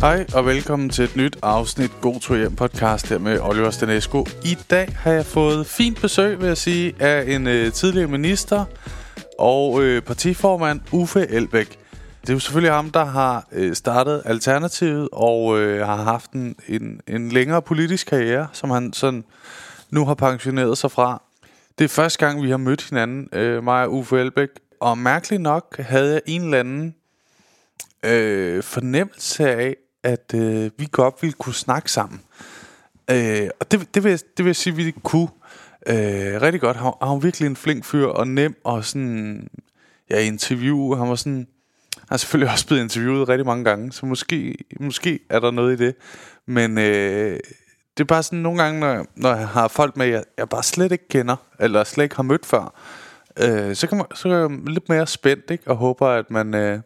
[0.00, 4.26] Hej og velkommen til et nyt afsnit God Tur Hjem podcast her med Oliver Stanesco.
[4.44, 8.64] I dag har jeg fået fint besøg, vil jeg sige, af en øh, tidligere minister
[9.38, 11.78] og øh, partiformand Uffe Elbæk.
[12.20, 16.56] Det er jo selvfølgelig ham, der har øh, startet Alternativet og øh, har haft en,
[16.68, 19.24] en, en længere politisk karriere, som han sådan
[19.90, 21.22] nu har pensioneret sig fra.
[21.78, 24.48] Det er første gang, vi har mødt hinanden, øh, mig og Uffe Elbæk.
[24.80, 26.94] Og mærkeligt nok havde jeg en eller anden
[28.04, 32.20] øh, fornemmelse af, at øh, vi godt ville kunne snakke sammen.
[33.10, 35.28] Øh, og det, det, vil, jeg, det vil jeg sige, at vi kunne
[35.86, 36.76] øh, rigtig godt.
[36.76, 39.48] Han, han var virkelig en flink fyr og nem og sådan...
[40.10, 40.94] Ja, interview.
[40.94, 41.46] Han var sådan...
[41.96, 45.80] Han har selvfølgelig også blevet interviewet rigtig mange gange, så måske, måske er der noget
[45.80, 45.94] i det.
[46.46, 47.40] Men øh,
[47.96, 50.62] det er bare sådan nogle gange, når, når jeg har folk med, jeg, jeg bare
[50.62, 52.74] slet ikke kender, eller slet ikke har mødt før,
[53.40, 55.70] øh, så, kan man, så er jeg lidt mere spændt, ikke?
[55.70, 56.54] og håber, at man...
[56.54, 56.80] Øh,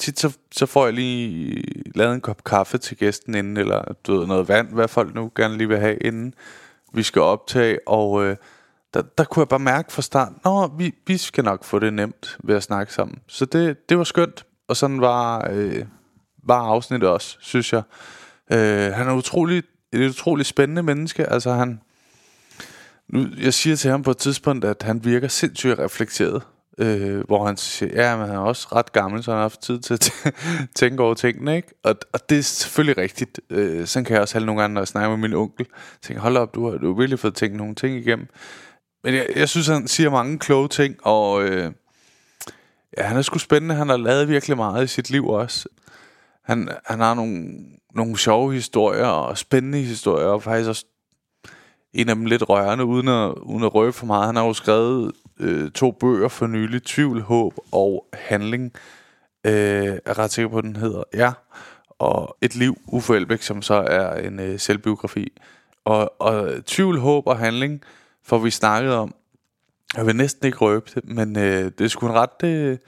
[0.00, 1.62] tit så, så får jeg lige
[1.94, 5.32] lavet en kop kaffe til gæsten inden, eller du ved, noget vand, hvad folk nu
[5.36, 6.34] gerne lige vil have inden
[6.92, 8.36] vi skal optage, og øh,
[8.94, 11.92] der, der kunne jeg bare mærke fra start, nå, vi, vi skal nok få det
[11.92, 13.18] nemt ved at snakke sammen.
[13.26, 15.84] Så det, det var skønt, og sådan var, øh,
[16.42, 17.82] var afsnittet også, synes jeg.
[18.52, 21.80] Øh, han er utrolig, et utrolig spændende menneske, altså han,
[23.08, 26.42] nu, jeg siger til ham på et tidspunkt, at han virker sindssygt reflekteret
[26.78, 29.60] øh, hvor han siger, ja, men han er også ret gammel, så han har haft
[29.60, 30.12] tid til at
[30.80, 31.68] tænke over tingene, ikke?
[31.82, 33.40] Og, og det er selvfølgelig rigtigt.
[33.50, 35.66] Øh, sådan kan jeg også have nogle gange, når jeg snakker med min onkel.
[35.70, 38.28] Jeg tænker, hold op, du har, du har virkelig fået tænkt nogle ting igennem.
[39.04, 41.72] Men jeg, jeg synes, han siger mange kloge ting, og øh,
[42.98, 43.74] ja, han er sgu spændende.
[43.74, 45.68] Han har lavet virkelig meget i sit liv også.
[46.44, 47.54] Han, han har nogle,
[47.94, 50.84] nogle sjove historier og spændende historier, og faktisk også
[51.92, 54.26] en af dem lidt rørende, uden at, uden at røbe for meget.
[54.26, 58.72] Han har jo skrevet øh, to bøger for nylig, Tvivl, Håb og Handling.
[59.46, 61.02] Øh, er ret sikker på, at den hedder.
[61.14, 61.32] Ja.
[61.98, 65.32] Og Et liv, Uffe Elbæk, som så er en øh, selvbiografi.
[65.84, 67.82] Og, og Tvivl, Håb og Handling
[68.24, 69.14] får vi snakket om.
[69.96, 72.78] Jeg vil næsten ikke røbe det, men øh, det er sgu en ret øh,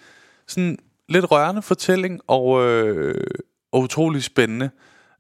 [0.46, 3.26] sådan lidt rørende fortælling, og, øh,
[3.72, 4.70] og utrolig spændende.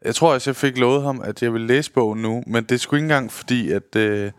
[0.04, 2.72] Jeg tror også, jeg fik lovet ham, at jeg vil læse bogen nu, men det
[2.72, 4.32] er sgu ikke engang fordi, at, øh,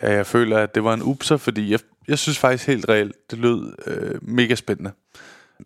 [0.00, 1.78] at jeg føler, at det var en upser, fordi jeg,
[2.08, 4.90] jeg synes faktisk helt reelt, det lød øh, mega spændende.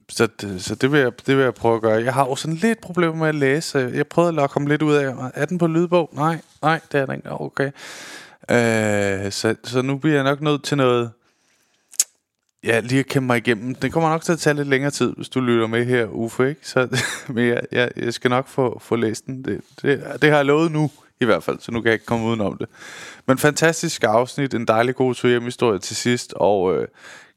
[0.08, 2.02] Så, det, så det, vil jeg, det vil jeg prøve at gøre.
[2.02, 3.78] Jeg har jo sådan lidt problemer med at læse.
[3.94, 6.10] Jeg prøvede at lokke lidt ud af, er den på lydbog?
[6.12, 7.30] Nej, nej, det er den ikke.
[7.30, 7.70] Okay.
[8.50, 11.10] Øh, så, så nu bliver jeg nok nødt til noget
[12.64, 13.74] Ja, lige at kæmpe mig igennem.
[13.74, 16.48] Det kommer nok til at tage lidt længere tid, hvis du lytter med her, Uffe,
[16.48, 16.60] ikke?
[16.68, 16.88] Så,
[17.34, 19.44] men jeg, jeg, jeg skal nok få, få læst den.
[19.44, 22.06] Det, det, det har jeg lovet nu, i hvert fald, så nu kan jeg ikke
[22.06, 22.68] komme udenom det.
[23.26, 26.88] Men fantastisk afsnit, en dejlig god tur hjem historie til sidst, og øh,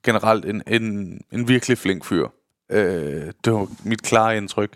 [0.03, 2.27] generelt en, en, en virkelig flink fyr.
[2.69, 4.71] Øh, det var mit klare indtryk.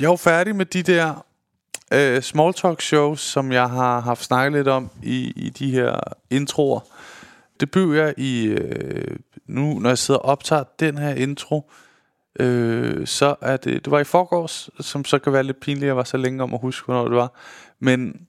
[0.00, 1.26] Jeg er færdig med de der
[1.92, 6.00] øh, small talk shows, som jeg har haft snakket lidt om i, i de her
[6.30, 6.80] introer.
[7.60, 9.16] Det bygger jeg i øh,
[9.46, 11.70] nu, når jeg sidder og optager den her intro,
[12.40, 15.96] øh, så er det, det var i forgårs, som så kan være lidt pinligt, jeg
[15.96, 17.32] var så længe om at huske, hvornår det var.
[17.84, 18.26] Men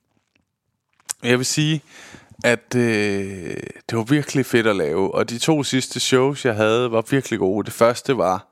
[1.23, 1.81] jeg vil sige,
[2.43, 3.57] at øh,
[3.89, 7.39] det var virkelig fedt at lave, og de to sidste shows, jeg havde, var virkelig
[7.39, 7.65] gode.
[7.65, 8.47] Det første var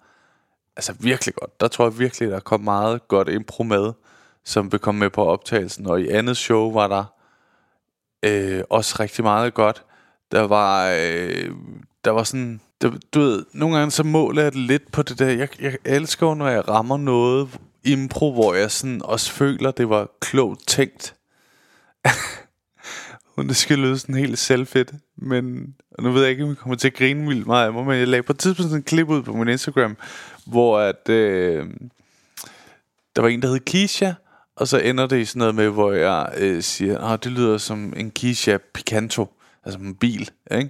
[0.76, 1.62] altså virkelig godt.
[1.62, 3.94] Der tror jeg virkelig, der kom meget godt impro med,
[4.44, 5.88] som vil komme med på optagelsen.
[5.88, 7.06] Og i andet show var der
[8.26, 9.84] øh, også rigtig meget godt.
[10.32, 11.52] Der var, øh,
[12.06, 12.62] der var sådan...
[12.82, 15.28] Du, du ved, nogle gange så måler jeg det lidt på det der.
[15.28, 20.12] Jeg, jeg elsker når jeg rammer noget impro, hvor jeg sådan også føler, det var
[20.22, 21.16] klogt tænkt.
[23.36, 24.92] Og det skal lyde sådan helt selvfedt.
[25.18, 27.74] Men og nu ved jeg ikke, om jeg kommer til at grine vildt meget af
[27.74, 29.98] mig, men jeg lagde på et tidspunkt sådan en klip ud på min Instagram,
[30.46, 31.66] hvor at, øh,
[33.16, 34.12] der var en, der hed Kisha,
[34.56, 37.58] og så ender det i sådan noget med, hvor jeg øh, siger, at det lyder
[37.58, 39.28] som en Kisha Picanto,
[39.66, 40.70] altså en bil, ikke?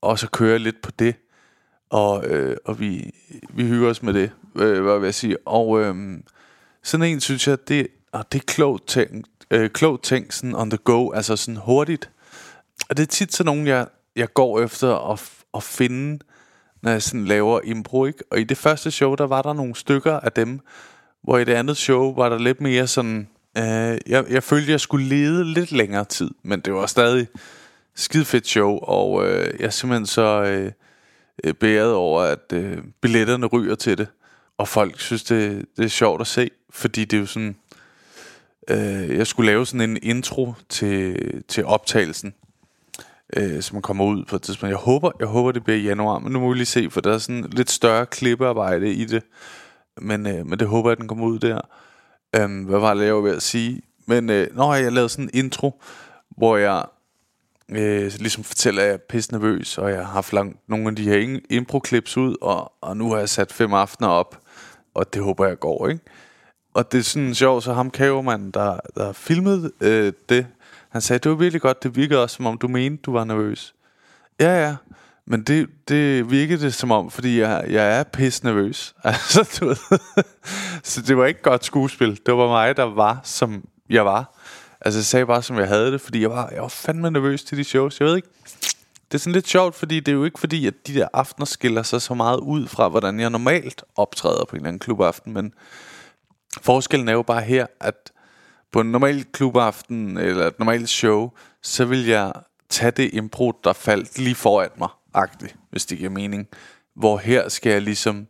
[0.00, 1.14] og så kører jeg lidt på det.
[1.90, 3.10] Og, øh, og vi,
[3.50, 5.36] vi hygger os med det, øh, hvad vil jeg sige.
[5.46, 6.18] Og øh,
[6.86, 10.70] sådan en, synes jeg, det, og det er klogt tænkt, øh, klogt tænkt sådan on
[10.70, 12.10] the go, altså sådan hurtigt.
[12.88, 13.86] Og det er tit sådan nogen, jeg,
[14.16, 15.22] jeg går efter at,
[15.54, 16.18] at finde,
[16.82, 18.24] når jeg sådan laver impro, ikke?
[18.30, 20.60] Og i det første show, der var der nogle stykker af dem,
[21.22, 23.28] hvor i det andet show var der lidt mere sådan...
[23.56, 27.26] Øh, jeg, jeg følte, jeg skulle lede lidt længere tid, men det var stadig
[27.94, 30.72] skide fedt show, og øh, jeg er simpelthen så øh,
[31.44, 34.08] øh, beæret over, at øh, billetterne ryger til det,
[34.58, 37.56] og folk synes, det, det er sjovt at se, fordi det er jo sådan...
[38.70, 41.16] Øh, jeg skulle lave sådan en intro til,
[41.48, 42.34] til optagelsen,
[43.36, 44.70] øh, som kommer ud på et tidspunkt.
[44.70, 47.00] Jeg håber, jeg håber, det bliver i januar, men nu må vi lige se, for
[47.00, 49.22] der er sådan lidt større klippearbejde i det,
[50.00, 51.60] men, øh, men det håber jeg, den kommer ud der.
[52.36, 53.82] Øh, hvad var det, jeg var ved at sige?
[54.06, 55.82] Men øh, når jeg lavede sådan en intro,
[56.36, 56.84] hvor jeg
[57.68, 60.96] øh, ligesom fortæller, at jeg er pisse nervøs, og jeg har haft langt nogle af
[60.96, 64.40] de her impro-klips ud, og, og nu har jeg sat fem aftener op,
[64.94, 66.04] og det håber jeg går, ikke?
[66.76, 70.46] Og det er sådan sjovt, så ham kavermanden, der, der filmede øh, det,
[70.88, 73.24] han sagde, det var virkelig godt, det virkede også, som om du mente, du var
[73.24, 73.74] nervøs.
[74.40, 74.76] Ja, ja,
[75.26, 78.94] men det, det virkede det som om, fordi jeg, jeg er pisse nervøs.
[79.04, 79.76] Altså, du ved.
[80.82, 82.20] så det var ikke godt skuespil.
[82.26, 84.34] Det var mig, der var, som jeg var.
[84.80, 87.44] Altså, jeg sagde bare, som jeg havde det, fordi jeg var, jeg var fandme nervøs
[87.44, 88.00] til de shows.
[88.00, 88.28] Jeg ved ikke,
[89.08, 91.46] det er sådan lidt sjovt, fordi det er jo ikke fordi, at de der aftener
[91.46, 95.32] skiller sig så meget ud fra, hvordan jeg normalt optræder på en eller anden klubaften,
[95.32, 95.52] men
[96.62, 98.12] forskellen er jo bare her, at
[98.72, 101.30] på en normal klubaften eller et normalt show,
[101.62, 102.32] så vil jeg
[102.68, 106.48] tage det impro, der faldt lige foran mig, agtigt, hvis det giver mening.
[106.94, 108.26] Hvor her skal jeg ligesom,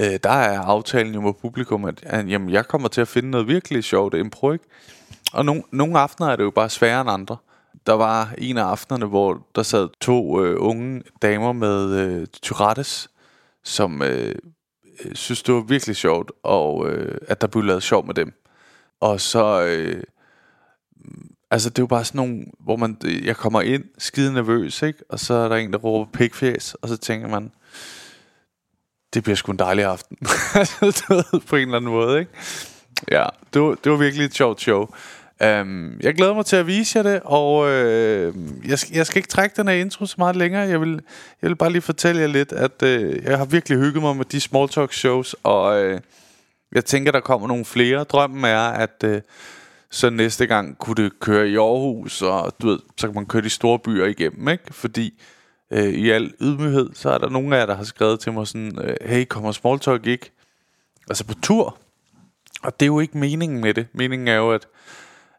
[0.00, 3.30] øh, der er aftalen jo med publikum, at, at jamen, jeg kommer til at finde
[3.30, 4.64] noget virkelig sjovt impro, ikke?
[5.32, 7.36] Og nogle, nogle aftener er det jo bare sværere end andre.
[7.86, 13.10] Der var en af aftenerne, hvor der sad to øh, unge damer med øh, Tourettes,
[13.64, 14.34] som øh,
[15.04, 18.32] Øh, synes, det var virkelig sjovt, og øh, at der blev lavet sjov med dem.
[19.00, 19.62] Og så...
[19.62, 20.02] Øh,
[21.50, 24.82] altså, det er jo bare sådan nogle, hvor man, øh, jeg kommer ind skide nervøs,
[24.82, 24.98] ikke?
[25.08, 27.52] Og så er der en, der råber pikfjæs, og så tænker man,
[29.14, 30.16] det bliver sgu en dejlig aften.
[31.48, 32.30] på en eller anden måde, ikke?
[33.10, 34.86] Ja, det var, det var virkelig et sjovt show.
[35.42, 38.34] Øhm, jeg glæder mig til at vise jer det, og øh,
[38.68, 40.68] jeg, skal, jeg skal ikke trække den her intro så meget længere.
[40.68, 41.00] Jeg vil,
[41.42, 44.24] jeg vil bare lige fortælle jer lidt, at øh, jeg har virkelig hygget mig med
[44.24, 46.00] de small talk shows, og øh,
[46.72, 48.04] jeg tænker, der kommer nogle flere.
[48.04, 49.20] Drømmen er, at Øh,
[49.90, 53.42] så næste gang kunne det køre i Aarhus, og du ved, så kan man køre
[53.42, 54.74] de store byer igennem, ikke?
[54.74, 55.22] Fordi
[55.70, 58.46] øh, i al ydmyghed, så er der nogle af jer, der har skrevet til mig
[58.46, 60.30] sådan, øh, hey, kommer small talk ikke?
[61.08, 61.78] Altså på tur.
[62.62, 63.86] Og det er jo ikke meningen med det.
[63.92, 64.66] Meningen er jo, at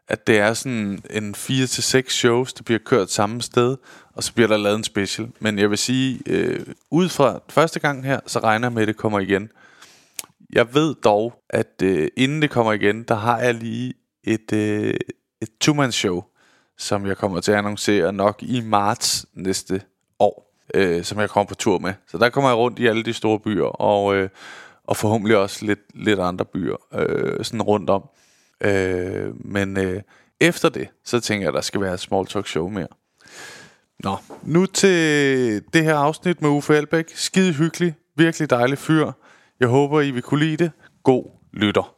[0.08, 3.76] at det er sådan en 4 til seks shows, der bliver kørt samme sted,
[4.14, 5.28] og så bliver der lavet en special.
[5.40, 8.88] Men jeg vil sige, øh, ud fra første gang her, så regner jeg med, at
[8.88, 9.50] det kommer igen.
[10.52, 13.94] Jeg ved dog, at øh, inden det kommer igen, der har jeg lige
[14.24, 14.94] et, øh,
[15.42, 16.22] et two-man show,
[16.78, 19.82] som jeg kommer til at annoncere nok i marts næste
[20.18, 21.92] år, øh, som jeg kommer på tur med.
[22.10, 24.28] Så der kommer jeg rundt i alle de store byer, og, øh,
[24.84, 28.02] og forhåbentlig også lidt, lidt andre byer øh, sådan rundt om.
[28.60, 30.02] Øh, men øh,
[30.40, 32.88] efter det, så tænker jeg, at der skal være et small talk show mere.
[34.04, 37.04] Nå, nu til det her afsnit med Uffe Elbæk.
[37.14, 39.12] Skide hyggelig, virkelig dejlig fyr.
[39.60, 40.70] Jeg håber, I vil kunne lide det.
[41.02, 41.97] God lytter.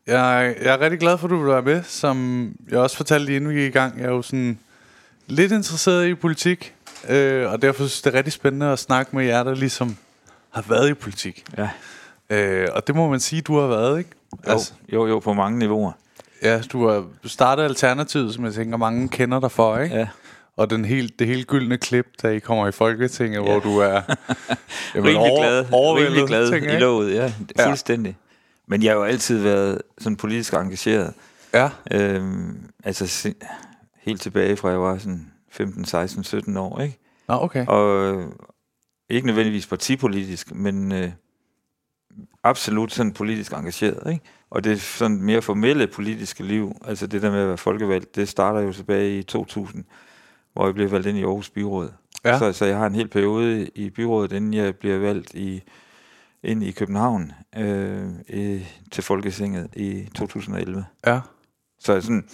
[0.11, 1.83] Jeg, jeg er rigtig glad for, at du vil være med.
[1.83, 4.59] Som jeg også fortalte lige inden vi gik i gang, jeg er jo sådan
[5.27, 6.73] lidt interesseret i politik.
[7.09, 9.95] Øh, og derfor synes jeg, det er rigtig spændende at snakke med jer, der ligesom
[10.49, 11.43] har været i politik.
[11.57, 11.69] Ja.
[12.29, 14.09] Øh, og det må man sige, du har været, ikke?
[14.47, 15.91] Jo, altså, jo, jo, på mange niveauer.
[16.43, 19.95] Ja, du har startet Alternativet, som jeg tænker, mange kender dig for, ikke?
[19.95, 20.07] Ja.
[20.57, 23.41] Og den helt, det helt gyldne klip, da I kommer i Folketinget, ja.
[23.51, 23.91] hvor du er
[24.95, 27.13] jamen, rimelig over- glad, overvældet, rimelig glad tænker i låget,
[27.57, 27.67] Ja.
[27.67, 28.17] fuldstændig.
[28.71, 31.13] Men jeg har jo altid været sådan politisk engageret.
[31.53, 33.33] Ja, Øhm, altså
[34.01, 36.97] helt tilbage fra jeg var sådan 15, 16, 17 år, ikke?
[37.27, 37.65] Nå, okay.
[37.65, 38.25] Og øh,
[39.09, 41.11] ikke nødvendigvis partipolitisk, men øh,
[42.43, 44.25] absolut sådan politisk engageret, ikke?
[44.49, 48.29] Og det sådan mere formelle politiske liv, altså det der med at være folkevalgt, det
[48.29, 49.83] starter jo tilbage i 2000,
[50.53, 51.89] hvor jeg blev valgt ind i Aarhus Byråd.
[52.25, 52.39] Ja.
[52.39, 55.63] Så, så jeg har en hel periode i byrådet, inden jeg bliver valgt i,
[56.43, 60.85] ind i København øh, i, til Folketinget i 2011.
[61.05, 61.19] Ja,
[61.79, 62.27] Så sådan,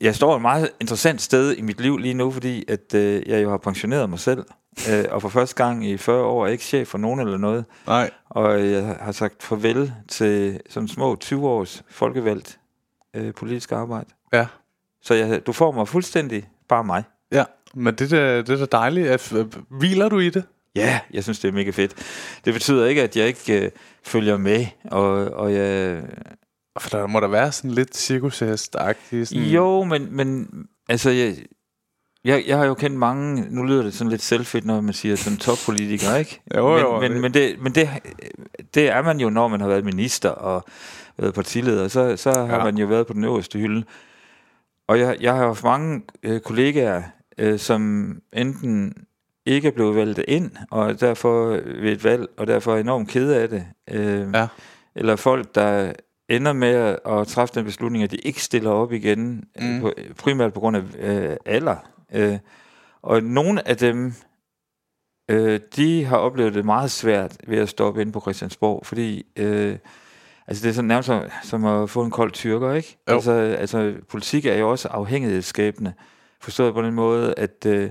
[0.00, 3.42] jeg står et meget interessant sted i mit liv lige nu, fordi at øh, jeg
[3.42, 4.44] jo har pensioneret mig selv,
[4.90, 7.38] øh, og for første gang i 40 år er jeg ikke chef for nogen eller
[7.38, 8.10] noget, nej.
[8.28, 12.58] og jeg har sagt farvel til sådan små 20 års folkevalgt
[13.14, 14.08] øh, politisk arbejde.
[14.32, 14.46] Ja,
[15.02, 17.04] Så jeg, du får mig fuldstændig bare mig.
[17.32, 19.08] Ja, men det er, det er dejligt.
[19.08, 20.44] At, øh, hviler du i det?
[20.76, 21.94] Ja, jeg synes, det er mega fedt.
[22.44, 23.70] Det betyder ikke, at jeg ikke øh,
[24.04, 26.02] følger med, og, og jeg...
[26.80, 29.24] For der må der være sådan lidt cirkushest-agtigt.
[29.24, 29.42] Sådan...
[29.44, 30.48] Jo, men, men
[30.88, 31.36] altså, jeg,
[32.24, 35.16] jeg, jeg har jo kendt mange, nu lyder det sådan lidt selvfedt, når man siger
[35.16, 36.40] sådan toppolitiker, ikke?
[36.56, 37.88] Jo, jo, men, men, men, det, men det,
[38.74, 40.64] det er man jo, når man har været minister og
[41.18, 42.64] været partileder, så, så har Ja.
[42.64, 43.84] man jo været på den øverste hylde.
[44.88, 47.02] Og jeg, jeg har haft mange øh, kollegaer,
[47.38, 48.94] øh, som enten
[49.46, 53.36] ikke er blevet valgt ind, og derfor ved et valg, og derfor er enormt kede
[53.40, 53.66] af det.
[53.90, 54.46] Øh, Ja.
[54.94, 55.92] Eller folk, der
[56.28, 59.66] ender med at, at træffe den beslutning, at de ikke stiller op igen, Mm.
[59.66, 59.80] mm.
[59.80, 61.76] på, primært på grund af øh, alder.
[62.14, 62.38] Øh,
[63.02, 64.14] og nogle af dem,
[65.30, 69.76] øh, de har oplevet det meget svært ved at stoppe ind på Christiansborg, fordi øh,
[70.46, 72.98] altså det er sådan nærmest som, som at få en kold tyrker, ikke?
[73.08, 73.14] Jo.
[73.14, 75.92] Altså, altså politik er jo også afhængighedsskabende,
[76.40, 77.90] forstået på den måde, at øh,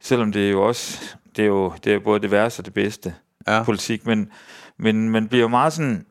[0.00, 0.98] selvom det er jo også,
[1.36, 3.14] det er jo det er både det værste og det bedste,
[3.48, 3.62] Ja.
[3.62, 4.30] politik, men,
[4.78, 6.06] men man bliver jo meget sådan,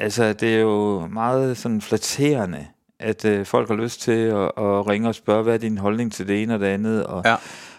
[0.00, 2.66] altså det er jo meget sådan flatterende,
[3.00, 6.12] at øh, folk har lyst til at, at ringe og spørge, hvad er din holdning
[6.12, 7.36] til det ene og det andet, og Ja.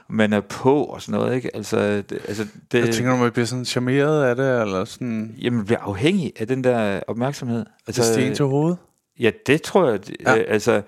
[0.09, 1.55] man er på og sådan noget, ikke?
[1.55, 5.35] Altså, det, altså det, Jeg tænker, du, man bliver sådan charmeret af det, eller sådan...
[5.41, 7.65] jamen, man bliver afhængig af den der opmærksomhed.
[7.87, 8.77] Altså, det sten til hovedet?
[9.19, 9.99] Ja, det tror jeg.
[10.21, 10.37] Ja.
[10.37, 10.81] Øh, altså,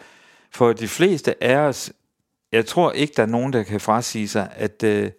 [0.51, 1.91] for de fleste af os,
[2.56, 5.12] jeg tror ikke, der er nogen, der kan frasige sig, at øh,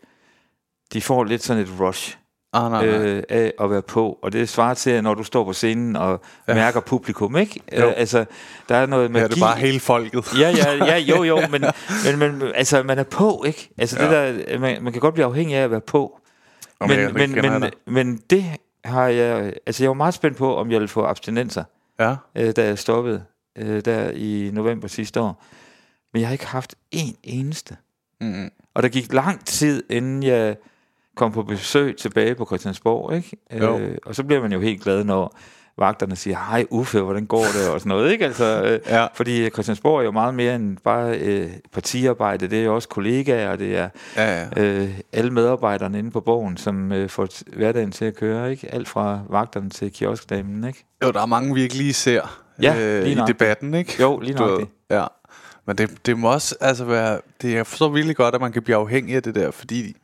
[0.92, 2.16] de får lidt sådan et rush
[2.52, 2.96] Ah, nej, nej.
[2.96, 4.18] øh, af at være på.
[4.22, 6.52] Og det svarer til, når du står på scenen og Ja.
[6.52, 6.58] ja.
[6.58, 7.60] mærker publikum, ikke?
[7.78, 7.86] Jo.
[7.86, 8.24] Øh, altså,
[8.68, 9.24] der er noget magi.
[9.24, 10.24] er det bare hele folket.
[10.40, 11.64] Ja, ja, ja, jo, jo, men,
[12.04, 13.68] men, men altså, man er på, ikke?
[13.78, 14.12] Altså, Ja.
[14.12, 14.32] ja.
[14.32, 16.20] det der, man, man kan godt blive afhængig af at være på.
[16.80, 17.70] Om Men, men, men, dig.
[17.86, 18.44] men det
[18.84, 19.52] har jeg...
[19.66, 21.64] Altså, jeg var meget spændt på, om jeg ville få abstinenser,
[22.00, 22.16] Ja.
[22.34, 23.24] øh, da jeg stoppede
[23.58, 25.44] øh, der i november sidste år.
[26.16, 27.76] Men jeg har ikke haft en eneste.
[28.20, 28.50] Mm.
[28.74, 30.56] Og der gik lang tid, inden jeg
[31.16, 33.36] kom på besøg tilbage på Christiansborg, ikke?
[33.60, 33.78] Jo.
[33.78, 35.38] Øh, og så bliver man jo helt glad, når
[35.78, 38.24] vagterne siger, hej Uffe, hvordan går det, og sådan noget, ikke?
[38.24, 39.06] Altså, øh, Ja.
[39.14, 43.50] fordi Christiansborg er jo meget mere end bare øh, partiarbejde, det er jo også kollegaer,
[43.50, 44.62] og det er Ja, ja.
[44.62, 48.74] øh, alle medarbejderne inde på borgen, som øh, får hverdagen til at køre, ikke?
[48.74, 50.84] Alt fra vagterne til kioskdamen, ikke?
[51.04, 53.96] Jo, der er mange, vi ikke lige ser Ja, øh, lige i debatten, ikke?
[54.00, 54.68] Jo, lige Du nok ved, det.
[54.90, 55.04] Ja.
[55.66, 57.20] Men det, det må også altså være...
[57.42, 59.96] Det, jeg forstår virkelig godt, at man kan blive afhængig af det der, fordi...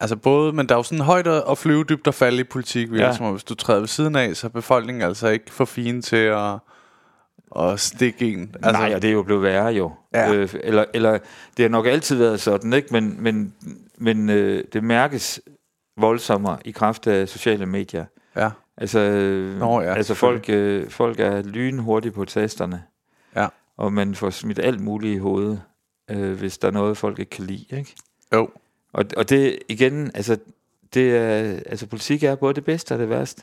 [0.00, 2.44] Altså både, men der er jo sådan højt at at flyve dybt og falde i
[2.44, 2.96] politik, ja.
[2.96, 3.12] Ja.
[3.16, 6.16] som hvis du træder ved siden af, så er befolkningen altså ikke for fine til
[6.16, 6.58] at,
[7.56, 8.54] at stikke en.
[8.54, 9.92] Altså, Nej, og det er jo blevet værre jo.
[10.14, 10.32] Ja.
[10.32, 11.18] Øh, eller, eller
[11.56, 12.88] det har nok altid været sådan, ikke?
[12.92, 13.54] Men, men,
[13.98, 15.40] men øh, det mærkes
[15.96, 18.04] voldsommere i kraft af sociale medier.
[18.36, 22.82] Ja, Altså, øh, Nå ja, altså folk, øh, folk er lynhurtige på tasterne,
[23.36, 23.46] ja.
[23.78, 25.62] Og man får smidt alt muligt i hovedet,
[26.10, 27.64] øh, hvis der er noget, folk ikke kan lide.
[27.78, 27.94] Ikke?
[28.34, 28.48] Jo.
[28.92, 30.38] Og, og det igen, altså,
[30.94, 33.42] det er, altså politik er både det bedste og det værste.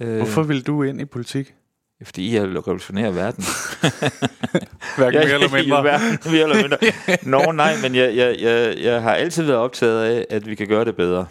[0.00, 1.54] Øh, Hvorfor vil du ind i politik?
[2.02, 3.44] Fordi jeg vil revolutionere verden.
[4.98, 5.84] Hverken mere eller mindre.
[5.84, 6.78] verden, mere eller mindre.
[7.22, 10.66] Nå, nej, men jeg, jeg, jeg, jeg har altid været optaget af, at vi kan
[10.68, 11.26] gøre det bedre.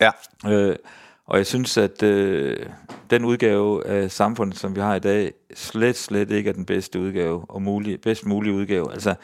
[0.00, 0.10] Ja.
[0.46, 0.76] Øh,
[1.32, 2.66] og jeg synes, at øh,
[3.10, 7.00] den udgave af samfundet, som vi har i dag, slet, slet ikke er den bedste
[7.00, 8.92] udgave, og mulig, bedst mulige udgave.
[8.92, 9.14] Altså,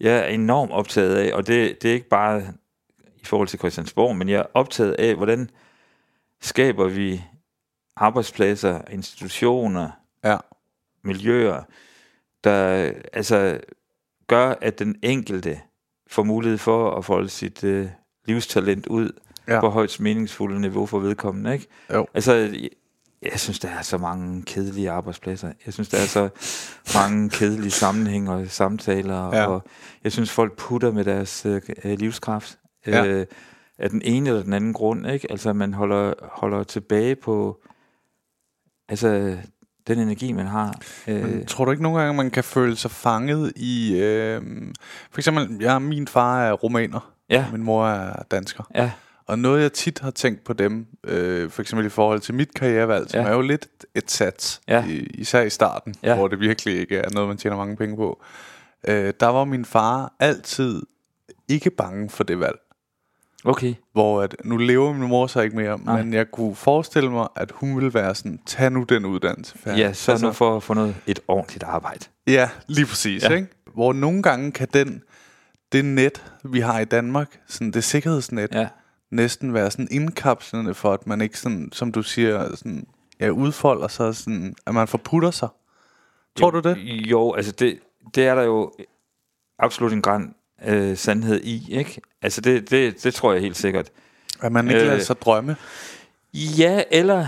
[0.00, 2.42] jeg er enormt optaget af, og det, det er ikke bare
[3.16, 5.50] i forhold til Christiansborg, men jeg er optaget af, hvordan
[6.40, 7.22] skaber vi
[7.96, 9.90] arbejdspladser, institutioner,
[10.24, 10.36] Ja.
[11.02, 11.62] miljøer,
[12.44, 13.60] der altså
[14.26, 15.60] gør, at den enkelte
[16.06, 17.88] får mulighed for at folde sit øh,
[18.24, 19.10] livstalent ud
[19.48, 19.54] Ja.
[19.54, 19.60] ja.
[19.60, 21.52] på højst meningsfulde niveau for vedkommende.
[21.52, 21.66] Ikke?
[21.94, 22.06] Jo.
[22.14, 22.68] Altså, jeg,
[23.22, 25.52] jeg synes, der er så mange kedelige arbejdspladser.
[25.66, 26.28] Jeg synes, der er så
[26.94, 29.36] mange kedelige sammenhæng og samtaler.
[29.36, 29.46] Ja.
[29.46, 29.64] Og
[30.04, 32.58] jeg synes, folk putter med deres øh, livskraft.
[32.86, 33.06] Ja.
[33.06, 33.26] Øh,
[33.78, 35.06] af den ene eller den anden grund.
[35.06, 35.26] Ikke?
[35.30, 37.60] Altså, man holder, holder tilbage på
[38.88, 39.36] altså,
[39.86, 40.80] den energi, man har.
[41.06, 43.96] Øh, Men tror du ikke nogle gange, man kan føle sig fanget i...
[43.96, 44.42] Øh,
[45.10, 48.64] for eksempel, jeg, min far er romaner, ja, min mor er dansker.
[48.74, 48.90] ja,
[49.26, 52.54] Og noget, jeg tit har tænkt på dem, øh, for eksempel i forhold til mit
[52.54, 53.26] karrierevalg, som Ja.
[53.26, 54.84] er jo lidt et sats, Ja.
[54.86, 56.14] i, især i starten, Ja.
[56.16, 58.22] hvor det virkelig ikke er noget, man tjener mange penge på.
[58.88, 60.82] Øh, der var min far altid
[61.48, 62.58] ikke bange for det valg.
[63.44, 63.74] okay.
[63.92, 66.02] Hvor at, nu lever min mor så ikke mere, Nej.
[66.02, 69.58] men jeg kunne forestille mig, at hun ville være sådan, tag nu den uddannelse.
[69.58, 72.04] færdig." Ja, så altså, nu for at få noget, et ordentligt arbejde.
[72.26, 73.22] Ja, lige præcis.
[73.22, 73.34] Ja.
[73.34, 73.48] Ikke?
[73.74, 75.02] Hvor nogle gange kan den,
[75.72, 78.68] det net, vi har i Danmark, sådan det sikkerhedsnet, Ja.
[79.10, 82.86] Næsten være sådan indkapslende for, at man ikke sådan, som du siger, sådan,
[83.20, 85.48] ja, udfolder sig, sådan, at man forputter sig.
[86.38, 86.76] Tror jo, du det?
[86.84, 87.78] Jo, altså det,
[88.14, 88.72] det er der jo
[89.58, 90.34] absolut en græn
[90.66, 92.00] øh, sandhed i, ikke?
[92.22, 93.90] Altså, det, det, det tror jeg helt sikkert.
[94.42, 95.56] At man ikke Øh, lader sig drømme.
[96.34, 97.26] Ja, eller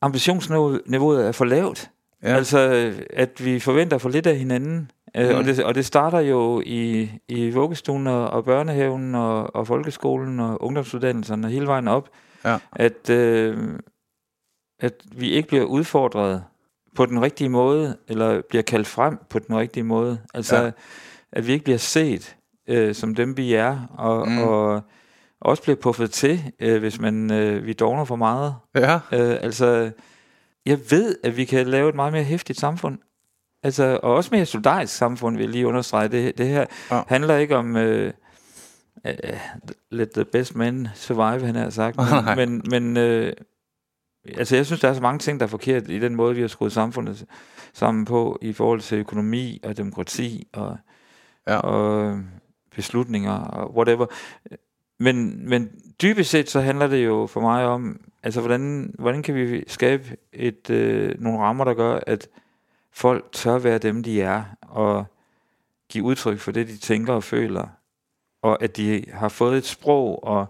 [0.00, 1.90] ambitionsniveauet er for lavt.
[2.22, 2.28] Ja.
[2.36, 4.90] Altså, at vi forventer for lidt af hinanden.
[5.16, 5.34] Øh, Mm.
[5.36, 10.40] og, det, og det starter jo i, i vuggestuen og, og børnehaven og, og folkeskolen
[10.40, 12.08] og ungdomsuddannelserne hele vejen op.
[12.44, 12.58] Ja.
[12.72, 13.58] At, øh,
[14.80, 16.44] at vi ikke bliver udfordret
[16.94, 20.18] på den rigtige måde, eller bliver kaldt frem på den rigtige måde.
[20.34, 20.70] Altså, Ja.
[21.32, 22.36] at vi ikke bliver set
[22.68, 24.38] øh, som dem, vi er, og, mm.
[24.38, 24.82] og
[25.40, 28.54] også bliver puffet til, øh, hvis man øh, vi dogner for meget.
[28.74, 28.94] Ja.
[28.94, 29.90] Øh, altså,
[30.66, 32.98] jeg ved, at vi kan lave et meget mere hæftigt samfund.
[33.66, 36.08] Altså, og også mere solidarisk samfund, vil jeg lige understrege.
[36.08, 37.02] Det, det her Ja.
[37.08, 37.76] handler ikke om...
[37.76, 38.12] Øh,
[39.04, 39.12] uh,
[39.90, 41.96] let the best man survive, han har sagt.
[42.36, 43.32] Men, men, men øh,
[44.38, 46.40] altså, jeg synes, der er så mange ting, der er forkert i den måde, vi
[46.40, 47.24] har skruet samfundet
[47.74, 50.76] sammen på, i forhold til økonomi og demokrati og,
[51.48, 51.56] Ja.
[51.56, 52.18] og
[52.74, 54.06] beslutninger og whatever.
[55.00, 55.70] Men, men
[56.02, 60.16] dybest set så handler det jo for mig om, altså hvordan, hvordan kan vi skabe
[60.32, 62.28] et, øh, nogle rammer, der gør, at
[62.96, 65.06] folk tør være dem, de er, og
[65.88, 67.66] give udtryk for det, de tænker og føler,
[68.42, 70.46] og at de har fået et sprog og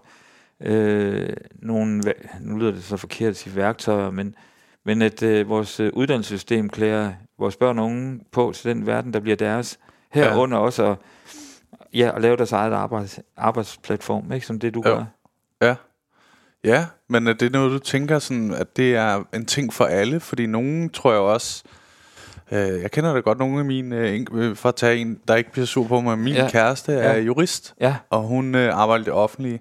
[0.59, 2.03] øh, nogle,
[2.41, 4.35] nu lyder det så forkert at sige værktøjer, men,
[4.85, 9.13] men at øh, vores øh, uddannelsessystem klæder vores børn og unge på til den verden,
[9.13, 10.63] der bliver deres, herunder ja.
[10.63, 10.97] også at,
[11.93, 14.45] ja, at lave deres eget arbejds, arbejdsplatform, ikke?
[14.45, 14.89] som det du Jo.
[14.89, 15.05] gør.
[15.61, 15.75] Ja.
[16.63, 20.19] Ja, men er det noget, du tænker sådan, at det er en ting for alle?
[20.19, 21.63] Fordi nogen tror jeg også...
[21.65, 21.76] Øh,
[22.51, 23.95] jeg kender da godt nogle af mine...
[23.95, 26.17] Øh, øh, for at tage en, der ikke bliver sur på mig.
[26.19, 26.49] Min ja.
[26.49, 27.19] Kæreste er Ja.
[27.21, 29.59] jurist, Ja, og hun øh, arbejder i det offentlige.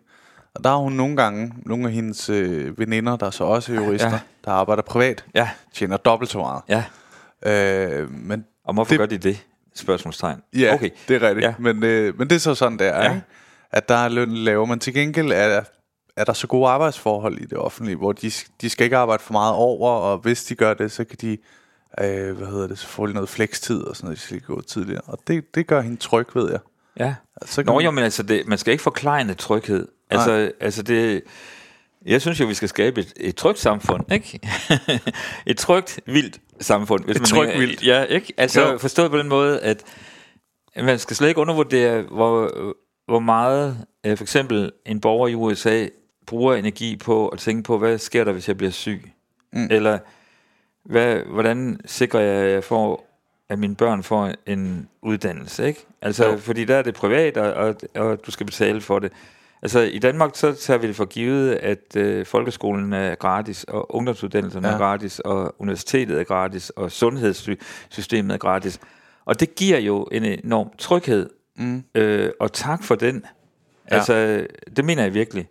[0.55, 3.76] Og der har hun nogle gange nogle af hendes øh, veninder, der så også er
[3.76, 4.19] jurister, ja.
[4.45, 6.62] Der arbejder privat, ja, tjener dobbelt så meget.
[6.69, 6.85] ja.
[7.47, 9.45] Øh, men Og hvorfor Det- gør de det?
[9.75, 10.40] Spørgsmålstegn.
[10.59, 10.90] Ja, Okay.
[11.09, 11.45] det er rigtigt.
[11.47, 11.55] Ja.
[11.59, 13.02] Men, øh, men det er så sådan, det er, ja.
[13.04, 13.10] Ja.
[13.15, 13.23] ikke?
[13.73, 15.60] At der er løn lavere, men til gengæld er,
[16.17, 19.32] er der så gode arbejdsforhold i det offentlige, hvor de, de skal ikke arbejde for
[19.32, 21.39] meget over, og hvis de gør det, så kan de,
[22.00, 24.60] øh, hvad hedder det, så får de noget flekstid og sådan noget, de skal gå
[24.62, 25.00] tidligere.
[25.06, 26.60] Og det, det gør hende tryg, ved jeg.
[26.99, 27.14] Ja.
[27.44, 29.88] Så Nå man- jo, men altså, det, man skal ikke forklejne tryghed.
[30.10, 31.22] Altså, altså det,
[32.06, 34.40] jeg synes jo, vi skal skabe et, et trygt samfund, ikke?
[35.46, 37.04] et trygt, vildt samfund.
[37.04, 37.86] Hvis Et man trygt, vildt.
[37.86, 38.32] Ja, ikke?
[38.36, 38.78] Altså, Jo.
[38.78, 39.82] forstået på den måde, at
[40.82, 42.52] man skal slet ikke undervurdere, hvor,
[43.06, 45.86] hvor meget øh, for eksempel en borger i USA
[46.26, 49.10] bruger energi på at tænke på, hvad sker der, hvis jeg bliver syg?
[49.52, 49.68] Mm.
[49.70, 49.99] Eller
[50.86, 53.02] hvad, hvordan sikrer jeg, at jeg får
[53.49, 55.86] at mine børn får en uddannelse, ikke?
[56.02, 56.36] Altså, Jo.
[56.36, 59.12] fordi der er det privat, og, og, og du skal betale for det.
[59.62, 63.94] Altså, i Danmark, så tager vi det for givet, at øh, folkeskolen er gratis, og
[63.94, 64.75] ungdomsuddannelserne Ja.
[64.75, 68.80] er gratis, og universitetet er gratis, og sundhedssystemet er gratis.
[69.25, 71.82] Og det giver jo en enorm tryghed, Mm.
[71.94, 73.25] øh, og tak for den.
[73.90, 73.94] Ja.
[73.96, 74.46] Altså,
[74.76, 75.49] det mener jeg virkelig.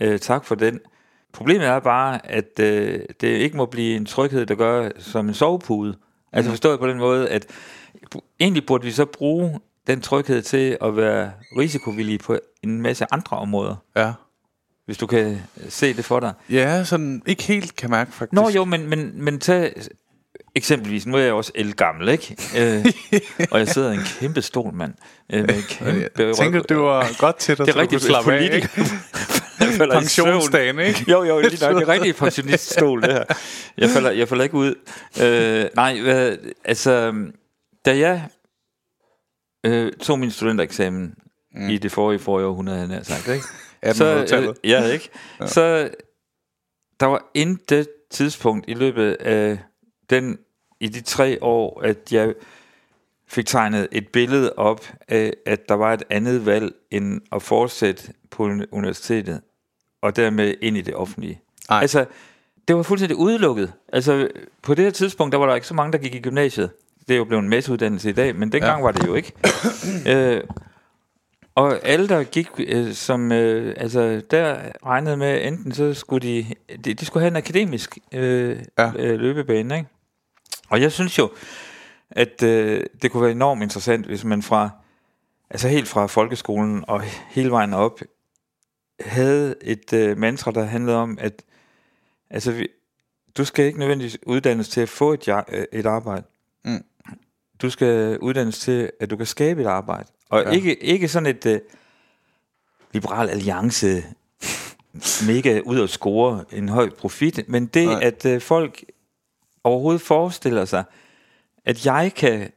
[0.00, 0.80] Øh, tak for den.
[1.32, 5.34] Problemet er bare, at øh, det ikke må blive en tryghed, der gør som en
[5.34, 5.96] sovepude.
[6.32, 7.46] Altså forstået på den måde, at
[8.40, 13.36] egentlig burde vi så bruge den tryghed til at være risikovillige på en masse andre
[13.36, 14.12] områder, Ja.
[14.86, 15.38] hvis du kan
[15.68, 16.32] se det for dig.
[16.50, 18.32] Ja, sådan ikke helt kan mærke faktisk.
[18.32, 19.72] Nå jo, men, men, men tag
[20.54, 22.36] eksempelvis, nu er jeg også elgammel, ikke?
[22.58, 22.86] Øh,
[23.52, 24.94] og jeg sidder i en kæmpe stol, mand.
[25.32, 28.64] Øh, med kæmpe Jeg tænker, det var godt til dig, det er du rigtig politik.
[29.78, 29.94] Falder.
[30.00, 31.04] Pensionsdagen, ikke?
[31.10, 31.74] Jo, jo, lige nok.
[31.80, 33.24] Det er rigtig pensioniststol, det her.
[33.78, 34.74] Jeg falder, jeg falder ikke ud.
[35.22, 37.14] Øh, nej, hvad, altså,
[37.84, 38.28] da jeg
[39.66, 41.14] øh, tog min studentereksamen
[41.54, 41.68] mm.
[41.68, 43.44] i det forrige, forrige århundrede, han har sagt, ikke?
[43.86, 44.48] 1800-tallet.
[44.64, 45.08] øh, ja, ikke?
[45.40, 45.46] Ja.
[45.46, 45.90] Så
[47.00, 49.58] der var intet tidspunkt i løbet af
[50.10, 50.38] den,
[50.80, 52.34] i de tre år, at jeg
[53.28, 58.12] fik tegnet et billede op af, at der var et andet valg, end at fortsætte
[58.30, 59.40] på uni- universitetet,
[60.02, 61.40] og dermed ind i det offentlige.
[61.70, 61.80] Nej.
[61.80, 62.06] Altså,
[62.68, 63.72] det var fuldstændig udelukket.
[63.92, 64.28] Altså,
[64.62, 66.70] på det her tidspunkt, der var der ikke så mange, der gik i gymnasiet.
[67.08, 68.84] Det er jo blevet en masseuddannelse i dag, men dengang ja.
[68.84, 69.32] var det jo ikke.
[70.12, 70.40] øh,
[71.54, 76.46] og alle, der gik, øh, som, øh, altså, der regnede med, enten så skulle de,
[76.84, 78.92] de, de skulle have en akademisk øh, ja.
[78.96, 79.88] øh, løbebane, ikke?
[80.70, 81.30] Og jeg synes jo,
[82.10, 84.70] at øh, det kunne være enormt interessant, hvis man fra,
[85.50, 88.00] altså helt fra folkeskolen og hele vejen op,
[89.00, 91.42] havde et øh, mantra, der handlede om, at
[92.30, 92.68] altså, vi,
[93.36, 96.26] du skal ikke nødvendigvis uddannes til at få et, øh, et arbejde.
[96.64, 96.84] Mm.
[97.62, 100.08] Du skal uddannes til, at du kan skabe et arbejde.
[100.30, 100.50] Og Ja.
[100.50, 101.60] ikke, ikke sådan et øh,
[102.92, 104.04] liberal alliance,
[105.26, 107.86] mega ud at score en høj profit, men det.
[107.86, 108.02] Nej.
[108.02, 108.84] at øh, folk
[109.64, 110.84] overhovedet forestiller sig,
[111.64, 112.50] at jeg kan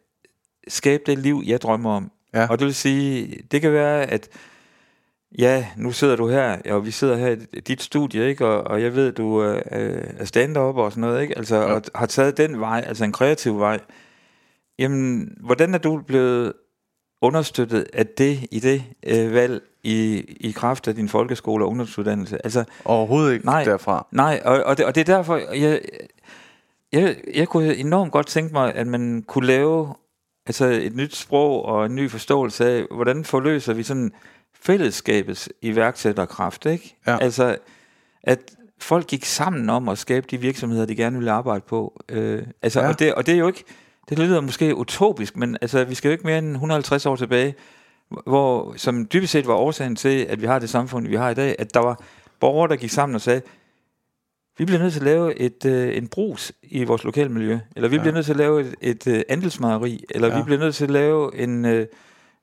[0.68, 2.12] skabe det liv, jeg drømmer om.
[2.34, 2.48] Ja.
[2.48, 4.30] Og det vil sige, det kan være, at
[5.40, 8.46] ja, nu sidder du her, og vi sidder her i dit studie, ikke?
[8.46, 9.62] Og, og jeg ved, du øh,
[10.18, 11.38] er stand-up og sådan noget, ikke?
[11.38, 11.74] Altså, ja.
[11.74, 13.80] og har taget den vej, altså en kreativ vej.
[14.80, 16.54] Jamen, hvordan er du blevet
[17.22, 22.46] understøttet af det i det øh, valg i, i kraft af din folkeskole og ungdomsuddannelse?
[22.46, 23.64] Altså, Overhovedet ikke Nej.
[23.64, 24.08] derfra.
[24.12, 25.82] Nej, og, og, det, og det er derfor, jeg,
[26.92, 29.94] jeg, jeg kunne enormt godt tænke mig, at man kunne lave
[30.46, 34.12] altså et nyt sprog og en ny forståelse af, hvordan forløser vi sådan
[34.62, 36.96] fællesskabets iværksætterkraft, ikke?
[37.08, 37.18] Ja.
[37.18, 37.58] Altså,
[38.24, 38.40] at
[38.80, 42.02] folk gik sammen om at skabe de virksomheder, de gerne ville arbejde på.
[42.10, 42.88] Øh, altså, Ja.
[42.88, 43.64] og, det, og det er jo ikke,
[44.10, 47.56] det lyder måske utopisk, men altså, vi skal jo ikke mere end 150 år tilbage,
[48.28, 51.34] hvor, som dybest set var årsagen til, at vi har det samfund, vi har i
[51.34, 52.02] dag, at der var
[52.40, 53.42] borgere, der gik sammen og sagde,
[54.58, 57.90] vi bliver nødt til at lave et, øh, en brus i vores lokale miljø, eller
[57.90, 58.02] vi Ja.
[58.02, 60.38] bliver nødt til at lave et, et øh, andelsmejeri, eller ja.
[60.38, 61.88] vi bliver nødt til at lave en, øh,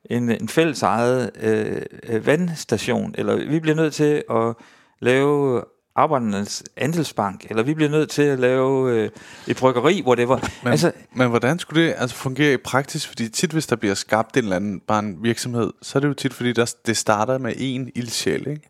[0.05, 4.55] en, en fælles ejet øh, øh, vandstation, eller vi bliver nødt til at
[4.99, 5.63] lave
[5.95, 9.09] arbejdernes andelsbank, eller vi bliver nødt til at lave øh,
[9.47, 10.49] et bryggeri, hvor det var.
[10.63, 13.07] Men, altså, men hvordan skulle det altså fungere i praksis?
[13.07, 16.07] Fordi tit, hvis der bliver skabt en eller anden bare en virksomhed, så er det
[16.07, 18.69] jo tit, fordi der, det starter med en ildsjæl, ikke?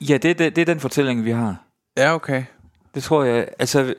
[0.00, 1.56] ja, det, det, det er den fortælling, vi har.
[1.96, 2.44] Ja, okay.
[2.94, 3.48] Det tror jeg.
[3.58, 3.94] Altså,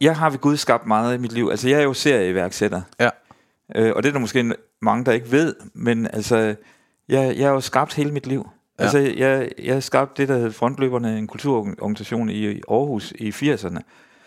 [0.00, 1.48] jeg har ved Gud skabt meget i mit liv.
[1.50, 2.82] Altså, jeg er jo serieiværksætter.
[3.00, 3.10] Ja.
[3.76, 6.36] Øh, og det er der måske mange, der ikke ved, men altså,
[7.08, 8.48] jeg, jeg har jo skabt hele mit liv.
[8.78, 8.82] Ja.
[8.82, 13.78] Altså, jeg, jeg har skabt det, der hed Frontløberne, en kulturorganisation i, Aarhus i 80'erne.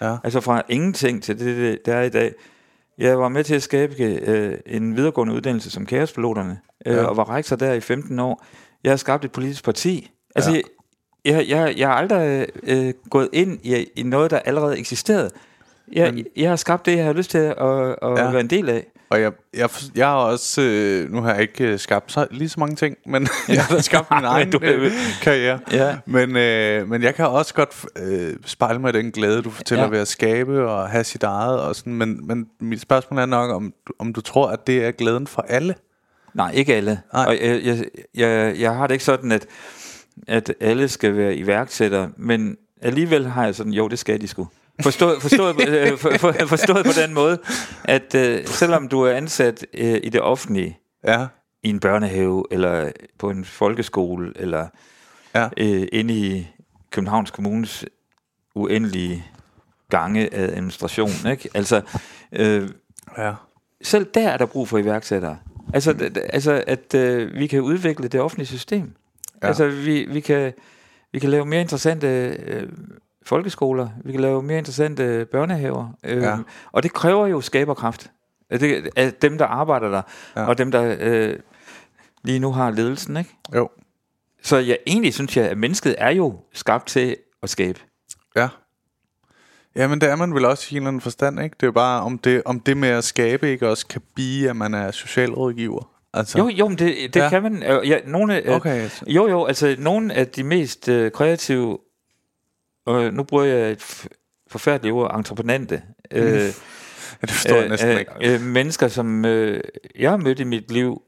[0.01, 0.17] Ja.
[0.23, 2.33] Altså fra ingenting til det, det er i dag.
[2.97, 7.03] Jeg var med til at skabe øh, en videregående uddannelse som kaospiloterne, øh, Ja.
[7.03, 8.45] og var rektor der i 15 år.
[8.83, 10.11] Jeg har skabt et politisk parti.
[10.35, 10.61] Altså, Ja.
[11.25, 15.29] jeg, jeg, jeg har aldrig øh, gået ind i, i noget, der allerede eksisterede.
[15.93, 18.31] Jeg, Men- jeg har skabt det, jeg har lyst til at, at ja.
[18.31, 18.87] være en del af.
[19.09, 22.49] Og jeg, jeg, jeg har også, øh, nu har jeg ikke øh, skabt så, lige
[22.49, 24.91] så mange ting, men jeg har skabt min egen Du- øh,
[25.21, 25.59] karriere.
[25.71, 25.97] Ja.
[26.05, 29.83] Men, øh, men jeg kan også godt øh, spejle mig i den glæde, du fortæller
[29.83, 29.87] ja.
[29.87, 29.91] Ja.
[29.91, 31.59] ved at skabe og have sit eget.
[31.59, 31.93] Og sådan.
[31.93, 35.41] Men, men mit spørgsmål er nok, om, om du tror, at det er glæden for
[35.49, 35.75] alle?
[36.33, 37.01] Nej, ikke alle.
[37.13, 37.25] Nej.
[37.25, 37.83] Og jeg, jeg,
[38.15, 39.45] jeg, jeg har det ikke sådan, at,
[40.27, 44.47] at alle skal være iværksættere, men alligevel har jeg sådan, jo, det skal de sgu.
[44.83, 47.39] Forstået, forstået, øh, for, for, forstået på den måde,
[47.83, 51.27] at øh, selvom du er ansat øh, i det offentlige, Ja,
[51.63, 54.67] i en børnehave, eller på en folkeskole, eller
[55.35, 56.47] ja, øh, inde i
[56.91, 57.85] Københavns Kommunes
[58.55, 59.25] uendelige
[59.89, 61.49] gange af administration, ikke?
[61.53, 61.81] Altså,
[62.31, 62.69] øh,
[63.17, 63.33] ja.
[63.81, 65.37] selv der er der brug for iværksættere.
[65.73, 68.95] Altså, d- altså at øh, vi kan udvikle det offentlige system.
[69.41, 69.47] Ja.
[69.47, 70.53] Altså, vi, vi, kan,
[71.11, 72.69] vi kan lave mere interessante øh,
[73.27, 76.37] folkeskoler, vi kan lave mere interessante børnehaver, øh, Ja.
[76.71, 78.11] og det kræver jo skaberkraft.
[78.49, 80.01] Af Det, af dem, der arbejder der,
[80.35, 80.45] Ja.
[80.45, 81.35] og dem, der øh,
[82.23, 83.17] lige nu har ledelsen.
[83.17, 83.29] Ikke?
[83.55, 83.69] Jo,
[84.43, 87.79] Så jeg, egentlig synes jeg, at mennesket er jo skabt til at skabe.
[88.35, 88.47] ja.
[89.75, 91.53] Ja, men det er man vel også i en eller anden forstand, ikke?
[91.53, 94.49] Det er jo bare, om det, om det med at skabe ikke også kan blive,
[94.49, 95.89] at man er socialrådgiver.
[96.13, 97.29] Altså, Jo, jo, men det, det Ja.
[97.29, 97.63] kan man.
[97.63, 98.89] Øh, ja, nogle, af- Okay.
[99.07, 101.77] Jo, jo, altså nogle af de mest øh, kreative,
[102.87, 104.07] og nu bruger jeg et
[104.47, 106.51] forfærdeligt ord, entreprenante, øh,
[107.21, 108.33] Ja, det forstår jeg næsten øh, ikke.
[108.33, 109.61] øh, mennesker, som øh,
[109.99, 111.01] jeg har mødt i mit liv,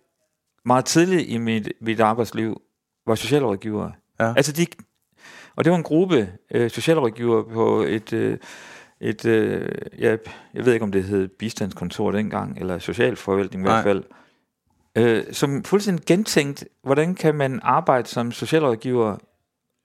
[0.66, 2.62] meget tidligt i mit, mit arbejdsliv,
[3.08, 3.92] var socialrådgivere.
[4.20, 4.34] Ja.
[4.38, 4.66] Altså de,
[5.56, 8.38] og det var en gruppe øh, socialrådgivere på et, øh,
[9.02, 10.18] et øh, ja,
[10.54, 13.74] jeg ved ikke om det hed bistandskontor dengang, eller socialforvaltning i Nej.
[13.74, 14.04] hvert fald,
[14.96, 19.18] øh, som fuldstændig gentænkt, hvordan kan man arbejde som socialrådgiver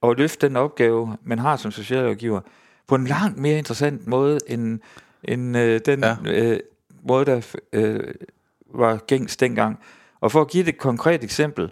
[0.07, 2.41] og løfte den opgave, man har som socialrådgiver,
[2.87, 4.79] på en langt mere interessant måde, end,
[5.23, 6.15] end øh, den Ja.
[6.25, 6.59] øh,
[7.03, 7.99] måde, der øh,
[8.73, 9.79] var gængs dengang.
[10.21, 11.71] Og for at give et konkret eksempel,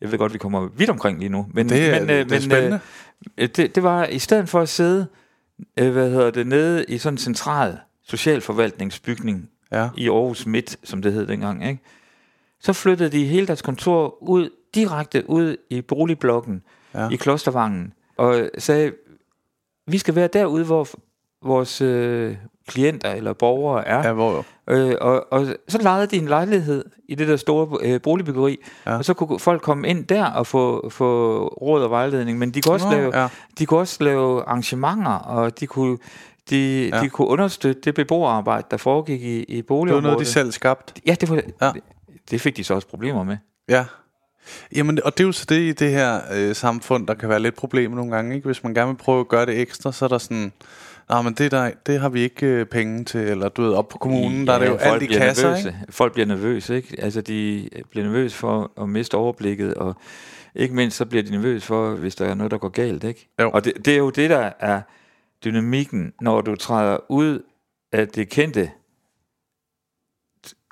[0.00, 2.40] jeg ved godt, vi kommer vidt omkring lige nu, men, Det er, men, det er
[2.40, 2.80] spændende.
[3.38, 5.06] Øh, det, det var i stedet for at sidde,
[5.76, 11.02] øh, hvad hedder det, nede i sådan en central socialforvaltningsbygning Ja, i Aarhus Midt, som
[11.02, 11.80] det hed dengang, ikke?
[12.60, 16.62] så flyttede de hele deres kontor ud, direkte ud i boligblokken
[16.94, 17.08] Ja.
[17.08, 18.92] i Klostervangen, og sagde,
[19.86, 20.88] vi skal være derude, hvor
[21.44, 22.36] vores øh,
[22.68, 24.06] klienter eller borgere er.
[24.06, 28.00] ja hvor, Øh, og, og så lejede de en lejlighed i det der store øh,
[28.02, 28.96] boligbyggeri, Ja.
[28.96, 32.60] og så kunne folk komme ind der og få, få råd og vejledning, men de
[32.62, 33.28] kunne også, Nå, lave, ja.
[33.58, 35.98] de kunne også lave arrangementer, og de kunne,
[36.50, 37.00] de, Ja.
[37.00, 40.02] de kunne understøtte det beboerarbejde, der foregik i, i det var boligområdet.
[40.02, 40.94] noget, de selv skabte.
[41.06, 41.70] Ja, det, var, ja.
[41.74, 41.82] det,
[42.30, 43.36] det fik de så også problemer med.
[43.68, 43.84] Ja.
[44.76, 47.40] Jamen, og det er jo så det i det her øh, samfund, der kan være
[47.40, 48.46] lidt problemer nogle gange, ikke?
[48.46, 50.52] Hvis man gerne vil prøve at gøre det ekstra, så er der sådan...
[51.08, 53.88] Nej, men det, der, det har vi ikke øh, penge til, eller du ved, op
[53.88, 55.68] på kommunen, ja, der er det jo alt i kasser, nervøse.
[55.68, 55.80] ikke?
[55.90, 56.96] Folk bliver nervøse, ikke?
[56.98, 59.96] Altså, de bliver nervøse for at miste overblikket, og
[60.54, 63.28] ikke mindst så bliver de nervøse for, hvis der er noget, der går galt, ikke?
[63.40, 63.50] Jo.
[63.50, 64.80] Og det, det er jo det, der er
[65.44, 67.42] dynamikken, når du træder ud
[67.92, 68.70] af det kendte,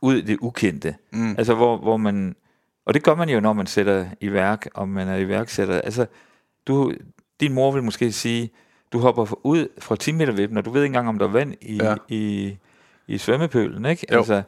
[0.03, 0.95] ud af det ukendte.
[1.13, 1.35] Mm.
[1.39, 2.37] Altså, hvor, hvor man...
[2.87, 5.81] Og det gør man jo, når man sætter i værk, om man er iværksætter.
[5.81, 6.07] Altså,
[6.67, 6.93] du,
[7.41, 8.51] din mor vil måske sige,
[8.93, 11.31] du hopper ud fra 10 meter vippen, og du ved ikke engang, om der er
[11.31, 11.95] vand i, Ja.
[12.09, 12.57] i,
[13.07, 14.07] i svømmepølen, ikke?
[14.13, 14.19] Jo.
[14.19, 14.43] Altså,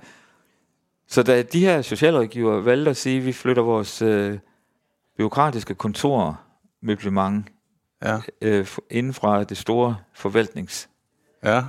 [1.08, 4.38] så da de her socialrådgiver valgte at sige, at vi flytter vores øh,
[5.18, 6.40] byråkratiske kontor
[6.82, 7.46] møblement
[8.02, 10.92] Ja, øh, inden fra det store forvaltningskontor,
[11.44, 11.62] ja.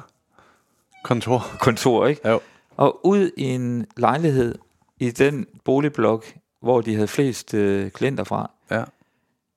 [1.60, 2.06] Kontor.
[2.06, 2.30] ikke?
[2.30, 2.40] Jo.
[2.78, 4.56] Og ud i en lejlighed
[5.00, 6.26] i den boligblok,
[6.62, 8.84] hvor de havde flest øh, klienter fra, Ja.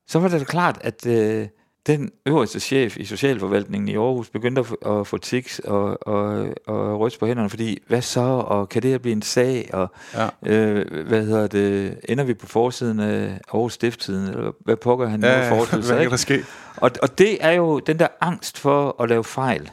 [0.09, 1.49] så var det da klart, at øh,
[1.87, 6.49] den øverste chef i socialforvaltningen i Aarhus begyndte at få, at få tics og, og,
[6.67, 9.89] og ryste på hænderne, fordi hvad så, og kan det her blive en sag, og
[10.15, 10.29] Ja.
[10.47, 15.21] øh, hvad hedder det, ender vi på forsiden af Aarhus Stifttiden, eller hvad pokker han
[15.21, 16.45] nu Ja, ja, ja, forestille hvad sig, kan der ske?
[16.77, 19.71] Og, og det er jo den der angst for at lave fejl,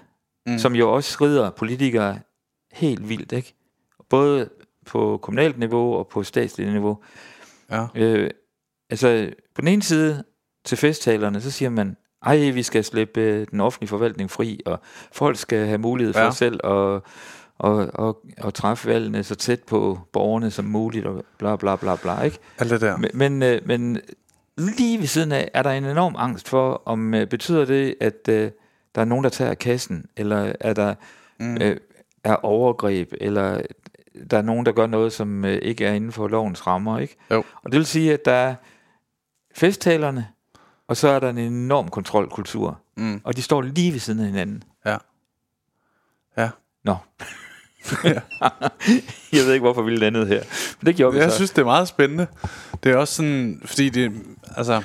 [0.48, 0.58] mm.
[0.60, 2.20] som jo også rider politikere
[2.74, 3.54] helt vildt, ikke?
[4.10, 4.50] Både
[4.88, 6.98] på kommunalt niveau og på statsligt niveau.
[7.72, 7.86] Ja.
[7.96, 8.30] Øh,
[8.90, 10.24] altså, på den ene side
[10.66, 14.80] til festtalerne, så siger man, ej, vi skal slippe øh, den offentlige forvaltning fri, og
[15.12, 16.32] folk skal have mulighed for Ja.
[16.32, 17.02] selv at,
[17.60, 21.96] og, og, og træffe valgene så tæt på borgerne som muligt, og bla bla bla
[21.96, 22.38] bla, ikke?
[22.60, 22.98] Alt det der.
[22.98, 24.00] Men, men, øh, men
[24.58, 28.28] lige ved siden af er der en enorm angst for, om øh, betyder det, at
[28.30, 28.52] øh,
[28.96, 30.96] der er nogen, der tager kassen, eller er der
[31.40, 31.58] Mm.
[31.62, 31.78] øh,
[32.24, 33.62] er overgreb, eller
[34.32, 37.16] der er nogen, der gør noget, som øh, ikke er inden for lovens rammer, ikke?
[37.32, 37.44] Jo.
[37.64, 38.56] Og det vil sige, at der er
[39.56, 40.28] festtalerne,
[40.88, 43.22] og så er der en enorm kontrolkultur, Mm.
[43.24, 44.64] og de står lige ved siden af hinanden.
[44.86, 44.98] Ja.
[46.38, 46.50] Ja.
[46.84, 46.96] Nå.
[49.34, 50.44] jeg ved ikke, hvorfor vi landede her.
[50.80, 51.36] Men det gjorde vi Jeg så.
[51.36, 52.28] synes, det er meget spændende.
[52.84, 54.12] Det er også sådan, fordi det,
[54.58, 54.82] altså,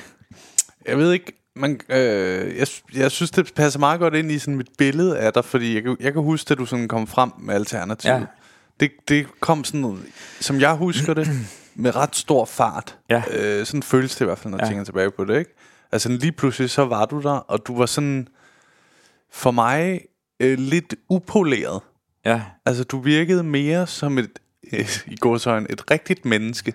[0.87, 4.57] jeg ved ikke, man, øh, jeg, jeg synes, det passer meget godt ind i sådan
[4.57, 7.55] mit billede af dig, fordi jeg, jeg kan huske, at du sådan kom frem med
[7.55, 8.15] alternativet.
[8.15, 8.25] Ja.
[8.81, 10.03] Det, det kom sådan,
[10.41, 11.29] som jeg husker det,
[11.75, 12.99] med ret stor fart.
[13.11, 13.23] Ja.
[13.31, 14.69] Øh, sådan føles det i hvert fald, når jeg Ja.
[14.71, 15.55] tænker tilbage på det, ikke?
[15.93, 18.29] Altså lige pludselig, så var du der, og du var sådan,
[19.33, 20.01] for mig,
[20.41, 21.81] øh, lidt upoleret.
[22.25, 24.31] Ja, Altså, du virkede mere som et,
[24.73, 26.75] øh, i gåsøjne, et rigtigt menneske,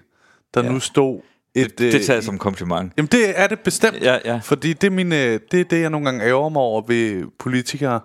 [0.54, 0.72] der ja.
[0.72, 1.22] Nu stod
[1.56, 1.80] et...
[1.80, 2.94] det øh, tager jeg som kompliment.
[2.98, 4.02] Jamen, det er det bestemt.
[4.02, 4.40] Ja, ja.
[4.44, 8.00] Fordi det er, mine, det er det, jeg nogle gange ærger mig over ved politikere.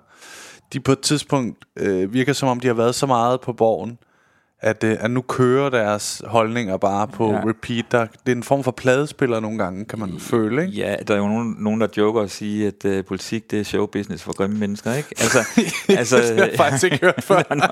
[0.73, 3.99] De på et tidspunkt øh, virker som om, de har været så meget på borgen,
[4.63, 7.41] at, øh, at nu kører deres holdninger bare på ja.
[7.49, 7.85] Repeat.
[7.93, 10.75] Der, det er en form for pladespiller nogle gange, kan man føle, ikke?
[10.75, 13.65] Ja, der er jo nogen, nogen der joker og siger, at uh, politik det er
[13.65, 15.09] showbusiness for grimme mennesker, ikke?
[15.19, 15.39] Altså,
[15.99, 17.55] altså, det har jeg faktisk ikke hørt før.
[17.55, 17.67] Nå,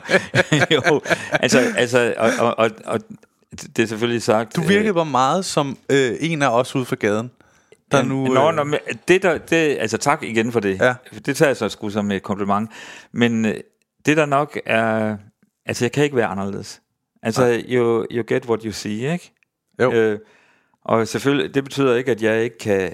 [0.77, 1.01] jo,
[1.33, 3.01] altså, altså og, og, og, og
[3.77, 4.57] det er selvfølgelig sagt...
[4.57, 7.31] Du virkede bare meget som øh, en af os ude for gaden.
[7.93, 10.81] Der nu, Nå, øh, nå, men det der, det, altså tak igen for det.
[10.81, 10.95] Ja.
[11.27, 12.71] Det tager jeg så sgu som et kompliment.
[13.13, 13.55] Men øh,
[14.07, 15.17] det der nok er,
[15.67, 16.83] altså jeg kan ikke være anderledes.
[17.23, 19.33] Altså, you, you get what you see, ikke?
[19.81, 19.93] Jo.
[19.93, 20.19] Øh,
[20.83, 22.93] og selvfølgelig, det betyder ikke, at jeg ikke kan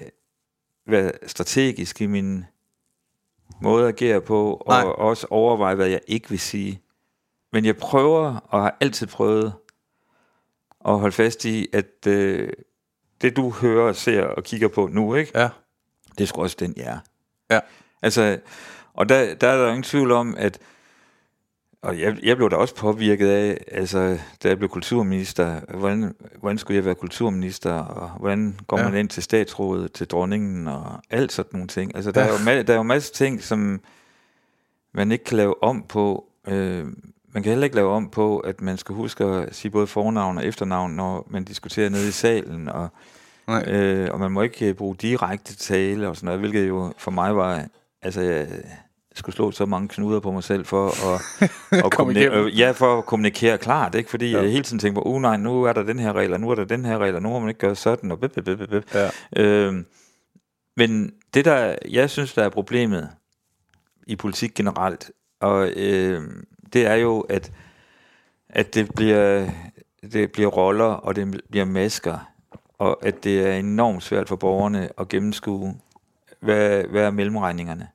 [0.86, 2.44] være strategisk i min
[3.62, 4.82] måde at agere på, Nej.
[4.82, 6.80] og også overveje, hvad jeg ikke vil sige.
[7.52, 9.52] Men jeg prøver, og har altid prøvet,
[10.86, 12.48] at holde fast i, at øh,
[13.22, 15.32] det du hører, ser og kigger på nu, ikke?
[15.34, 15.48] Ja.
[16.18, 16.98] det er sgu også den, jeg er.
[17.54, 17.60] Ja.
[18.02, 18.38] Altså,
[18.94, 20.58] og der, der er der ingen tvivl om, at
[21.82, 26.58] og jeg, jeg blev da også påvirket af, altså, da jeg blev kulturminister, hvordan, hvordan
[26.58, 28.84] skulle jeg være kulturminister, og hvordan går Ja.
[28.88, 31.96] man ind til statsrådet, til dronningen, og alt sådan nogle ting.
[31.96, 32.28] Altså, der, Ja.
[32.28, 33.80] er jo, der er jo masser af ting, som
[34.94, 36.24] man ikke kan lave om på.
[36.48, 36.86] Øh,
[37.36, 40.38] man kan heller ikke lave om på, at man skal huske at sige både fornavn
[40.38, 42.88] og efternavn, når man diskuterer nede i salen, og
[43.48, 43.64] Nej.
[43.68, 47.10] Øh, og man må ikke øh, bruge direkte tale og sådan noget, hvilket jo for
[47.10, 47.64] mig var,
[48.02, 48.48] altså jeg
[49.14, 51.50] skulle slå så mange knuder på mig selv for at,
[51.84, 54.10] at kommunikere, øh, ja, for at kommunikere klart, ikke?
[54.10, 54.40] fordi Ja.
[54.40, 56.50] jeg hele tiden tænker på, uh nej, nu er der den her regel, og nu
[56.50, 58.44] er der den her regel, og nu må man ikke gøre sådan, og bip, bip,
[58.44, 58.94] bip, bip.
[58.94, 59.10] Ja.
[59.36, 59.74] Øh,
[60.76, 63.08] men det der, jeg synes, der er problemet
[64.06, 66.22] i politik generelt, og øh,
[66.76, 67.52] det er jo, at,
[68.48, 69.50] at det bliver,
[70.12, 72.18] det bliver roller, og det bliver masker,
[72.78, 75.76] og at det er enormt svært for borgerne at gennemskue,
[76.40, 77.88] hvad, hvad er mellemregningerne.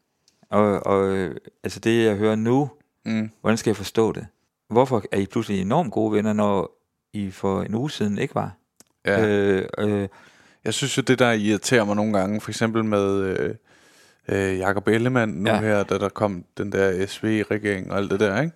[0.50, 1.30] Og, og
[1.64, 2.70] altså det, jeg hører nu,
[3.06, 3.30] Mm.
[3.42, 4.28] hvordan skal jeg forstå det?
[4.70, 6.72] Hvorfor er I pludselig enormt gode venner, når
[7.14, 8.52] I for en uge siden ikke var?
[9.06, 9.28] Ja.
[9.28, 10.08] Øh, øh,
[10.66, 13.56] Jeg synes jo, det der irriterer mig nogle gange, for eksempel med øh,
[14.32, 15.60] øh, Jacob Ellemann nu ja.
[15.62, 18.54] Her, da der kom den der SV-regering og alt det der, ikke?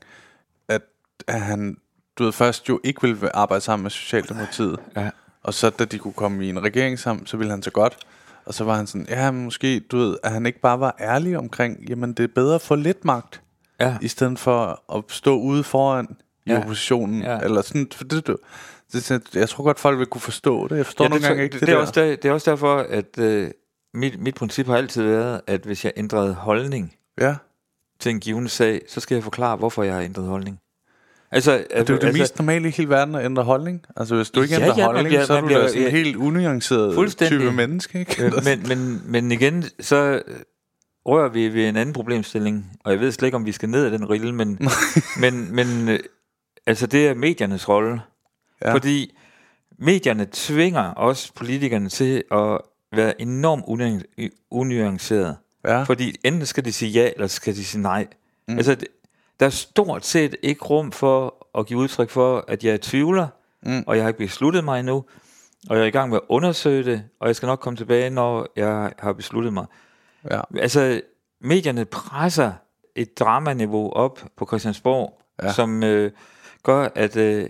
[0.68, 0.82] At,
[1.28, 1.78] at han,
[2.18, 5.10] du ved, først jo ikke ville arbejde sammen med Socialdemokratiet, ja.
[5.44, 7.98] og så da de kunne komme i en regering sammen, så ville han så godt.
[8.46, 11.38] Og så var han sådan, ja, måske, du ved, at han ikke bare var ærlig
[11.38, 13.42] omkring, jamen det er bedre at få lidt magt,
[13.80, 13.98] Ja.
[14.02, 16.08] i stedet for at stå ude foran
[16.46, 16.58] i Ja.
[16.58, 17.22] oppositionen.
[17.22, 17.40] Ja.
[17.40, 18.38] Eller sådan, for det, du,
[18.94, 20.78] det, jeg tror godt, folk vil kunne forstå det.
[20.78, 21.82] Jeg forstår ja, nogle tror- gange ikke det, det, det, er der.
[21.88, 23.52] også der, det er også derfor, at øh,
[23.96, 27.36] mit, mit princip har altid været, at hvis jeg ændrede holdning Ja.
[28.00, 30.60] til en given sag, så skal jeg forklare, hvorfor jeg har ændret holdning.
[31.32, 33.86] Altså, Det er jo det altså, mest normale i hele verden at ændre holdning.
[33.98, 35.82] Altså hvis du ikke Ja, ændrer ja, holdning, bliver- så er du bliver- da sådan
[35.82, 35.92] en ja.
[35.92, 38.00] helt unuanceret type menneske.
[38.00, 38.26] Ikke?
[38.26, 40.36] Øh, men, men, men igen, så øh,
[41.06, 43.86] rører vi ved en anden problemstilling, og jeg ved slet ikke, om vi skal ned
[43.86, 44.60] ad den rille, men,
[45.22, 46.00] men, men øh,
[46.68, 48.02] altså det er mediernes rolle.
[48.66, 48.74] Ja.
[48.74, 49.18] Fordi
[49.80, 52.58] medierne tvinger os politikerne til at
[52.96, 55.38] være enormt unuan- unuanceret.
[55.68, 55.84] ja.
[55.84, 58.08] Fordi enten skal de sige ja, eller skal de sige nej.
[58.48, 58.58] Mm.
[58.58, 58.76] Altså,
[59.40, 63.28] der er stort set ikke rum for at give udtryk for, at jeg er tvivler,
[63.64, 63.84] mm.
[63.88, 65.06] og jeg har ikke besluttet mig endnu,
[65.70, 68.10] og jeg er i gang med at undersøge det, og jeg skal nok komme tilbage,
[68.10, 69.66] når jeg har besluttet mig.
[70.32, 70.42] ja.
[70.58, 71.02] Altså,
[71.42, 72.52] medierne presser
[72.96, 75.54] et dramaniveau op på Christiansborg, ja.
[75.54, 76.12] som øh,
[76.64, 77.50] gør, at øh,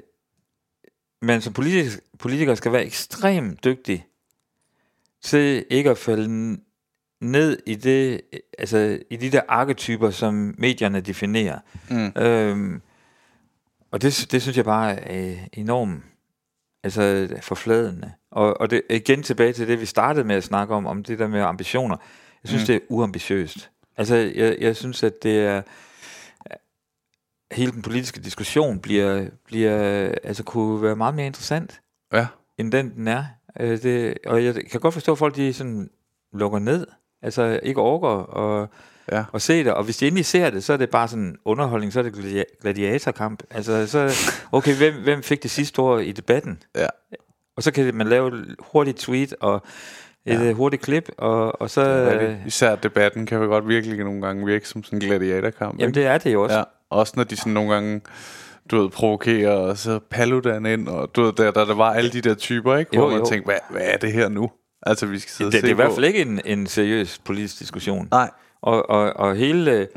[1.21, 4.05] man som politiker, politiker skal være ekstremt dygtig
[5.25, 6.57] til ikke at falde
[7.21, 8.21] ned i det,
[8.57, 11.59] altså i de der arketyper, som medierne definerer.
[11.89, 12.21] Mm.
[12.21, 12.81] Øhm,
[13.91, 16.03] og det, det synes jeg bare er øh, enormt
[16.83, 18.11] altså forfladende.
[18.31, 21.19] Og, og det, igen tilbage til det, vi startede med at snakke om, om det
[21.19, 21.97] der med ambitioner.
[22.43, 22.67] Jeg synes, mm.
[22.67, 23.71] det er uambitiøst.
[23.97, 25.61] Altså, jeg, jeg synes, at det er
[27.51, 29.71] hele den politiske diskussion bliver, bliver
[30.23, 31.81] altså kunne være meget mere interessant,
[32.13, 32.27] ja.
[32.57, 33.25] end den den er.
[33.59, 35.89] Øh, det, og jeg kan godt forstå, at folk de sådan
[36.33, 36.87] lukker ned,
[37.21, 38.69] altså ikke overgår og,
[39.11, 39.23] Ja.
[39.31, 39.73] og se det.
[39.73, 42.13] Og hvis de endelig ser det, så er det bare sådan underholdning, så er det
[42.13, 43.43] gladia- gladiatorkamp.
[43.51, 44.11] Altså, så,
[44.51, 46.63] okay, hvem, hvem fik det sidste ord i debatten?
[46.75, 46.87] Ja.
[47.57, 49.63] Og så kan man lave et hurtigt tweet og
[50.25, 50.51] et ja.
[50.53, 51.81] hurtigt klip, og, og så...
[52.21, 55.79] Øh, Især debatten kan jo godt virkelig nogle gange virke som sådan en gladiatorkamp.
[55.79, 55.99] Jamen, ikke?
[55.99, 56.57] det er det jo også.
[56.57, 58.01] Ja, også når de sådan nogle gange,
[58.71, 62.09] du ved, provokerer, og så Paludan ind, og du ved, der, der, der var alle
[62.11, 62.95] de der typer, ikke?
[62.95, 63.25] Jo, Hvor man jo.
[63.25, 64.51] tænkte, hvad, hvad er det her nu?
[64.87, 65.95] Altså, vi skal sidde Det, og det se er i hvert på.
[65.95, 68.07] fald ikke en, en seriøs politisk diskussion.
[68.11, 68.29] Nej,
[68.61, 69.87] Og, og, og hele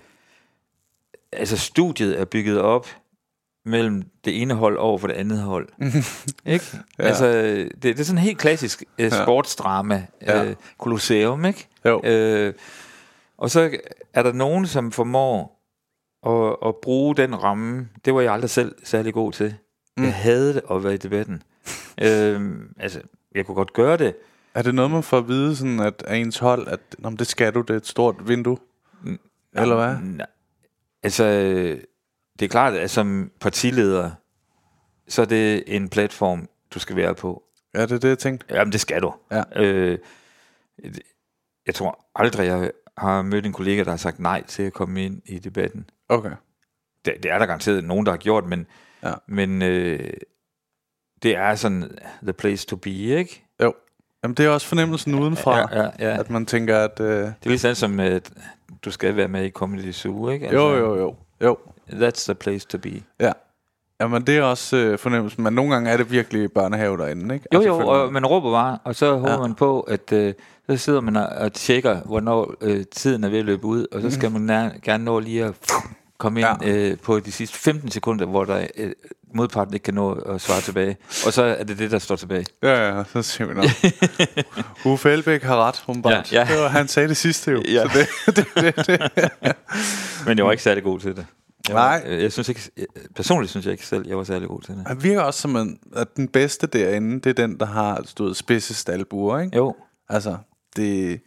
[1.32, 2.86] altså studiet er bygget op
[3.64, 5.68] mellem det ene hold over for det andet hold.
[6.46, 6.64] ikke?
[6.98, 7.04] Ja.
[7.04, 10.44] Altså, det, det er sådan helt klassisk øh, sportsdrama, Ja.
[10.44, 11.68] øh, kolosseum, ikke?
[11.84, 12.00] jo.
[12.04, 12.54] Øh,
[13.38, 13.70] og så
[14.14, 15.57] er der nogen, som formår
[16.26, 17.88] at, at bruge den ramme.
[18.04, 19.54] Det var jeg aldrig selv særlig god til.
[19.96, 20.04] Mm.
[20.04, 21.42] Jeg havde det at være i debatten.
[22.04, 23.00] øh, altså,
[23.34, 24.16] jeg kunne godt gøre det,
[24.54, 27.26] Er det noget, man får at vide, sådan at af ens hold, at Nå, det
[27.26, 28.58] skal du, det er et stort vindue?
[29.54, 29.96] Eller hvad?
[30.02, 30.26] Nej.
[31.02, 31.24] Altså,
[32.38, 34.10] det er klart, at som partileder,
[35.08, 37.42] så er det en platform, du skal være på.
[37.74, 38.46] Ja, det er det, jeg tænkte.
[38.54, 39.14] Jamen, det skal du.
[39.30, 39.42] Ja.
[39.56, 39.98] Øh,
[41.66, 45.04] jeg tror aldrig, jeg har mødt en kollega, der har sagt nej til at komme
[45.04, 45.90] ind i debatten.
[46.08, 46.30] Okay.
[47.04, 48.66] Det, det er der garanteret nogen, der har gjort, men,
[49.02, 49.12] Ja.
[49.26, 50.10] men øh,
[51.22, 53.44] det er sådan the place to be, ikke?
[53.62, 53.74] Jo.
[54.24, 56.18] Jamen, det er også fornemmelsen udenfra, Ja, ja, ja.
[56.20, 57.00] at man tænker, at...
[57.00, 58.30] Øh, Det er lige sådan som, at
[58.84, 60.52] du skal være med i Comedy Zoo, ikke?
[60.52, 61.14] jo, jo, jo.
[61.44, 61.56] Jo,
[61.90, 63.02] That's the place to be.
[63.20, 63.32] ja.
[64.00, 67.46] Jamen, det er også øh, fornemmelsen, men nogle gange er det virkelig børnehave derinde, ikke?
[67.54, 69.38] Jo, Altså, jo, og man- råber bare, og så håber ja.
[69.40, 70.34] man på, at øh,
[70.70, 74.10] så sidder man og, tjekker, hvornår øh, tiden er ved at løbe ud, og så
[74.10, 75.54] skal man nær, gerne nå lige at
[76.18, 76.68] komme ind Ja.
[76.90, 78.92] øh, på de sidste 15 sekunder, hvor der øh,
[79.34, 80.96] modparten ikke kan nå at svare tilbage.
[81.26, 82.46] Og så er det det, der står tilbage.
[82.62, 83.64] Ja, ja, så siger vi nok.
[84.92, 86.32] Uffe Elbæk har ret, åbenbart.
[86.32, 86.52] Ja, ja.
[86.54, 87.62] Det var, han sagde det sidste jo.
[87.68, 87.82] Ja.
[87.82, 89.52] Så det, det, det, det.
[90.26, 91.26] Men jeg var ikke særlig god til det.
[91.68, 92.02] Jeg var, Nej.
[92.06, 94.74] øh, Jeg synes ikke, jeg- personligt synes jeg ikke selv, jeg var særlig god til
[94.74, 94.84] det.
[94.86, 98.36] Han virker også som, en, at den bedste derinde, det er den, der har stået
[98.36, 99.56] spidse stalbuer, ikke?
[99.56, 99.74] Jo,
[100.10, 100.36] Altså,
[100.78, 101.20] det...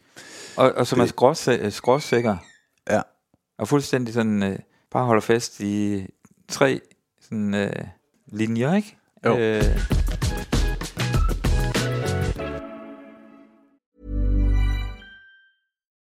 [0.57, 2.37] og, og som er skrås- øh, skråsikker,
[2.89, 3.01] Ja.
[3.57, 4.59] og fuldstændig sådan, øh,
[4.91, 6.05] bare holder fast i
[6.49, 6.81] tre
[7.21, 7.71] sådan, øh,
[8.27, 8.97] linjer, ikke?
[9.25, 9.37] Jo.
[9.37, 9.63] Øh,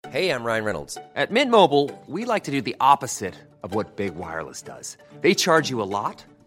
[0.08, 0.98] Hey, I'm Ryan Reynolds.
[1.16, 4.96] At Mint Mobile, we like to do the opposite of what Big Wireless does.
[5.22, 6.24] They charge you a lot,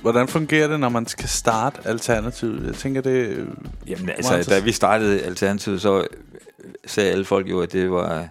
[0.00, 2.66] Hvordan fungerer det, når man skal starte Alternativet?
[2.66, 3.10] Jeg tænker, det...
[3.28, 3.48] øh,
[3.86, 6.06] Jamen altså, da vi startede Alternativet, så
[6.86, 8.28] sagde alle folk jo, at det var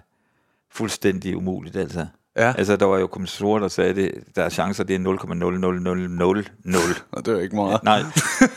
[0.70, 2.06] fuldstændig umuligt, altså.
[2.36, 6.48] Ja, Altså, der var jo kommissorer, der sagde, at der er chancer, det er 0,00000.
[7.12, 7.82] og det er ikke meget.
[7.82, 8.00] Nej,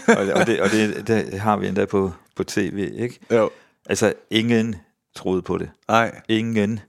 [0.08, 3.20] og, og, det, og det, det har vi endda på, på tv, ikke?
[3.32, 3.50] Jo,
[3.89, 4.76] Altså, ingen
[5.16, 5.70] troede på det.
[5.88, 6.22] nej.
[6.30, 6.80] Ingen.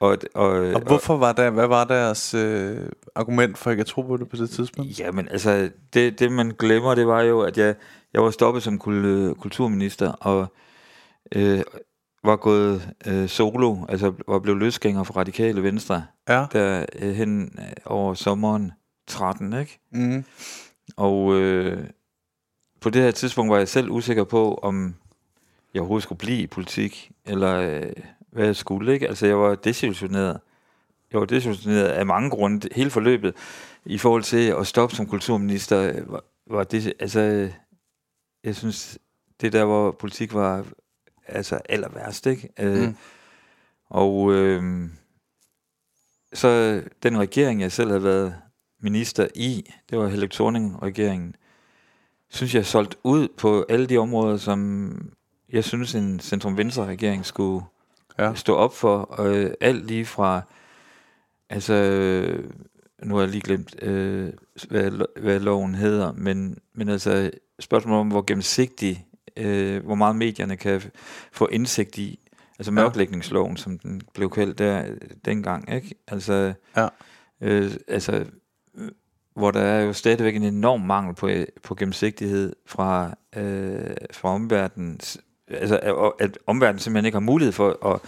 [0.00, 2.78] Og, og, Og hvorfor var der, hvad var deres øh,
[3.14, 4.98] argument for ikke at tro på det på det tidspunkt?
[5.00, 7.74] Jamen, altså, det, det man glemmer, det var jo, at jeg,
[8.12, 10.46] jeg var stoppet som kul, kulturminister, og
[11.34, 11.60] øh,
[12.24, 16.46] var gået øh, solo, altså var blevet løsgænger for Radikale Venstre, Ja.
[16.52, 18.72] der øh, hen øh, over sommeren
[19.06, 19.80] 13, ikke?
[19.92, 20.24] Mm.
[20.96, 21.84] Og øh,
[22.80, 24.94] på det her tidspunkt var jeg selv usikker på, om
[25.74, 27.92] jeg overhovedet skulle blive i politik, eller øh,
[28.32, 29.08] hvad jeg skulle, ikke?
[29.08, 30.40] Altså, jeg var desillusioneret.
[31.12, 32.68] Jeg var desillusioneret af mange grunde.
[32.74, 33.34] Hele forløbet
[33.84, 37.50] i forhold til at stoppe som kulturminister, var, var det, altså,
[38.44, 38.98] jeg synes,
[39.40, 40.66] det der, hvor politik var
[41.26, 42.48] altså aller værst, ikke?
[42.60, 42.96] Øh, Mm.
[43.90, 44.88] Og øh,
[46.32, 48.34] så den regering, jeg selv havde været
[48.80, 51.34] minister i, det var Helle Thorning-regeringen,
[52.30, 54.92] synes jeg solgt ud på alle de områder, som
[55.52, 57.64] jeg synes, en centrum-venstre-regering skulle
[58.18, 58.34] Ja.
[58.34, 59.20] stå op for.
[59.20, 60.42] Øh, alt lige fra,
[61.50, 62.50] altså, øh,
[63.02, 64.32] nu har jeg lige glemt, øh,
[64.68, 64.90] hvad,
[65.20, 69.06] hvad loven hedder, men, men altså spørgsmålet om, hvor gennemsigtig,
[69.36, 70.82] øh, hvor meget medierne kan
[71.32, 74.84] få indsigt i, altså mørklægningsloven, som den blev kaldt der
[75.24, 75.94] dengang, ikke?
[76.08, 76.88] Altså, Ja.
[77.40, 78.24] øh, altså
[79.34, 81.30] hvor der er jo stadigvæk en enorm mangel på,
[81.62, 85.00] på gennemsigtighed fra, øh, fra omverdenen.
[85.50, 88.00] Altså, at- at omverdenen simpelthen ikke har mulighed for at,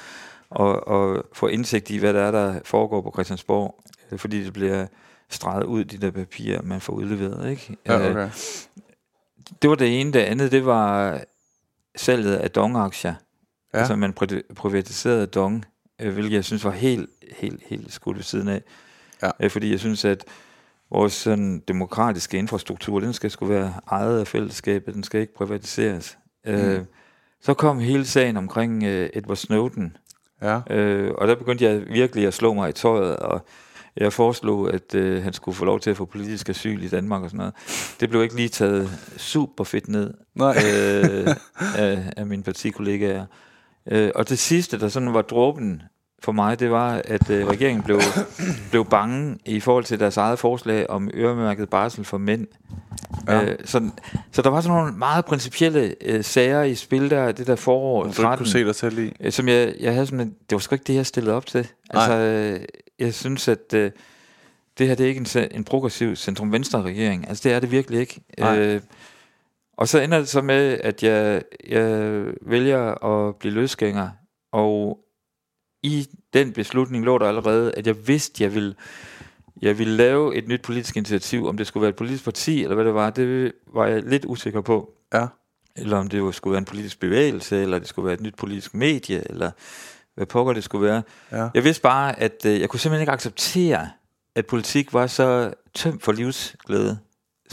[0.61, 3.82] at, at få indsigt i, hvad der er, der foregår på Christiansborg,
[4.12, 4.86] øh, fordi det bliver
[5.30, 7.51] streget ud, de der papirer, man får udleveret.
[7.51, 7.76] Ikke?
[7.86, 8.28] Ja, Øh, okay.
[9.62, 10.12] det var det ene.
[10.12, 11.20] Det andet, det var
[11.97, 13.14] salget af Dong-aktier.
[13.74, 13.78] Ja.
[13.78, 15.64] Altså, man pri- privatiserede Dong,
[16.01, 18.62] øh, hvilket jeg synes var helt, helt, helt skudt ved siden af.
[19.41, 19.47] Ja.
[19.47, 20.24] Fordi jeg synes, at
[20.91, 26.18] vores sådan, demokratiske infrastruktur, den skal sgu være ejet af fællesskabet, den skal ikke privatiseres.
[26.45, 26.53] Mm.
[26.53, 26.84] Øh,
[27.43, 29.97] så kom hele sagen omkring øh, Edward Snowden,
[30.43, 30.61] Ja.
[30.70, 33.45] øh, og der begyndte jeg virkelig at slå mig i tøjet, og
[33.97, 37.22] jeg foreslog, at øh, han skulle få lov til at få politisk asyl i Danmark
[37.22, 37.55] og sådan noget.
[38.01, 40.57] Det blev ikke lige taget super fedt ned Nej.
[40.66, 41.26] øh,
[41.78, 43.26] af, af mine partikollegaer.
[43.91, 45.82] Øh, og det sidste, der sådan var dråben
[46.23, 48.01] for mig, det var, at øh, regeringen blev,
[48.71, 52.47] blev bange i forhold til deres eget forslag om øremærket barsel for mænd.
[53.29, 53.45] Ja.
[53.45, 53.91] Øh, så,
[54.33, 58.03] så der var sådan nogle meget principielle øh, sager i spil der, det der forår
[58.03, 59.12] Du ikke 13, kunne se dig selv i.
[59.21, 61.68] øh, som jeg, jeg havde sådan, det var sgu ikke det, jeg stillede op til.
[61.91, 62.61] Altså, øh,
[62.99, 63.91] jeg synes, at øh,
[64.79, 67.29] det her det er ikke en, en progressiv centrum-venstre-regering.
[67.29, 68.21] Altså, det er det virkelig ikke.
[68.39, 68.59] Nej.
[68.59, 68.81] Øh,
[69.77, 74.09] og så ender det så med, at jeg, jeg vælger at blive løsgænger,
[74.53, 74.99] og
[75.83, 78.74] i den beslutning lå der allerede, at jeg vidste, jeg ville,
[79.62, 81.47] jeg ville lave et nyt politisk initiativ.
[81.47, 84.24] Om det skulle være et politisk parti, eller hvad det var, det var jeg lidt
[84.24, 84.93] usikker på.
[85.14, 85.26] Ja.
[85.76, 88.74] Eller om det skulle være en politisk bevægelse, eller det skulle være et nyt politisk
[88.74, 89.51] medie, eller
[90.14, 91.03] hvad pokker det skulle være.
[91.33, 91.49] Ja.
[91.55, 93.91] Jeg vidste bare, at øh, jeg kunne simpelthen ikke acceptere,
[94.35, 96.99] at politik var så tømt for livsglæde,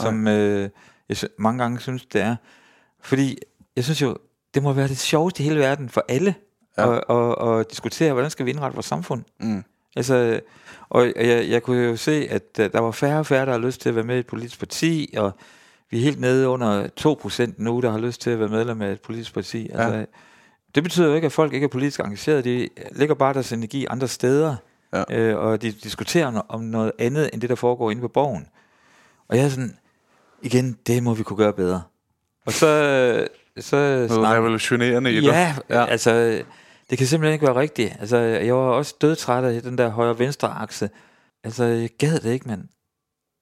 [0.00, 0.70] som øh,
[1.08, 2.36] jeg mange gange synes, det er.
[3.00, 3.38] Fordi
[3.76, 4.16] jeg synes jo,
[4.54, 6.34] det må være det sjoveste i hele verden for alle,
[6.78, 6.96] Ja.
[6.96, 9.22] at, at, at diskutere, hvordan skal vi indrette vores samfund.
[9.40, 9.64] Mm.
[9.96, 10.40] Altså,
[10.88, 13.80] og jeg, jeg kunne jo se, at der var færre og færre, der har lyst
[13.80, 15.32] til at være med i et politisk parti, og
[15.90, 16.86] vi er helt nede under
[17.48, 19.70] 2% nu, der har lyst til at være medlem af et politisk parti.
[19.74, 20.04] Altså, Ja.
[20.74, 22.44] Det betyder jo ikke, at folk ikke er politisk engageret.
[22.44, 24.56] De lægger bare deres energi andre steder,
[24.92, 25.04] Ja.
[25.18, 28.46] øh, og de diskuterer om noget andet, end det, der foregår inde på borgen.
[29.28, 29.76] Og jeg er sådan,
[30.42, 31.82] igen, det må vi kunne gøre bedre.
[32.46, 32.58] Og så,
[33.58, 35.22] så Noget snakker revolutionerende i det.
[35.22, 35.54] Ja.
[35.70, 36.42] ja, altså,
[36.90, 37.96] det kan simpelthen ikke være rigtigt.
[38.00, 40.90] Altså, jeg var også dødtræt af den der højre-venstre akse.
[41.44, 42.68] Altså, jeg gad det ikke, mand.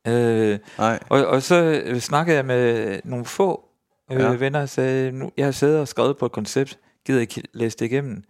[0.07, 0.99] Øh, Nej.
[1.09, 3.69] og, og så øh, snakkede jeg med nogle få
[4.13, 4.29] øh, Ja.
[4.31, 7.79] venner og sagde, nu, jeg har siddet og skrevet på et koncept, gider ikke læse
[7.79, 8.25] det igennem?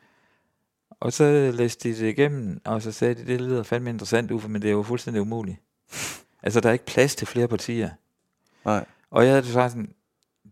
[1.00, 4.48] Og så læste de det igennem, og så sagde de, det lyder fandme interessant, Uffe,
[4.48, 5.58] men det er jo fuldstændig umuligt.
[6.42, 7.90] altså, der er ikke plads til flere partier.
[8.64, 8.84] Nej.
[9.10, 9.92] Og jeg havde sagt sådan,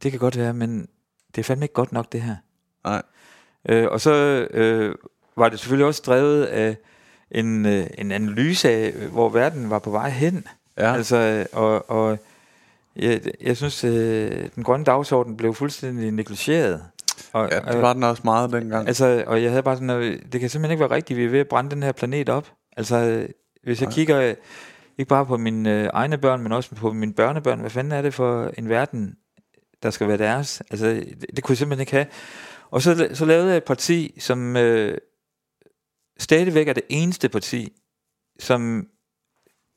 [0.03, 0.89] det kan godt være, men
[1.35, 2.37] det er fandme ikke godt nok, det her.
[3.69, 3.77] Nej.
[3.77, 4.13] Øh, og så
[4.51, 4.95] øh,
[5.37, 6.77] var det selvfølgelig også drevet af
[7.31, 10.47] en, øh, en analyse af, øh, hvor verden var på vej hen.
[10.79, 10.95] Ja.
[10.95, 12.19] Altså, og, og
[12.97, 16.83] jeg, jeg synes, øh, den grønne dagsorden blev fuldstændig negligeret.
[17.33, 18.89] Og, ja, det var den også meget dengang.
[18.89, 21.29] Altså, og jeg havde bare sådan, noget, det kan simpelthen ikke være rigtigt, vi er
[21.29, 22.53] ved at brænde den her planet op.
[22.77, 23.29] Altså, øh,
[23.63, 24.35] hvis jeg kigger øh,
[24.99, 28.03] ikke bare på mine øh, egne børn, men også på mine børnebørn, hvad fanden er
[28.03, 29.17] det for en verden,
[29.83, 30.63] der skal være deres?
[30.71, 32.07] Altså, det, det kunne jeg simpelthen ikke have.
[32.75, 34.99] Og så, så lavede jeg et parti, som øh,
[36.19, 37.73] stadigvæk er det eneste parti,
[38.39, 38.89] som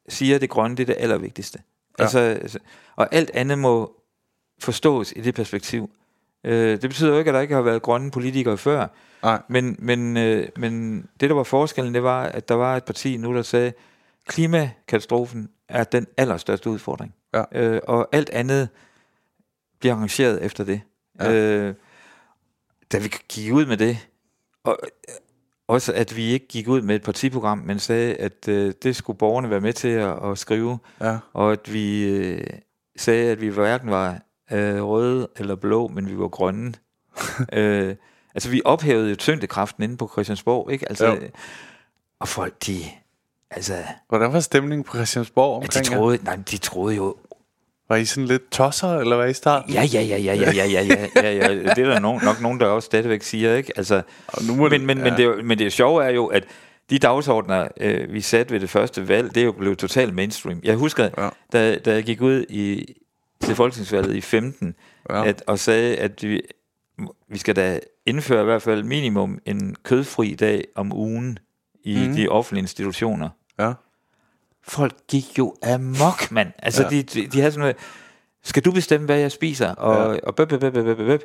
[0.09, 1.59] siger, at det grønne det er det allervigtigste.
[1.99, 2.03] Ja.
[2.03, 2.59] Altså, altså,
[2.95, 4.01] og alt andet må
[4.59, 5.89] forstås i det perspektiv.
[6.43, 8.87] Øh, det betyder jo ikke, at der ikke har været grønne politikere før,
[9.23, 9.41] Nej.
[9.47, 13.17] men, men, øh, men det, der var forskellen, det var, at der var et parti
[13.17, 13.73] nu, der sagde,
[14.27, 17.13] klimakatastrofen er den allerstørste udfordring.
[17.33, 17.43] Ja.
[17.51, 18.69] Øh, og alt andet
[19.79, 20.81] bliver arrangeret efter det.
[21.19, 21.33] Ja.
[21.33, 21.75] Øh,
[22.91, 24.07] da vi gik ud med det,
[24.63, 25.15] og øh,
[25.67, 29.17] også at vi ikke gik ud med et partiprogram, men sagde, at øh, det skulle
[29.17, 31.17] borgerne være med til at, at skrive, Ja.
[31.33, 32.43] og at vi øh,
[32.97, 34.19] sagde, at vi hverken var
[34.51, 36.73] øh, røde eller blå, men vi var grønne.
[37.53, 37.95] øh,
[38.35, 40.89] altså, vi ophævede jo tyngdekraften inde på Christiansborg, ikke?
[40.89, 41.17] Altså, Jo.
[42.19, 42.79] og folk, de,
[43.51, 45.97] altså, Hvordan var stemningen på Christiansborg ja, omkring de jer?
[45.97, 47.15] troede, nej, de troede jo,
[47.89, 49.73] Var I sådan lidt tosser, eller hvad i starten?
[49.73, 52.41] ja, ja, ja, ja, ja, ja, ja, ja, ja, ja, det er der nogen, nok
[52.41, 53.73] nogen, der også stadigvæk siger, ikke?
[53.77, 55.03] Altså, Og nu må men, men, ja.
[55.03, 56.43] men, det, men det sjove er jo, at
[56.89, 60.59] de dagsordner, øh, vi satte ved det første valg, det er jo blevet totalt mainstream.
[60.63, 61.29] Jeg husker, Ja.
[61.53, 62.93] da, da jeg gik ud i,
[63.41, 64.75] til folketingsvalget i 15,
[65.09, 65.25] Ja.
[65.27, 66.41] at, og sagde, at vi,
[67.29, 71.39] vi skal da indføre i hvert fald minimum en kødfri dag om ugen
[71.83, 72.15] i mm.
[72.15, 73.29] de offentlige institutioner.
[73.59, 73.73] Ja.
[74.68, 76.47] Folk gik jo amok, mand.
[76.59, 76.89] Altså, Ja.
[76.89, 77.76] de, de, de havde sådan noget,
[78.43, 79.70] skal du bestemme, hvad jeg spiser?
[79.76, 80.20] Og, Ja.
[80.24, 81.22] og bøb, bøb, bøb, bøb, bøb.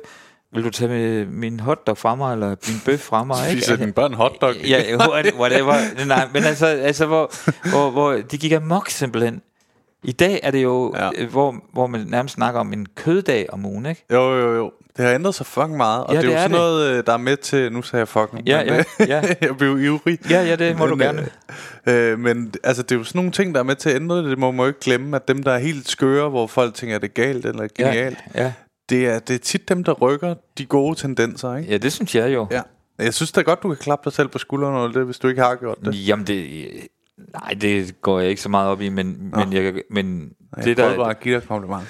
[0.53, 3.49] Vil du tage med min hotdog fra mig, eller min bøf fra mig?
[3.49, 3.61] ikke?
[3.61, 4.55] Spiser dine børn hotdog?
[4.55, 6.05] Ja, what- whatever.
[6.05, 7.31] Nej, men altså, altså hvor,
[7.69, 9.41] hvor, hvor de gik amok simpelthen.
[10.03, 11.25] I dag er det jo, ja.
[11.25, 14.05] hvor, hvor man nærmest snakker om en køddag om ugen, ikke?
[14.11, 14.71] Jo, jo, jo.
[14.97, 16.59] Det har ændret sig fucking meget, og Ja, det er jo det er sådan det.
[16.59, 17.71] noget, øh, der er med til...
[17.71, 19.21] Nu sagde jeg fucking, Ja, men, ja, ja.
[19.47, 20.19] jeg blev ivrig.
[20.29, 21.27] Ja, ja, det må du Men, gerne.
[21.87, 23.95] Øh, øh, men altså, det er jo sådan nogle ting, der er med til at
[23.95, 24.25] ændre det.
[24.25, 26.95] Det må man jo ikke glemme, at dem, der er helt skøre, hvor folk tænker,
[26.95, 28.53] at det er galt eller genialt, Ja, ja.
[28.89, 31.71] det, er, det er tit dem, der rykker de gode tendenser, ikke?
[31.71, 32.47] ja, det synes jeg jo.
[32.51, 32.61] Ja.
[32.99, 35.27] Jeg synes da godt, du kan klappe dig selv på skulderen over det, hvis du
[35.27, 36.07] ikke har gjort det.
[36.07, 36.69] Jamen, det,
[37.17, 40.77] nej, det går jeg ikke så meget op i, men, men, jeg, men Jeg det
[40.77, 40.97] der...
[40.97, 41.87] bare at give dig et kompliment.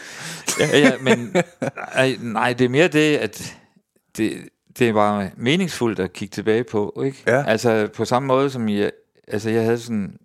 [0.60, 1.36] Ja, ja, men
[1.96, 3.58] nej, nej, det er mere det, at
[4.18, 4.50] det,
[4.80, 7.24] det er bare meningsfuldt at kigge tilbage på, ikke?
[7.28, 7.44] Ja.
[7.48, 8.92] Altså på samme måde som jeg,
[9.28, 10.18] altså jeg havde sådan,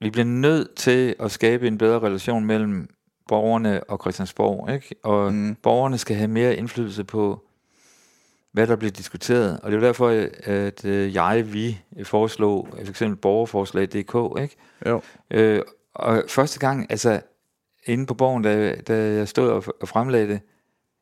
[0.00, 2.88] vi bliver nødt til at skabe en bedre relation mellem
[3.28, 4.94] borgerne og Christiansborg, ikke?
[5.04, 5.54] Og mm.
[5.62, 7.47] borgerne skal have mere indflydelse på,
[8.52, 9.60] hvad der bliver diskuteret.
[9.62, 10.08] Og det jo derfor,
[10.44, 14.56] at øh, jeg, vi foreslog for eksempel borgerforslag.dk, ikke?
[14.86, 15.00] Jo.
[15.30, 15.62] Øh,
[15.94, 17.20] og første gang, altså
[17.86, 20.40] inde på borgen, da, da jeg stod og, og fremlagde det,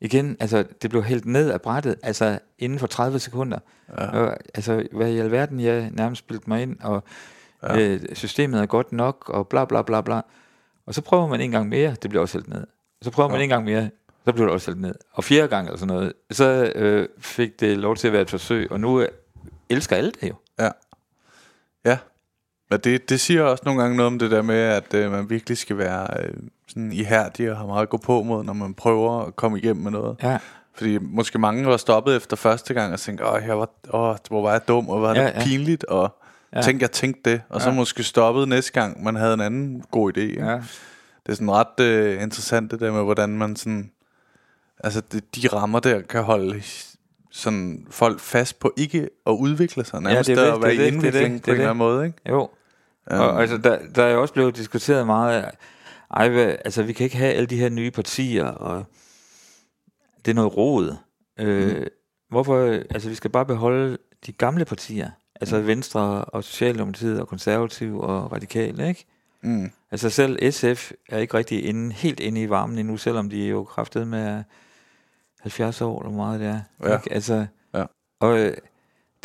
[0.00, 3.58] igen, altså det blev hældt ned af brættet, altså inden for 30 sekunder.
[3.98, 4.06] Ja.
[4.18, 7.02] Og, altså, hvad i alverden, jeg nærmest bildte mig ind, og
[7.62, 7.78] Ja.
[7.80, 10.20] øh, systemet er godt nok, og bla bla bla bla.
[10.86, 12.66] Og så prøver man en gang mere, det bliver også hældt ned.
[13.02, 13.42] Så prøver man Ja.
[13.42, 13.90] en gang mere,
[14.26, 14.94] så bliver det også hældt ned.
[15.12, 18.30] Og fjerde gang eller sådan noget, så øh, fik det lov til at være et
[18.30, 19.08] forsøg, og nu øh,
[19.70, 20.34] elsker alle det jo.
[20.58, 20.70] Ja.
[21.84, 21.98] Ja.
[22.70, 25.30] Men det, det siger også nogle gange noget om det der med, at øh, man
[25.30, 26.34] virkelig skal være øh,
[26.68, 29.82] sådan ihærdig og have meget at gå på mod, når man prøver at komme igennem
[29.82, 30.16] med noget.
[30.22, 30.38] Ja,
[30.74, 34.42] Fordi måske mange var stoppet efter første gang og tænkte, åh, jeg var, åh hvor
[34.42, 35.44] var jeg dum, og hvor var det Ja, ja, ja.
[35.44, 36.16] pinligt, og
[36.54, 36.62] ja.
[36.62, 37.42] Tænk, jeg tænkte det.
[37.48, 37.74] Og så Ja.
[37.74, 40.20] måske stoppet næste gang, man havde en anden god idé.
[40.20, 40.44] Ikke?
[40.46, 40.54] ja.
[41.26, 43.90] Det er sådan ret øh, interessant det der med, hvordan man sådan...
[44.84, 46.62] Altså, det, de rammer der kan holde
[47.30, 50.70] sådan folk fast på ikke at udvikle sig nærmest, det er ja, det, at være
[50.70, 52.18] det er i det, det er det, er på en eller anden måde, ikke?
[52.28, 52.40] Jo.
[53.10, 55.50] Um, Og altså, der, der er jo også blevet diskuteret meget, af,
[56.10, 58.84] ej, hvad, altså vi kan ikke have alle de her nye partier, og
[60.24, 60.94] det er noget rod.
[61.40, 61.84] Øh, Mm.
[62.30, 62.58] Hvorfor,
[62.90, 65.10] altså vi skal bare beholde de gamle partier,
[65.40, 65.66] altså Mm.
[65.66, 69.04] Venstre og Socialdemokratiet og Konservativ og Radikale, ikke?
[69.42, 69.70] Mm.
[69.90, 73.48] Altså selv SF er ikke rigtig inde, helt inde i varmen endnu, selvom de er
[73.48, 74.42] jo kraftet med
[75.42, 76.60] 70 år, eller hvor meget det er.
[76.88, 76.96] Ja.
[76.96, 77.12] Ikke?
[77.12, 77.84] Altså, Ja.
[78.20, 78.56] Og øh,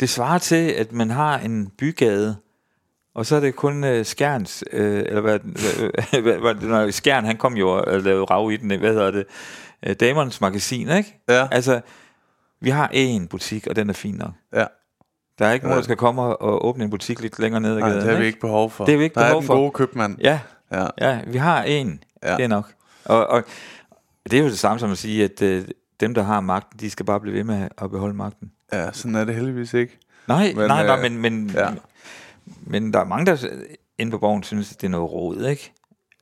[0.00, 2.36] det svarer til, at man har en bygade,
[3.14, 5.38] Og så er det kun øh, Skjerns, øh, eller hvad,
[6.22, 9.24] hvad, hvad, når Skjern, han kom jo og lavede rav i den, hvad hedder det,
[9.86, 11.18] øh, Damernes Magasin, ikke?
[11.28, 11.48] Ja.
[11.50, 11.80] Altså,
[12.60, 14.30] vi har én butik, og den er fin nok.
[14.54, 14.64] Ja.
[15.38, 15.76] Der er ikke nogen, Ja.
[15.78, 18.02] der skal komme og, og åbne en butik lidt længere ned ad Nej, gaden.
[18.04, 18.84] det har vi ikke behov for.
[18.84, 19.54] Det har vi ikke der behov er den for.
[19.54, 20.16] gode købmand.
[20.20, 20.40] Ja,
[20.72, 20.86] Ja.
[21.00, 22.02] ja, vi har en.
[22.22, 22.30] Ja.
[22.30, 22.36] Ja.
[22.36, 22.72] Det er nok.
[23.04, 23.42] Og, og
[24.30, 25.64] det er jo det samme som at sige, at øh,
[26.02, 28.52] dem, der har magten, de skal bare blive ved med at beholde magten.
[28.72, 29.98] ja, sådan er det heldigvis ikke.
[30.28, 31.68] Nej, Men, nej, nej, øh, men, men, ja.
[32.60, 33.48] men der er mange, der
[33.98, 35.72] inde på borgen synes, at det er noget råd, ikke?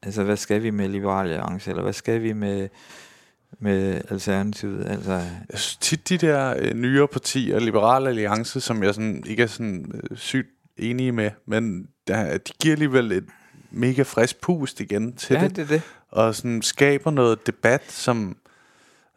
[0.02, 2.68] Altså, hvad skal vi med Liberal Alliance, eller hvad skal vi med,
[3.58, 4.86] med Alternativet?
[4.86, 5.12] Altså,
[5.50, 9.46] Jeg synes tit, de der øh, nyere partier, Liberale Alliance, som jeg sådan, ikke er
[9.46, 13.24] sådan øh, sygt enige med, men der, de giver alligevel et
[13.70, 15.82] mega frisk pust igen til ja, det, det det.
[16.10, 18.36] og sådan skaber noget debat, som...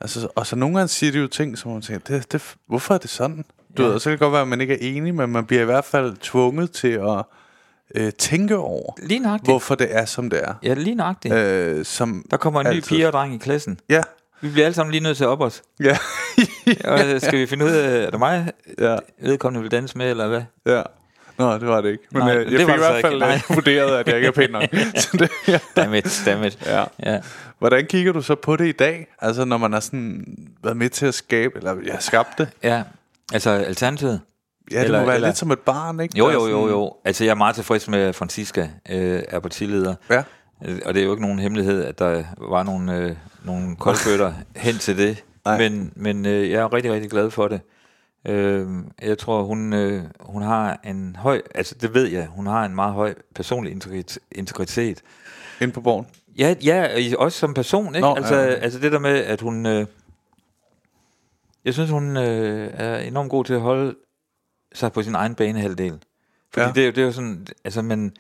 [0.04, 2.94] Altså, og så nogle gange siger de jo ting, som man tænker, det, det, hvorfor
[2.94, 3.46] er det sådan?
[3.78, 3.88] Du Ja.
[3.88, 5.62] ved, og så kan det godt være, at man ikke er enig, men man bliver
[5.62, 7.24] i hvert fald tvunget til at
[7.96, 9.50] øh, tænke over, Lige nøjagtigt.
[9.50, 10.54] hvorfor det er, som det er.
[10.64, 11.34] Ja, lige nøjagtigt.
[11.34, 12.82] Øh, som Der kommer en ny altid.
[12.90, 13.80] pige og dreng i klassen.
[13.90, 14.02] Ja,
[14.42, 15.62] Vi bliver alle sammen lige nødt til at op os.
[15.80, 15.98] ja,
[16.86, 20.10] Og øh, skal vi finde ud af, er det mig, ja, vedkommende vil danse med,
[20.10, 20.42] eller hvad?
[20.66, 20.82] ja.
[21.38, 22.04] Nå, det var det ikke.
[22.12, 23.26] Men Nej, øh, det jeg fik var i det hvert fald ikke.
[23.34, 24.64] Øh, vurderet, at jeg ikke er pæn nok.
[25.02, 25.60] Så det, ja.
[25.76, 26.60] Dammit, dammit.
[26.66, 26.84] Ja.
[27.06, 27.20] Ja.
[27.60, 29.08] Hvordan kigger du så på det i dag?
[29.22, 30.26] Altså, når man har sådan
[30.64, 32.48] været med til at skabe, eller jeg har skabt det.
[32.64, 32.84] ja.
[33.34, 34.22] Altså, Alternativet?
[34.72, 36.18] Ja, det Eller- må være eller- lidt som et barn, ikke?
[36.18, 36.94] Jo, Der er jo, jo, jo.
[37.06, 39.96] Altså, jeg er meget tilfreds med, at Francisca øh, er partileder.
[40.10, 40.24] Ja,
[40.66, 43.16] Øh, Og det er jo ikke nogen hemmelighed, at der var nogle, øh,
[43.46, 45.24] nogle koldfødder hen til det.
[45.46, 45.58] Nej.
[45.58, 47.62] Men, men øh, jeg er rigtig, rigtig glad for det.
[48.28, 48.68] Øh,
[49.02, 52.76] jeg tror, hun, øh, hun har en høj, altså det ved jeg, hun har en
[52.76, 55.02] meget høj personlig integrit- integritet.
[55.62, 56.08] inde på borgen.
[56.38, 58.08] Ja, ja, også som person, ikke?
[58.08, 59.66] Nå, altså, ja, altså det der med, at hun...
[59.66, 59.86] Øh,
[61.66, 63.96] jeg synes, hun øh, er enormt god til at holde
[64.74, 66.00] sig på sin egen banehalvdel.
[66.54, 66.72] Fordi ja.
[66.72, 68.14] det, er jo, det er jo sådan, altså man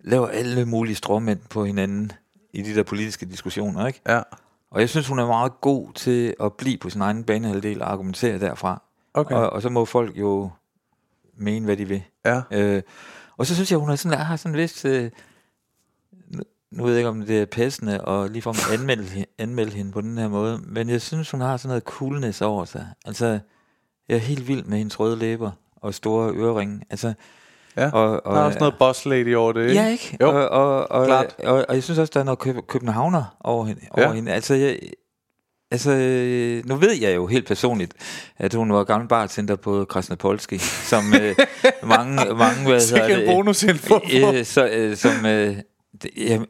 [0.00, 2.12] laver alle mulige stråmænd på hinanden
[2.52, 4.00] i de der politiske diskussioner, ikke?
[4.08, 4.20] Ja,
[4.70, 7.92] Og jeg synes, hun er meget god til at blive på sin egen banehalvdel og
[7.92, 8.82] argumentere derfra.
[9.14, 9.34] Okay.
[9.34, 10.50] Og, og så må folk jo
[11.36, 12.02] mene, hvad de vil.
[12.24, 12.82] Ja, Øh,
[13.36, 14.84] og så synes jeg, hun har sådan, har sådan en vis...
[14.84, 15.10] Øh,
[16.70, 20.18] nu, ved jeg ikke, om det er passende og ligefrem anmelde, anmelde hende på den
[20.18, 22.86] her måde, men jeg synes, hun har sådan noget coolness over sig.
[23.06, 23.38] Altså,
[24.08, 26.82] jeg er helt vild med hendes røde læber og store øreringe.
[26.90, 27.14] Altså,
[27.76, 27.90] ja.
[27.90, 29.74] og, og, der er også noget boss lady over det, ikke?
[29.82, 30.16] Ja, ikke?
[30.20, 31.34] Jo, og, og, og, klart.
[31.38, 33.80] Og, og, og jeg synes også, der er noget køb, københavner over hende.
[33.90, 34.12] Over Ja.
[34.12, 34.32] hende.
[34.32, 34.78] Altså, jeg,
[35.72, 37.94] altså, øh, nu ved jeg jo helt personligt,
[38.38, 41.36] at hun var gammel bartender på Krasnopolski, som øh,
[41.96, 43.94] mange, mange, hvad hedder det, bonusinfo.
[44.14, 45.56] øh, så, øh, som, øh,
[46.02, 46.40] det, jeg,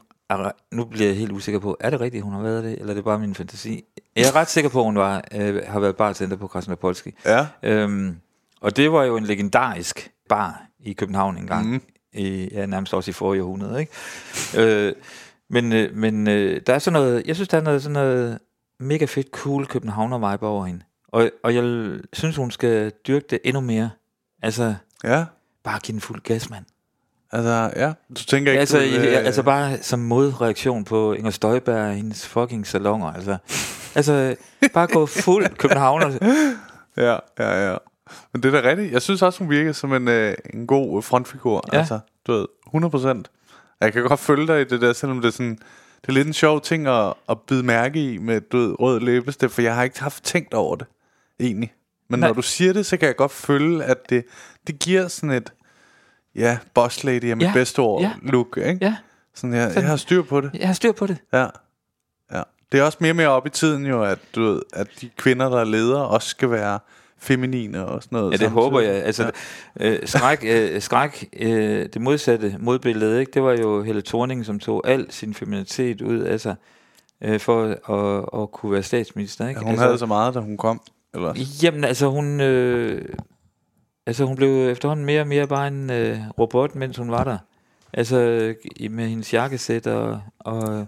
[0.73, 2.95] nu bliver jeg helt usikker på, er det rigtigt, hun har været det, eller er
[2.95, 3.85] det bare min fantasi?
[4.16, 7.14] Jeg er ret sikker på, at hun var, øh, har været bartender på Krasnopolski.
[7.27, 8.16] Ja, Øhm,
[8.61, 11.70] og det var jo en legendarisk bar i København engang.
[11.70, 11.83] Mm.
[12.12, 13.93] I, ja, nærmest også i forrige århundrede, ikke?
[14.57, 14.93] øh,
[15.51, 18.39] men øh, men øh, der er sådan noget, jeg synes, der er noget, sådan noget
[18.83, 20.83] mega fedt, cool københavner vibe over hende.
[21.09, 21.64] Og, og jeg
[22.12, 23.91] synes, hun skal dyrke det endnu mere.
[24.43, 24.74] Altså,
[25.05, 25.24] ja.
[25.64, 26.64] bare give den fuld gas, mand.
[27.33, 27.93] Altså, ja.
[28.09, 32.26] Du tænker ikke, Altså, du, øh, altså bare som modreaktion på Inger Støjberg og hendes
[32.26, 33.12] fucking salonger.
[33.12, 33.37] Altså,
[33.97, 34.37] altså
[34.74, 36.18] bare gå fuld københavner.
[36.97, 37.76] Ja, ja, ja.
[38.33, 38.93] Men det er da rigtigt.
[38.93, 41.64] Jeg synes også, hun virker som en, øh, en god frontfigur.
[41.72, 41.78] Ja.
[41.78, 43.22] Altså, du ved, 100%
[43.80, 45.59] Jeg kan godt følge dig i det der, selvom det er sådan...
[46.03, 49.00] Det er lidt en sjov ting at, at bide mærke i med du ved, rød
[49.00, 50.86] læbestift, for jeg har ikke haft tænkt over det,
[51.40, 51.72] egentlig.
[52.09, 52.28] Men Nej.
[52.28, 54.24] når du siger det, så kan jeg godt føle, at det,
[54.66, 55.53] det giver sådan et,
[56.34, 58.12] ja, boss lady er mit Ja, bedste ord, ja.
[58.22, 58.78] look, ikke?
[58.84, 58.96] Ja,
[59.34, 59.88] Sådan, jeg, jeg Sådan.
[59.88, 60.50] har styr på det.
[60.55, 61.16] jeg har styr på det.
[61.32, 61.46] Ja.
[62.32, 62.42] ja.
[62.72, 65.11] Det er også mere og mere op i tiden jo, at, du ved, at de
[65.16, 66.78] kvinder, der er ledere, også skal være
[67.23, 68.31] feminine og sådan noget.
[68.31, 68.62] Ja, det samtidig.
[68.62, 68.95] håber jeg.
[68.95, 69.31] Altså,
[69.81, 69.91] ja.
[69.91, 73.33] øh, skræk, øh, skræk øh, det modsatte modbillede, ikke?
[73.33, 76.55] det var jo Helle Thorning, som tog al sin feminitet ud af sig,
[77.20, 79.49] øh, for at, at kunne være statsminister.
[79.49, 79.61] Ikke?
[79.61, 80.81] Ja, hun havde så meget, da hun kom.
[81.14, 81.35] Eller?
[81.62, 82.41] Jamen, altså hun...
[82.41, 83.05] Øh,
[84.07, 87.39] altså hun blev efterhånden mere og mere bare en øh, robot, mens hun var der.
[87.93, 88.16] Altså
[88.91, 90.20] med hendes jakkesæt og...
[90.39, 90.87] og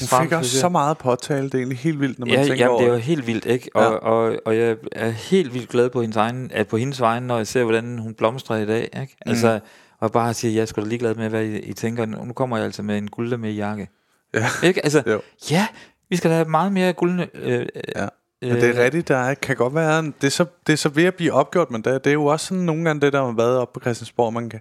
[0.00, 1.44] Hun fik også så meget påtale.
[1.44, 3.26] Det er egentlig helt vildt, når man ja, tænker jamen, over det er jo helt
[3.26, 3.70] vildt, ikke?
[3.74, 3.88] Og, Ja.
[3.88, 7.36] og, og jeg er helt vildt glad på hendes, egen, at på hendes vegne, når
[7.36, 9.16] jeg ser, hvordan hun blomstrer i dag, ikke?
[9.26, 9.30] Mm.
[9.30, 9.60] Altså,
[10.00, 12.06] og bare siger, jeg er sgu da ligeglad med, hvad I, I tænker.
[12.06, 13.88] Nu kommer jeg altså med en guld med jakke.
[14.34, 14.46] Ja.
[14.62, 14.84] Ikke?
[14.84, 15.20] Altså, Jo.
[15.50, 15.66] ja,
[16.08, 17.26] vi skal da have meget mere guldne...
[17.34, 17.66] Øh,
[17.96, 18.06] Ja.
[18.52, 20.76] Men det er rigtigt, der er, kan godt være, en- det er, så, det er
[20.76, 23.12] så ved at blive opgjort, men det, det er jo også sådan nogle gange det,
[23.12, 24.60] der har været op på Christiansborg, man kan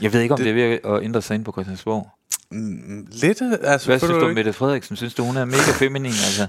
[0.00, 2.08] Jeg ved ikke, om Det- det, det er ved at ændre sig ind på Christiansborg.
[2.50, 4.34] Mm, lidt, altså, Hvad synes du om?
[4.34, 4.96] Mette Frederiksen?
[4.96, 6.12] Synes du, hun er mega feminin?
[6.12, 6.46] Altså?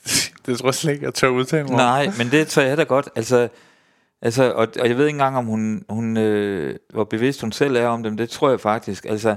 [0.46, 1.76] det tror jeg slet ikke, jeg tør udtale mig.
[1.76, 3.08] Nej, men det tror jeg da godt.
[3.16, 3.48] Altså,
[4.22, 7.76] Altså, og, og jeg ved ikke engang, om hun, hun øh, hvor bevidst hun selv
[7.76, 8.16] er om dem.
[8.16, 9.04] Det tror jeg faktisk.
[9.04, 9.36] Altså,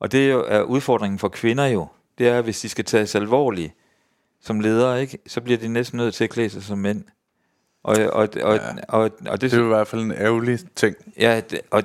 [0.00, 1.86] og det er jo er udfordringen for kvinder jo.
[2.18, 3.72] Det er, hvis de skal tages alvorligt
[4.40, 5.18] som ledere, ikke?
[5.26, 7.04] så bliver de næsten nødt til at klæde sig som mænd.
[7.84, 8.60] Og, og, og, ja.
[8.88, 10.96] og, og, og det, Det er jo i hvert fald en ærgerlig ting.
[11.18, 11.82] Ja, det, og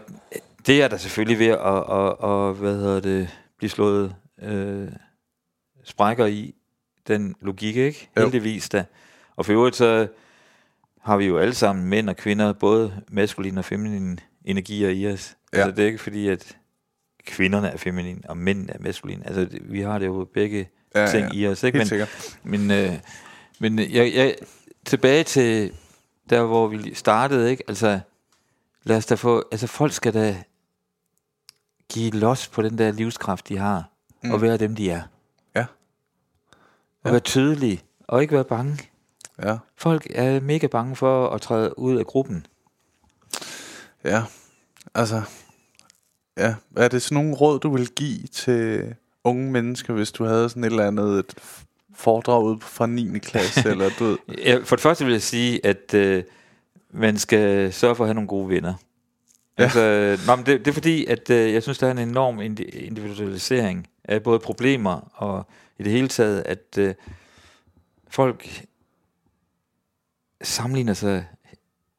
[0.65, 3.29] det er der selvfølgelig ved at, at, at hvad hedder det,
[3.63, 4.87] blive slået øh,
[5.83, 6.55] sprækker i
[7.07, 8.09] den logik, ikke?
[8.17, 8.21] Jo.
[8.21, 8.85] Heldigvis da.
[9.35, 10.07] Og for øvrigt så
[11.01, 15.37] har vi jo alle sammen, mænd og kvinder, både maskuline og feminine energier i os.
[15.53, 15.57] Ja.
[15.57, 16.57] Altså det er ikke fordi, at
[17.25, 19.25] kvinderne er feminine, og mænd er maskuline.
[19.27, 21.39] Altså det- vi har det jo begge Ja, ting ja.
[21.39, 21.77] i os, ikke?
[21.89, 22.93] Helt Men, men, øh,
[23.59, 24.35] men jeg, jeg,
[24.85, 25.71] tilbage til
[26.29, 27.63] der, hvor vi startede, ikke?
[27.67, 27.99] Altså,
[28.83, 30.43] lad os da få, altså folk skal da
[31.89, 33.89] give los på den der livskraft, de har,
[34.23, 34.31] mm.
[34.31, 35.01] og være dem, de er.
[35.55, 35.61] Ja.
[35.61, 37.09] Og Ja.
[37.11, 38.79] være tydelige, og ikke være bange.
[39.43, 39.57] Ja.
[39.75, 42.45] Folk er mega bange for at træde ud af gruppen.
[44.03, 44.23] Ja,
[44.95, 45.21] altså,
[46.37, 50.49] ja, er det sådan nogle råd, du vil give til unge mennesker, hvis du havde
[50.49, 51.35] sådan et eller andet et
[51.95, 53.19] foredrag ude fra 9.
[53.19, 56.23] klasse, eller du ved, Ja, For det første vil jeg sige, at øh,
[56.91, 58.73] man skal sørge for at have nogle gode venner.
[59.57, 59.63] Ja.
[59.63, 62.39] Altså, nå, men det, det er fordi, at øh, jeg synes, der er en enorm
[62.39, 65.47] indi- individualisering af både problemer og
[65.79, 66.93] i det hele taget, at øh,
[68.07, 68.63] folk
[70.43, 71.25] sammenligner sig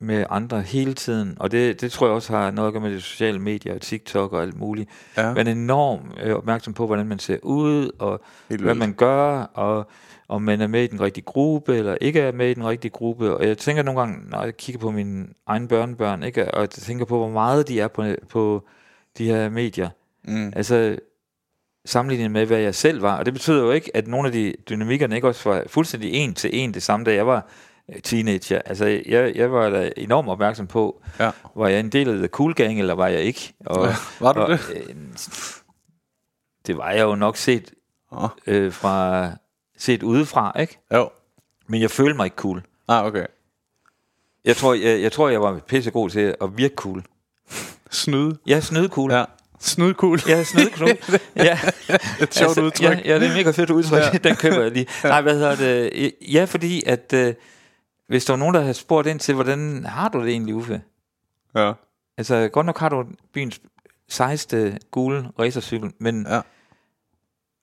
[0.01, 2.91] med andre hele tiden, og det, det tror jeg også har noget at gøre med
[2.95, 4.91] de sociale medier og TikTok og alt muligt.
[5.17, 8.79] ja, Man er enormt øh, opmærksom på, hvordan man ser ud, og helt hvad vildt.
[8.79, 9.89] man gør, og
[10.29, 12.91] om man er med i den rigtige gruppe, eller ikke er med i den rigtige
[12.91, 13.37] gruppe.
[13.37, 16.71] Og jeg tænker nogle gange, når jeg kigger på mine egne børnebørn, ikke, og jeg
[16.71, 18.65] tænker på, hvor meget de er på, på
[19.19, 19.91] de her medier.
[20.25, 20.53] Mm.
[20.57, 20.97] Altså,
[21.85, 23.19] sammenlignet med, hvad jeg selv var.
[23.19, 26.35] Og det betyder jo ikke, at nogle af de dynamikkerne ikke også var fuldstændig en
[26.35, 27.47] til en det samme, da jeg var
[27.95, 28.61] øh, teenager.
[28.67, 31.31] Altså, jeg, jeg var da enormt opmærksom på, Ja.
[31.57, 33.55] var jeg en del af The Cool Gang, eller var jeg ikke?
[33.67, 34.61] Og, Ja, var du og, det?
[34.75, 34.95] Øh,
[36.67, 37.75] det var jeg jo nok set
[38.13, 39.27] Åh, øh, fra
[39.79, 40.79] set udefra, ikke?
[40.93, 41.11] jo.
[41.67, 42.63] Men jeg følte mig ikke cool.
[42.89, 43.27] Ah, okay.
[44.45, 47.03] Jeg tror, jeg, jeg, tror, jeg var pissegod til at virke cool.
[47.91, 48.39] Snyde.
[48.47, 48.61] Ja.
[48.61, 49.11] Snyde cool.
[50.29, 50.89] Jeg er snyd cool.
[51.37, 51.59] ja.
[52.23, 52.83] Et sjovt udtryk.
[52.83, 54.03] Ja, ja, det er mega fedt udtryk.
[54.13, 54.19] Ja.
[54.19, 54.87] Den køber jeg lige.
[55.05, 56.13] Nej, hvad hedder det?
[56.33, 57.35] Ja, fordi at øh,
[58.09, 60.83] hvis der var nogen, der havde spurgt ind til, hvordan har du det egentlig, Uffe?
[61.57, 61.73] ja.
[62.19, 63.61] Altså, godt nok har du byens
[64.09, 66.41] sejeste gule racercykel, men Ja.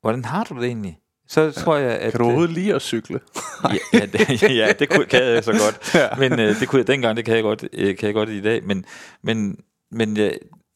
[0.02, 0.98] hvordan har du det egentlig?
[1.32, 2.12] Så tror jeg, at...
[2.12, 3.20] Kan du øh, overhovedet lide at cykle?
[3.94, 5.96] ja, ja, det, ja, det kunne, kan jeg så godt.
[5.96, 6.00] Ja.
[6.02, 6.30] ja.
[6.30, 8.42] Men øh, det kunne jeg dengang, det kan jeg godt, øh, kan jeg godt i
[8.42, 8.64] dag.
[8.64, 8.86] Men,
[9.22, 9.60] men,
[9.92, 10.32] men øh,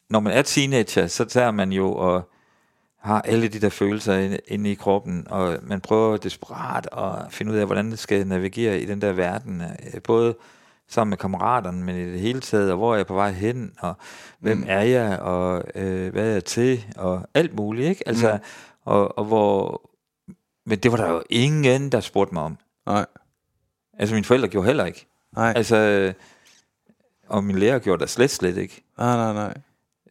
[0.09, 2.29] når man er teenager, så tager man jo og
[3.01, 7.51] har alle de der følelser inde, inde i kroppen, og man prøver desperat at finde
[7.51, 10.35] ud af, hvordan det skal navigere i den der verden, øh, både
[10.89, 13.71] sammen med kammeraterne, men i det hele taget, og hvor er jeg på vej hen,
[13.79, 13.93] og
[14.39, 14.65] hvem mm.
[14.67, 18.07] er jeg, og øh, hvad er jeg til, og alt muligt, ikke?
[18.07, 18.39] Altså, mm.
[18.85, 19.81] og, og hvor,
[20.65, 22.57] men det var der jo ingen, der spurgte mig om.
[22.85, 23.05] Nej.
[23.99, 25.07] Altså mine forældre gjorde heller ikke.
[25.35, 25.53] Nej.
[25.55, 26.13] Altså,
[27.27, 28.83] og min lærer gjorde der slet, slet ikke.
[28.97, 29.57] Nej, nej, nej.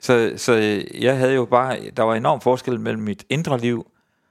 [0.01, 0.53] Så, så
[0.95, 3.91] jeg havde jo bare, der var enorm forskel mellem mit indre liv,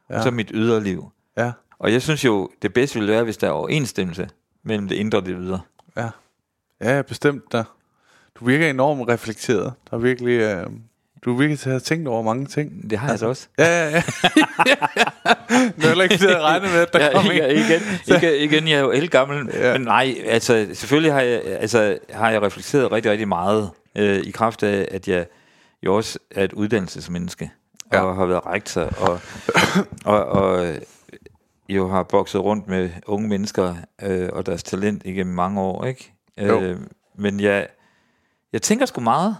[0.09, 0.13] ja.
[0.13, 0.19] Ja.
[0.19, 1.11] og så mit ydre liv.
[1.37, 1.51] Ja.
[1.79, 4.29] Og jeg synes jo, det bedste ville være, hvis der er overensstemmelse
[4.63, 5.61] mellem det indre og det ydre.
[5.97, 6.09] Ja.
[6.81, 7.63] Ja, bestemt da.
[8.35, 9.73] Du virker enormt reflekteret.
[9.89, 10.39] Der er virkelig...
[10.39, 10.67] Øh,
[11.25, 12.89] du virker til at have tænkt over mange ting.
[12.89, 13.47] Det har altså, jeg da også.
[13.59, 14.01] Ja, ja, ja.
[15.77, 17.51] det er heller ikke regnede med, at der Ja, kom igen, en.
[17.51, 19.49] igen, igen, igen, jeg er jo elgammel.
[19.53, 19.67] Ja.
[19.67, 19.77] Ja.
[19.77, 24.31] Men nej, altså selvfølgelig har jeg, altså, har jeg reflekteret rigtig, rigtig meget øh, i
[24.31, 25.25] kraft af, at jeg
[25.83, 27.51] jo også er et uddannelsesmenneske.
[27.93, 28.01] Ja.
[28.01, 29.19] Og har været rektor, og,
[30.05, 30.77] og, og øh,
[31.69, 36.13] jo har bokset rundt med unge mennesker øh, og deres talent igennem mange år, ikke?
[36.41, 36.61] Jo.
[36.61, 36.77] Øh,
[37.17, 37.67] men jeg,
[38.53, 39.37] jeg tænker sgu meget,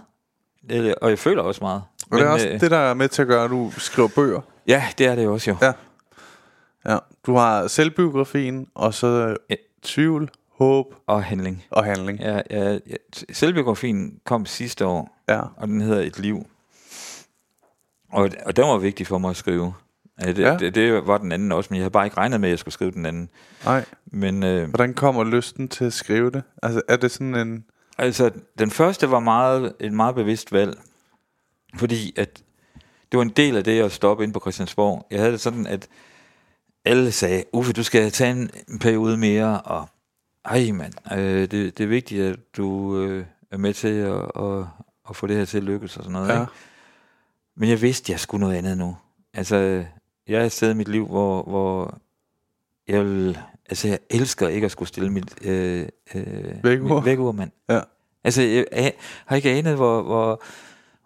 [0.72, 1.82] øh, og jeg føler også meget.
[2.10, 3.72] Og det er Men, også øh, det, der er med til at gøre, at du
[3.78, 4.40] skriver bøger.
[4.68, 5.56] Ja, det er det også jo.
[5.62, 5.72] Ja.
[6.92, 6.98] Ja.
[7.26, 9.54] Du har selvbiografien, og så Ja.
[9.82, 11.64] tvivl, håb Og handling.
[11.70, 12.20] og handling.
[12.20, 12.78] Ja, ja, ja.
[13.32, 15.40] Selvbiografien kom sidste år, Ja.
[15.56, 16.46] og den hedder Et Liv.
[18.12, 19.74] Og, og den var vigtig for mig at skrive.
[20.22, 20.56] Ja, det, ja.
[20.56, 22.58] det, det var den anden også, men jeg havde bare ikke regnet med, at jeg
[22.58, 23.28] skulle skrive den anden.
[23.64, 23.84] Nej.
[24.06, 26.42] Men øh, Hvordan kommer lysten til at skrive det?
[26.62, 27.64] Altså, er det sådan en...
[27.98, 30.78] altså, den første var meget, et meget bevidst valg,
[31.76, 32.42] fordi at
[33.12, 35.06] det var en del af det at stoppe ind på Christiansborg.
[35.10, 35.88] Jeg havde det sådan, at
[36.84, 39.88] alle sagde, Uffe, du skal tage en, en periode mere, og
[40.44, 44.66] ej mand, øh, det, det er vigtigt, at du øh, er med til at, at,
[45.08, 46.28] at få det her til at lykkes og sådan noget.
[46.28, 46.40] Ja.
[46.40, 46.52] Ikke?
[47.56, 48.96] Men jeg vidste, jeg skulle noget andet nu.
[49.34, 49.56] Altså,
[50.28, 51.98] jeg er et sted i mit liv, hvor, hvor
[52.88, 53.38] jeg vil,
[53.70, 56.24] altså jeg elsker ikke at skulle stille mit øh, øh,
[56.64, 57.50] mit vækkeur, mand.
[57.70, 57.80] Ja.
[58.24, 58.92] Altså, jeg, jeg
[59.26, 60.42] har ikke anet, hvor, hvor,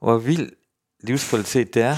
[0.03, 0.51] hvor vild
[1.01, 1.95] livskvalitet det er.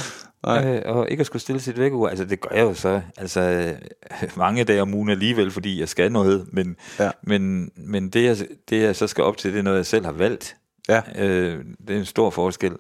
[0.47, 0.67] Nej.
[0.77, 2.09] Øh, og ikke at skulle stille sit vækkeur.
[2.09, 3.01] Altså, det gør jeg jo så.
[3.17, 6.47] Altså, øh, mange dage om ugen alligevel, fordi jeg skal noget.
[6.53, 7.11] Men, Ja.
[7.23, 8.37] men, men det, jeg,
[8.71, 10.57] det, jeg så skal op til, det er noget, jeg selv har valgt.
[10.89, 11.01] Ja.
[11.19, 12.73] Øh, det er en stor forskel.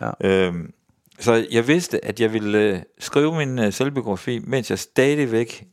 [0.00, 0.10] Ja.
[0.46, 0.72] Øhm,
[1.20, 5.64] så jeg vidste, at jeg ville øh, skrive min øh, selvbiografi, mens jeg stadigvæk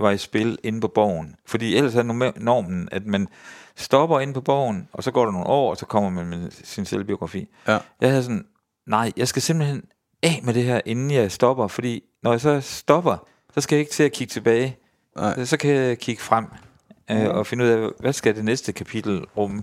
[0.00, 1.36] var i spil inde på borgen.
[1.46, 2.02] Fordi ellers er
[2.36, 3.28] normen, at man
[3.76, 6.50] stopper inde på borgen, og så går der nogle år, og så kommer man med
[6.50, 7.48] sin selvbiografi.
[7.68, 7.78] Ja.
[8.00, 8.44] Jeg havde sådan,
[8.86, 9.82] nej, jeg skal simpelthen
[10.22, 13.80] af med det her, inden jeg stopper, fordi når jeg så stopper, så skal jeg
[13.80, 14.76] ikke til at kigge tilbage.
[15.16, 15.44] Nej.
[15.44, 16.46] Så kan jeg kigge frem
[17.10, 19.62] øh, og finde ud af, hvad skal det næste kapitel rumme.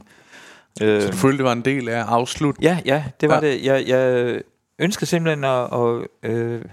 [0.81, 2.63] Øh, Så du følte, det var en del af at afslutte?
[2.63, 3.41] Ja, ja, det var ja.
[3.41, 3.65] det.
[3.65, 4.41] Jeg, jeg
[4.79, 6.65] ønsker simpelthen at, at øh,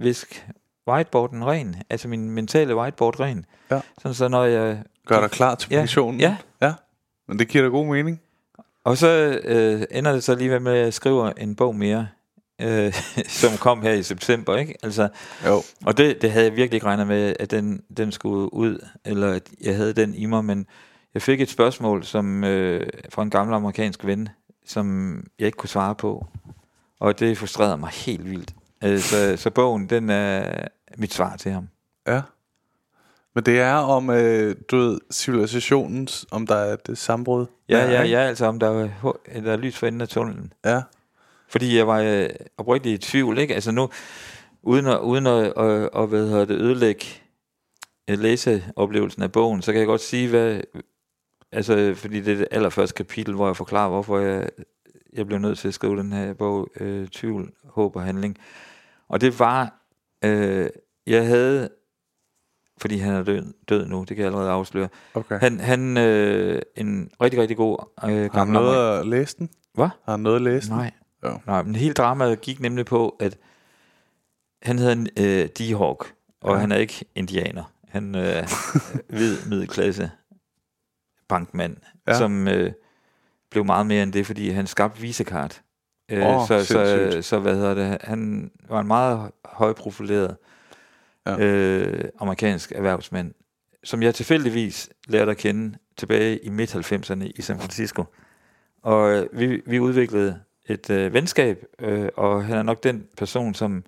[0.00, 0.44] viske
[0.88, 3.44] whiteboarden ren, altså min mentale whiteboard ren.
[3.70, 3.80] Ja.
[3.98, 4.82] Sådan så når jeg...
[5.06, 6.20] Gør dig klar til Ja, pensionen?
[6.20, 6.36] ja.
[6.62, 6.72] ja.
[7.28, 8.20] Men det giver da god mening.
[8.84, 12.08] Og så øh, ender det så lige med, at jeg skriver en bog mere,
[12.60, 12.92] øh,
[13.40, 14.74] som kom her i september, ikke?
[14.82, 15.08] Altså,
[15.46, 15.62] Jo.
[15.86, 19.32] og det, det havde jeg virkelig ikke regnet med, at den, den skulle ud, eller
[19.32, 20.66] at jeg havde den i mig, men
[21.14, 24.28] jeg fik et spørgsmål som, øh, fra en gammel amerikansk ven,
[24.66, 26.26] som jeg ikke kunne svare på,
[27.00, 28.54] og det frustrerede mig helt vildt.
[28.84, 31.68] Øh, så, så bogen, den er mit svar til ham.
[32.06, 32.22] Ja.
[33.34, 37.46] Men det er om, øh, du ved, civilisationens, om der er det sammenbrud.
[37.68, 38.88] Ja, ja, ja, altså om der er,
[39.40, 40.52] der er lys for enden af tunnelen.
[40.64, 40.82] Ja.
[41.48, 42.28] Fordi jeg var øh,
[42.58, 43.54] oprigtigt i tvivl, ikke?
[43.54, 43.88] Altså nu,
[44.62, 47.06] uden at, uden at, at, at hvad hedder det, ødelægge
[48.10, 50.60] øh, læseoplevelsen af bogen, så kan jeg godt sige, hvad...
[51.54, 54.48] Altså, fordi det er det allerførste kapitel, hvor jeg forklarer, hvorfor jeg,
[55.12, 58.38] jeg blev nødt til at skrive den her bog, øh, Tvivl, Håb og Handling.
[59.12, 59.82] Og det var,
[60.24, 60.70] øh,
[61.06, 61.68] jeg havde,
[62.78, 65.40] fordi han er død, død nu, det kan jeg allerede afsløre, Okay.
[65.40, 69.50] han, han øh, en rigtig, rigtig god øh, Har han gammel noget at læse den?
[69.74, 69.88] Hvad?
[70.04, 70.76] Har han noget at læse den?
[70.76, 70.90] Nej.
[71.24, 71.38] Jo.
[71.46, 73.38] Nej, men hele dramaet gik nemlig på, at
[74.62, 76.60] han hedder øh, D-Hawk, og Ja.
[76.60, 77.72] han er ikke indianer.
[77.88, 78.48] Han er øh,
[79.16, 80.10] hvid middelklasse
[81.28, 81.76] bankmand,
[82.08, 82.18] Ja.
[82.18, 82.72] som øh,
[83.50, 85.62] blev meget mere end det, fordi han skabte visekart.
[86.12, 87.24] Øh, Åh, så, så, sindssygt.
[87.24, 90.36] så, hvad hedder det, han var en meget højprofileret
[91.26, 91.38] Ja.
[91.38, 93.32] øh, amerikansk erhvervsmand,
[93.84, 98.04] som jeg tilfældigvis lærte at kende tilbage i midt-90'erne i San Francisco.
[98.82, 103.54] Og øh, vi, vi udviklede et øh, venskab, øh, og han er nok den person,
[103.54, 103.84] som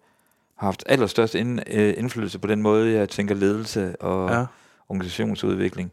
[0.57, 4.39] har haft allerstørst ind, øh, indflydelse på den måde, jeg tænker ledelse og Ja.
[4.39, 4.47] ja.
[4.89, 5.93] organisationsudvikling.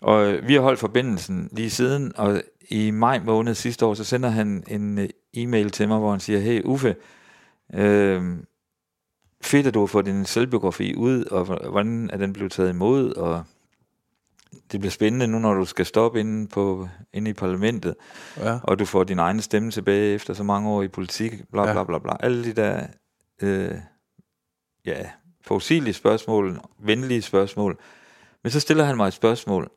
[0.00, 4.04] Og øh, vi har holdt forbindelsen lige siden, og i maj måned sidste år, så
[4.04, 6.96] sender han en øh, e-mail til mig, hvor han siger, hey Uffe,
[7.74, 8.38] øh,
[9.42, 13.14] fedt at du har fået din selvbiografi ud, og hvordan er den blevet taget imod,
[13.14, 13.44] og
[14.72, 17.94] det bliver spændende nu, når du skal stoppe inde, på, inde i parlamentet,
[18.36, 18.58] Ja.
[18.62, 21.72] og du får din egen stemme tilbage efter så mange år i politik, bla Ja.
[21.72, 22.16] bla bla bla.
[22.20, 22.86] Alle de der,
[23.42, 23.74] øh,
[24.86, 25.10] ja,
[25.44, 27.78] forudsigelige spørgsmål, venlige spørgsmål.
[28.42, 29.70] Men så stiller han mig et spørgsmål,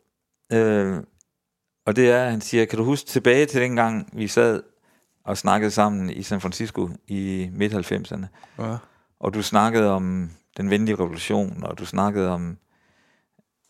[0.53, 0.97] øh,
[1.85, 4.63] og det er, han siger, kan du huske tilbage til dengang, vi sad
[5.25, 8.25] og snakkede sammen i San Francisco i midt-90'erne,
[8.59, 8.77] ja.
[9.19, 12.57] og du snakkede om den venlige revolution, og du snakkede om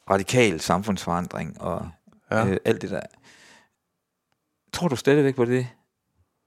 [0.10, 1.90] radikal samfundsforandring, og
[2.32, 2.48] Ja.
[2.48, 3.00] øh, alt det der.
[4.74, 5.68] Tror du stadigvæk på det,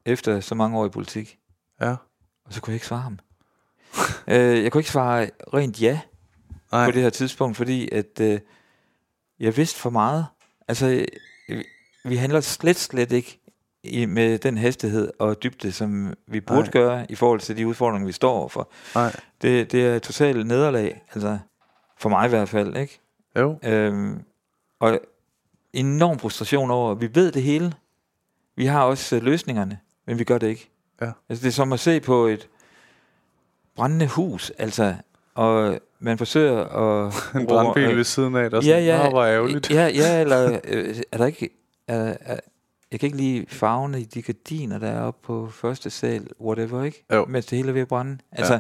[0.07, 1.39] efter så mange år i politik?
[1.81, 1.97] ja.
[2.45, 3.19] Og så kunne jeg ikke svare ham.
[4.35, 6.01] øh, jeg kunne ikke svare rent ja
[6.73, 6.85] Nej.
[6.87, 8.41] på det her tidspunkt, fordi at øh,
[9.41, 10.27] jeg vidste for meget.
[10.69, 11.07] Altså,
[11.49, 11.65] øh,
[12.05, 13.41] vi handler slet, slet ikke
[13.89, 16.71] i, med den hastighed og dybde, som vi burde Nej.
[16.71, 18.69] gøre i forhold til de udfordringer, vi står overfor.
[18.95, 19.17] Nej.
[19.43, 21.39] Det, det er et totalt nederlag, altså
[21.99, 23.01] for mig i hvert fald, ikke?
[23.39, 23.59] Jo.
[23.65, 24.23] Øhm,
[24.81, 25.01] og
[25.73, 27.73] enorm frustration over, vi ved det hele.
[28.57, 30.71] Vi har også øh, løsningerne, men vi gør det ikke.
[31.01, 31.11] Ja.
[31.29, 32.49] Altså, det er som at se på et
[33.77, 34.95] brændende hus, altså,
[35.35, 37.15] og man forsøger at...
[37.41, 39.05] En brandbil ved siden af, der er Ja, sådan, ja.
[39.07, 39.71] "Åh, hvor ærgerligt.
[39.71, 41.51] Ja, ja, eller øh, er der ikke...
[41.89, 42.41] Er, er,
[42.93, 46.85] jeg kan ikke lide farverne i de gardiner, der er oppe på første sal, whatever,
[46.85, 47.05] ikke?
[47.13, 47.25] Jo.
[47.29, 48.19] Mens det hele er ved at brænde.
[48.33, 48.59] Altså,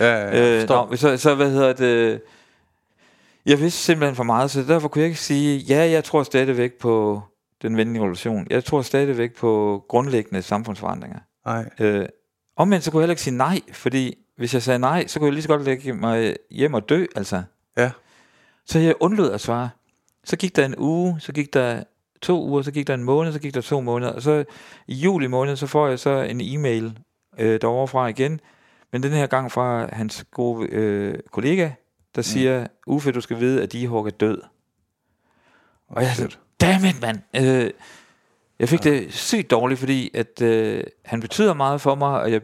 [0.00, 0.54] Ja, ja, ja.
[0.54, 0.90] Øh, Forstår.
[0.90, 2.22] nå, så, så hvad hedder det?
[3.46, 6.72] Jeg vidste simpelthen for meget, så derfor kunne jeg ikke sige, ja, jeg tror stadigvæk
[6.72, 7.22] på
[7.62, 8.46] den venlige revolution.
[8.50, 11.18] Jeg tror stadigvæk på grundlæggende samfundsforandringer.
[11.46, 11.70] Nej.
[11.80, 12.06] Øh,
[12.56, 15.26] omvendt så kunne jeg heller ikke sige nej, fordi hvis jeg sagde nej, så kunne
[15.26, 17.42] jeg lige så godt lægge mig hjem og dø, altså.
[17.76, 17.90] Ja.
[18.66, 19.70] Så jeg undlod at svare.
[20.24, 21.82] Så gik der en uge, så gik der
[22.24, 24.44] to uger, så gik der en måned, så gik der to måneder, og så
[24.88, 26.98] i juli måned, så får jeg så en e-mail
[27.38, 28.40] øh, derovre fra igen,
[28.92, 31.70] men den her gang fra hans gode øh, kollega,
[32.14, 34.42] der siger, Uffe, du skal vide, at de er død.
[35.88, 37.18] Og jeg sådan, dammit, mand.
[37.36, 37.70] Øh,
[38.58, 38.90] Jeg fik ja.
[38.90, 42.40] det sygt dårligt, fordi at, øh, han betyder meget for mig, og, jeg,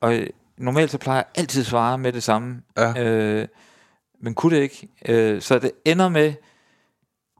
[0.00, 0.14] og
[0.58, 2.62] normalt så plejer jeg altid at svare med det samme.
[2.76, 3.04] Ja.
[3.04, 3.48] Øh,
[4.20, 4.88] men kunne det ikke.
[5.08, 6.34] Øh, så det ender med,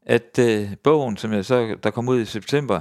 [0.06, 2.80] at øh, bogen, som jeg så, der kom ud i september,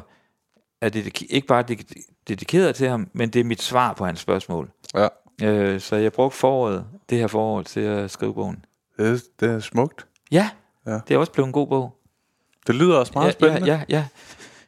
[0.82, 4.19] er dedik- ikke bare dedik- dedikeret til ham, men det er mit svar på hans
[4.19, 4.69] spørgsmål.
[4.95, 5.07] Ja.
[5.43, 8.65] Øh, så jeg brugte foråret, det her forår til at skrive bogen.
[8.97, 10.05] Det, er- det er smukt.
[10.32, 10.49] Ja,
[10.88, 10.99] Ja.
[11.07, 11.95] det er også blevet en god bog.
[12.67, 13.67] Det lyder også meget ja, spændende.
[13.67, 14.05] Ja, ja,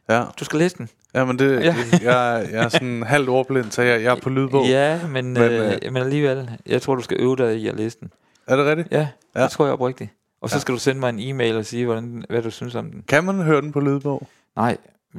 [0.09, 0.17] ja.
[0.17, 0.25] ja.
[0.39, 0.89] Du skal læse den.
[1.13, 1.75] ja men det, Ja.
[1.91, 4.65] jeg, jeg er sådan halvt ordblind, så jeg, jeg er på lydbog.
[4.67, 7.75] Ja, men, Men, øh, øh, men alligevel, jeg tror, du skal øve dig i at
[7.75, 8.11] læse den.
[8.47, 8.87] Er det rigtigt?
[8.91, 9.07] Ja, Ja.
[9.35, 9.43] ja.
[9.43, 10.09] det tror jeg oprigtigt.
[10.41, 10.59] Og så Ja.
[10.59, 13.03] skal du sende mig en e-mail og sige, hvordan, hvad du synes om den.
[13.07, 14.27] Kan man høre den på lydbog?
[14.55, 14.77] Nej,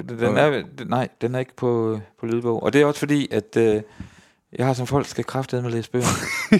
[0.09, 0.37] den Okay.
[0.59, 2.63] er, den- nej, den er ikke på, på lydbog.
[2.63, 3.81] Og det er også fordi, at øh,
[4.57, 6.05] jeg har som folk skal kraftedeme med at læse bøger.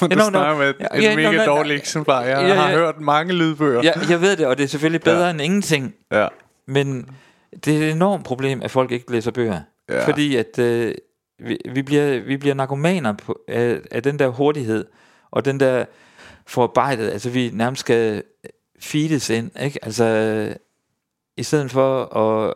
[0.00, 0.28] du Ja, nå, nå.
[0.30, 2.22] snakker med Ja, en ja, mega nå, nå, dårlig eksemplar.
[2.22, 2.76] Jeg Ja, har ja.
[2.76, 3.82] hørt mange lydbøger.
[3.82, 5.24] jeg, jeg ved det, og det er selvfølgelig bedre Ja.
[5.24, 5.30] ja.
[5.30, 5.94] end ingenting.
[6.12, 6.28] Ja.
[6.66, 7.08] Men
[7.64, 9.60] det er et enormt problem, at folk ikke læser bøger.
[9.88, 10.06] Ja.
[10.08, 10.94] Fordi at øh,
[11.38, 14.84] vi, vi, bliver, vi bliver narkomaner på, af, af den der hurtighed,
[15.30, 15.84] og den der
[16.46, 18.22] forarbejdet, altså vi nærmest skal
[18.80, 19.78] feedes ind, ikke?
[19.84, 20.54] Altså,
[21.36, 22.54] i stedet for at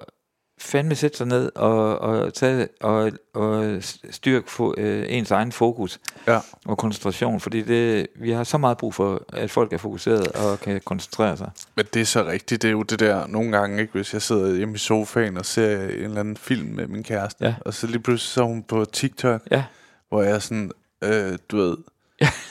[0.59, 3.79] fandme sætte sig ned og, og, tage, og, og
[4.11, 6.39] styrke fo, øh, ens egen fokus Ja.
[6.67, 10.61] og koncentration, fordi det, vi har så meget brug for, at folk er fokuseret og
[10.61, 11.51] kan koncentrere sig.
[11.75, 12.63] Men det er så rigtigt.
[12.63, 15.47] Det er jo det der nogle gange, ikke, hvis jeg sidder hjemme i sofaen og
[15.47, 17.55] ser en eller anden film med min kæreste, Ja.
[17.61, 19.65] og så lige pludselig så hun på TikTok, Ja.
[20.09, 20.71] hvor jeg er sådan,
[21.05, 21.77] øh, du ved,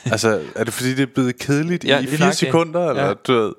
[0.04, 3.14] altså er det fordi, det er blevet kedeligt Ja, i fire sekunder, eller Ja.
[3.14, 3.52] du ved,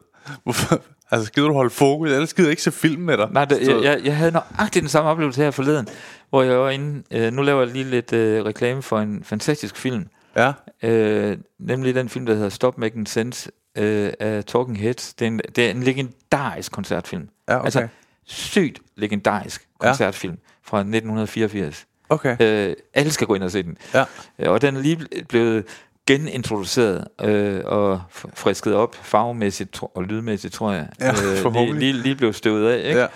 [0.43, 0.81] hvorfor,
[1.11, 3.27] altså gider du holde fokus, ellers gider jeg ikke se film med dig.
[3.31, 5.87] Nej, det, jeg, jeg, jeg havde nøjagtigt den samme oplevelse her forleden,
[6.29, 9.75] hvor jeg var inde, øh, nu laver jeg lige lidt øh, reklame for en fantastisk
[9.77, 10.05] film,
[10.35, 10.51] Ja,
[10.83, 15.13] øh, nemlig den film, der hedder Stop Making Sense øh, af Talking Heads.
[15.13, 17.27] Det er, en, det er en legendarisk koncertfilm.
[17.49, 17.65] ja okay.
[17.65, 17.87] Altså,
[18.25, 19.87] sygt legendarisk Ja.
[19.87, 21.85] koncertfilm fra 1984.
[22.09, 22.37] okay.
[22.39, 23.77] Øh, alle skal gå ind og se den.
[23.93, 24.03] Ja.
[24.39, 25.65] Øh, Og den er lige blevet
[26.11, 28.01] genintroduceret øh, og
[28.33, 30.89] frisket op farvemæssigt og lydmæssigt, tror jeg.
[30.99, 31.79] Ja, lige, forhåbentlig.
[31.79, 33.07] lige, lige blev støvet af, ikke?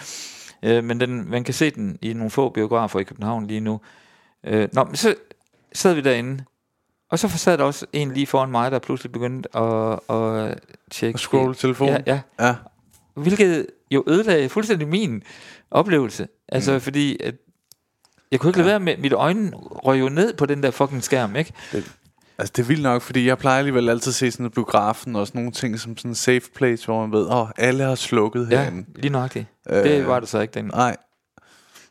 [0.64, 0.78] Ja.
[0.78, 3.82] Øh, men den, man kan se den i nogle få biografer i København lige nu.
[4.44, 5.16] Øh, nå, men så
[5.74, 6.44] sad vi derinde,
[7.12, 10.60] og så sad der også en lige foran mig, der pludselig begyndte at, at
[10.92, 11.16] tjekke...
[11.16, 12.04] Og scrolle telefonen.
[12.08, 12.48] Ja, ja.
[12.48, 12.56] Ja.
[13.16, 15.24] Hvilket jo ødelagde fuldstændig min
[15.72, 16.28] oplevelse.
[16.50, 16.82] Altså, mm.
[16.82, 17.36] fordi at
[18.32, 21.04] jeg kunne ikke lade være med, mit øjne røg jo ned på den der fucking
[21.04, 21.54] skærm, ikke?
[22.38, 25.16] Altså det er vildt nok, fordi jeg plejer alligevel altid at se sådan en biografen
[25.16, 27.84] og sådan nogle ting som sådan en safe place, hvor man ved, åh, oh, alle
[27.84, 28.86] har slukket Ja, herinde.
[28.96, 29.46] lige nøjagtigt.
[29.70, 30.66] Øh, Det var det så ikke den.
[30.66, 30.98] Nej.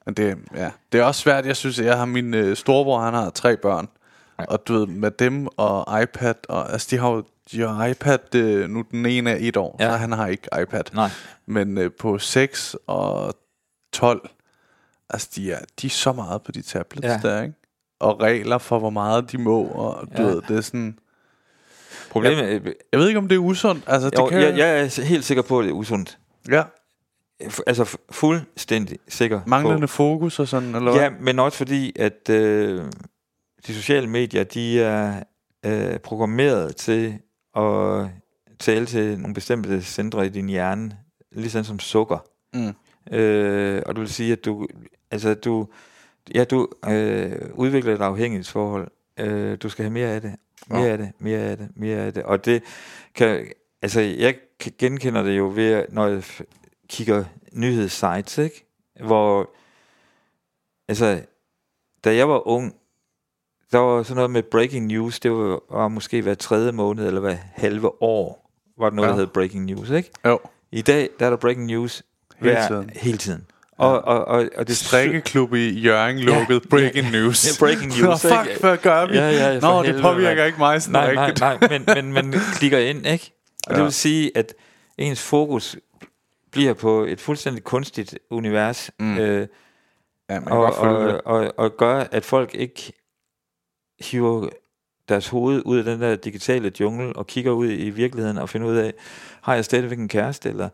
[0.07, 0.71] Men det, ja.
[0.93, 3.57] det er også svært, jeg synes, at jeg har min øh, storebror, han har tre
[3.57, 3.89] børn.
[4.39, 4.45] Ja.
[4.45, 8.35] Og du ved, med dem og iPad, og altså de har jo de har iPad,
[8.35, 9.91] øh, nu den ene er et år, ja.
[9.91, 10.83] Så han har ikke iPad.
[10.95, 11.11] Nej.
[11.47, 13.35] Men øh, på 6 og
[13.93, 14.29] 12,
[15.11, 17.07] altså de er, de er så meget på de tablets.
[17.07, 17.21] Ja.
[17.23, 17.55] der, ikke?
[18.05, 20.29] Og regler for, hvor meget de må, og du ja.
[20.29, 20.99] Ved, det er sådan...
[22.11, 23.85] Problemet, øh, Jeg ved ikke, om det er usundt.
[23.87, 26.19] Altså, det jo, kan, jeg, jeg er helt sikker på, at det er usundt.
[26.51, 26.63] ja,
[27.67, 29.93] Altså fu- fuldstændig sikker manglende på.
[29.93, 31.03] fokus og sådan, eller?
[31.03, 32.83] Ja, men også fordi, at øh,
[33.67, 35.23] de sociale medier, de er
[35.67, 37.19] øh, programmeret til
[37.57, 38.07] at
[38.59, 40.97] tale til nogle bestemte centre i din hjerne,
[41.33, 42.19] ligesom som sukker.
[42.55, 42.75] Mm.
[43.17, 44.67] Øh, og det vil sige, at du,
[45.11, 45.67] altså du,
[46.35, 48.91] ja, du øh, udvikler et afhængighedsforhold.
[49.21, 50.35] Øh, du skal have mere af det,
[50.69, 50.89] mere Ja.
[50.93, 52.23] af det, mere af det, mere af det.
[52.23, 52.63] Og det
[53.15, 53.47] kan,
[53.83, 54.37] altså jeg
[54.79, 56.23] genkender det jo ved, når jeg
[56.89, 58.67] kigger nyhedssites, ikke?
[59.07, 59.51] Hvor,
[60.89, 61.21] altså,
[62.05, 62.75] da jeg var ung,
[63.73, 67.21] der var sådan noget med breaking news, det var, var måske hver tredje måned, eller
[67.21, 69.13] hver halve år, var der noget, Ja.
[69.13, 69.19] ja.
[69.21, 70.11] der hed breaking news, ikke?
[70.27, 70.39] Jo.
[70.73, 72.03] I dag, der er der breaking news
[72.37, 72.91] Hele hver, tiden.
[72.91, 73.47] Hele tiden.
[73.77, 76.55] Og, og, og, og det Strikkeklub i Jørgen lukket.
[76.55, 76.69] Ja.
[76.71, 77.47] Breaking news.
[77.61, 79.15] Ja, breaking news, Nå, fuck, hvad gør vi?
[79.15, 80.47] Ja, ja, Nå, det påvirker mand.
[80.47, 83.33] ikke mig sådan nej, nej, nej, men, men man klikker ind, ikke?
[83.67, 83.73] Og ja.
[83.75, 83.83] det Ja.
[83.85, 84.55] vil sige, at
[84.99, 85.77] ens fokus
[86.53, 89.19] bliver på et fuldstændig kunstigt univers, Mm.
[89.19, 89.47] øh,
[90.31, 92.93] Ja, man og, og, og, og gør, at folk ikke
[94.01, 94.49] hiver
[95.09, 98.69] deres hoved ud af den der digitale jungle og kigger ud i virkeligheden og finder
[98.69, 98.93] ud af,
[99.43, 100.69] har jeg stadigvæk en kæreste, eller...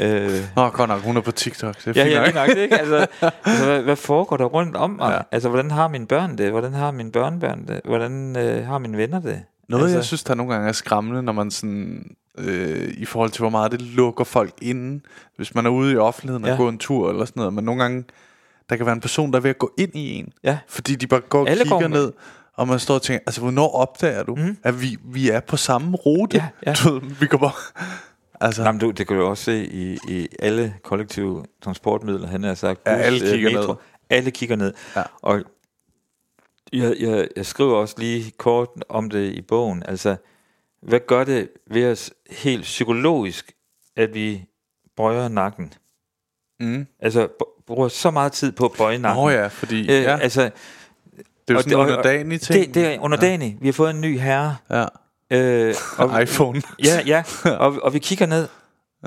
[0.00, 1.84] øh, Nå, godt nok, hun er på TikTok.
[1.84, 2.34] Det er Ja, ja, nok.
[2.34, 2.78] nok, ikke?
[2.78, 3.06] Altså,
[3.44, 5.12] altså hvad, hvad foregår der rundt om mig?
[5.12, 5.18] Ja.
[5.32, 6.50] Altså, hvordan har mine børn det?
[6.50, 7.80] Hvordan har mine børnebørn det?
[7.84, 9.42] Hvordan øh, har mine venner det?
[9.68, 12.04] Noget, altså, jeg synes, der nogle gange er skræmmende, når man sådan...
[12.38, 15.02] Øh, I forhold til, hvor meget det lukker folk inden.
[15.36, 16.56] Hvis man er ude i offentligheden og Ja.
[16.56, 17.52] går en tur eller sådan noget.
[17.54, 18.04] Men nogle gange,
[18.70, 20.28] der kan være en person, der er ved at gå ind i en.
[20.44, 20.58] Ja.
[20.68, 22.12] Fordi de bare går og Alle kigger går med- ned.
[22.56, 24.56] Og man står og tænker, altså hvornår opdager du, mm.
[24.62, 26.36] At vi, vi er på samme rute?
[26.36, 26.74] Ja, ja.
[26.84, 27.52] Du vi går bare...
[28.44, 32.54] Altså, Jamen, du, det kan du også se i, i alle kollektive transportmidler, han har
[32.54, 32.80] sagt.
[32.86, 33.76] Ja, bus, alle øh, kigger metro, ned.
[34.10, 34.74] Alle kigger ned.
[34.96, 35.02] Ja.
[35.22, 35.42] Og
[36.72, 39.82] jeg, jeg, jeg skriver også lige kort om det i bogen.
[39.88, 40.16] Altså,
[40.82, 43.52] hvad gør det ved os helt psykologisk,
[43.96, 44.44] at vi
[44.96, 45.72] bøjer nakken?
[46.60, 46.86] mm.
[47.00, 47.28] Altså,
[47.66, 49.24] bruger så meget tid på at bøje nakken.
[49.24, 50.50] Nå ja, fordi Øh, ja, Altså, det
[51.48, 52.66] er jo sådan underdanig ting.
[52.66, 53.58] det, det er underdanig.
[53.60, 54.56] Vi har fået en ny herre.
[54.70, 54.86] Ja.
[55.30, 56.62] Øh, og, iPhone.
[56.84, 57.22] ja, ja.
[57.64, 58.48] Og, og vi kigger ned.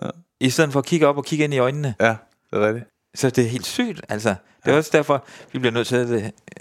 [0.01, 0.09] Ja.
[0.39, 1.95] I stedet for at kigge op og kigge ind i øjnene.
[1.99, 2.15] Ja,
[2.51, 2.85] det er rigtigt.
[3.15, 4.35] Så det er helt sygt, altså.
[4.65, 6.09] Det er også derfor, vi bliver nødt til at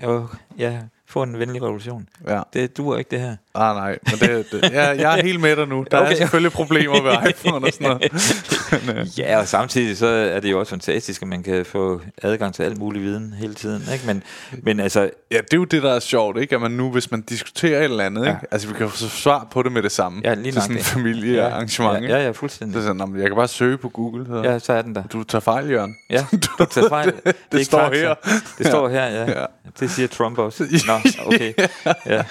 [0.09, 0.21] øh,
[0.59, 2.09] ja, få en venlig revolution.
[2.27, 2.43] Ja.
[2.53, 3.37] Det duer ikke, det her.
[3.57, 5.85] Ah, nej, men det, det, jeg, jeg er helt med dig nu.
[5.91, 6.13] Der okay.
[6.13, 8.13] Er selvfølgelig problemer ved iPhone og sådan noget.
[8.87, 12.01] Men, øh, Ja, og samtidig så er det jo også fantastisk, at man kan få
[12.23, 13.83] adgang til al mulig viden hele tiden.
[13.93, 14.07] Ikke?
[14.07, 14.23] Men,
[14.63, 15.01] men altså,
[15.31, 16.55] ja, det er jo det, der er sjovt, ikke?
[16.55, 18.29] At man nu, hvis man diskuterer et eller andet, Ja.
[18.31, 18.47] ikke?
[18.51, 20.21] Altså, vi kan få svar på det med det samme.
[20.25, 22.83] Ja, lige til sådan en familiearrangement, ja, ja, ja, Det er fuldstændig.
[22.83, 24.27] sådan, "Nå, men jeg kan bare søge på Google.
[24.27, 24.43] Så.
[24.45, 25.03] Ja, så er den der.
[25.13, 25.97] Du tager fejl, Jørgen.
[26.11, 26.25] Ja,
[26.59, 27.07] du tager fejl.
[27.25, 27.99] Det, er ikke står fakta.
[27.99, 28.15] her.
[28.59, 29.31] Det står her, ja.
[29.41, 29.45] Ja.
[29.81, 30.65] Det siger Trump også.
[30.87, 30.93] Nå,
[31.27, 31.53] okay.
[32.07, 32.23] Ja,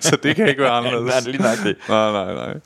[0.00, 1.06] så det kan ikke være anderledes.
[1.06, 1.88] Nej, det er lige nok det.
[1.88, 2.60] Nej, nej, nej.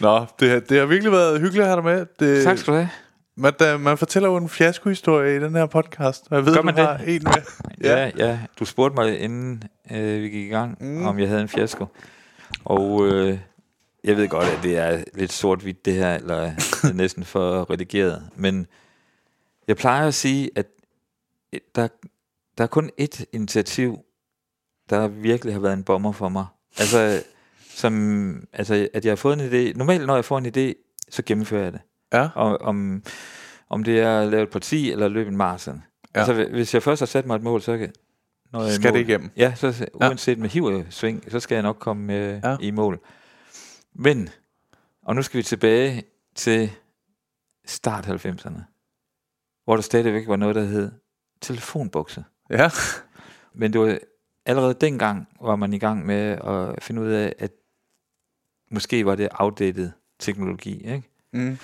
[0.00, 2.06] Nå, det, har- det har virkelig været hyggeligt at have dig med.
[2.20, 2.90] Det, Tak skal du have.
[3.36, 6.60] Man, da, man fortæller jo en fiaskohistorie i den her podcast, og jeg ved, Gør
[6.60, 7.14] du man har det?
[7.16, 7.32] en med.
[7.90, 8.38] Ja, ja.
[8.58, 11.06] Du spurgte mig, inden øh, vi gik i gang, mm.
[11.06, 11.86] om jeg havde en fiasko.
[12.64, 13.38] Og øh,
[14.04, 16.40] jeg ved godt, at det er lidt sort-hvidt det her, eller
[16.82, 18.22] det er næsten for redigeret.
[18.36, 18.66] Men
[19.68, 20.66] jeg plejer at sige, at
[21.74, 21.88] der,
[22.58, 23.98] der er kun ét initiativ,
[24.90, 26.46] der virkelig har været en bomber for mig.
[26.78, 27.22] Altså,
[27.74, 29.78] som, altså, at jeg har fået en idé.
[29.78, 31.80] Normalt, når jeg får en idé, så gennemfører jeg det.
[32.12, 32.28] Ja.
[32.34, 33.02] Og, om,
[33.68, 35.74] om det er at lave et parti eller løbe en maraton.
[36.14, 36.20] Ja.
[36.20, 36.26] Ja.
[36.26, 37.92] Altså, hvis jeg først har sat mig et mål, så kan,
[38.52, 39.30] når jeg Skal mål, det igennem?
[39.36, 42.50] Ja, så uanset med hiv-sving, så skal jeg nok komme øh, Ja.
[42.50, 42.56] ja.
[42.60, 43.00] i mål.
[43.94, 44.28] Men,
[45.02, 46.02] og nu skal vi tilbage
[46.34, 46.70] til
[47.66, 48.60] start 90'erne,
[49.64, 50.92] hvor der stadigvæk var noget, der hed
[51.40, 52.24] telefonbokse.
[52.50, 52.70] Ja.
[53.54, 53.98] Men det var
[54.46, 57.50] allerede dengang, var man i gang med at finde ud af, at
[58.70, 61.02] måske var det outdated teknologi, ikke?
[61.32, 61.58] Mm.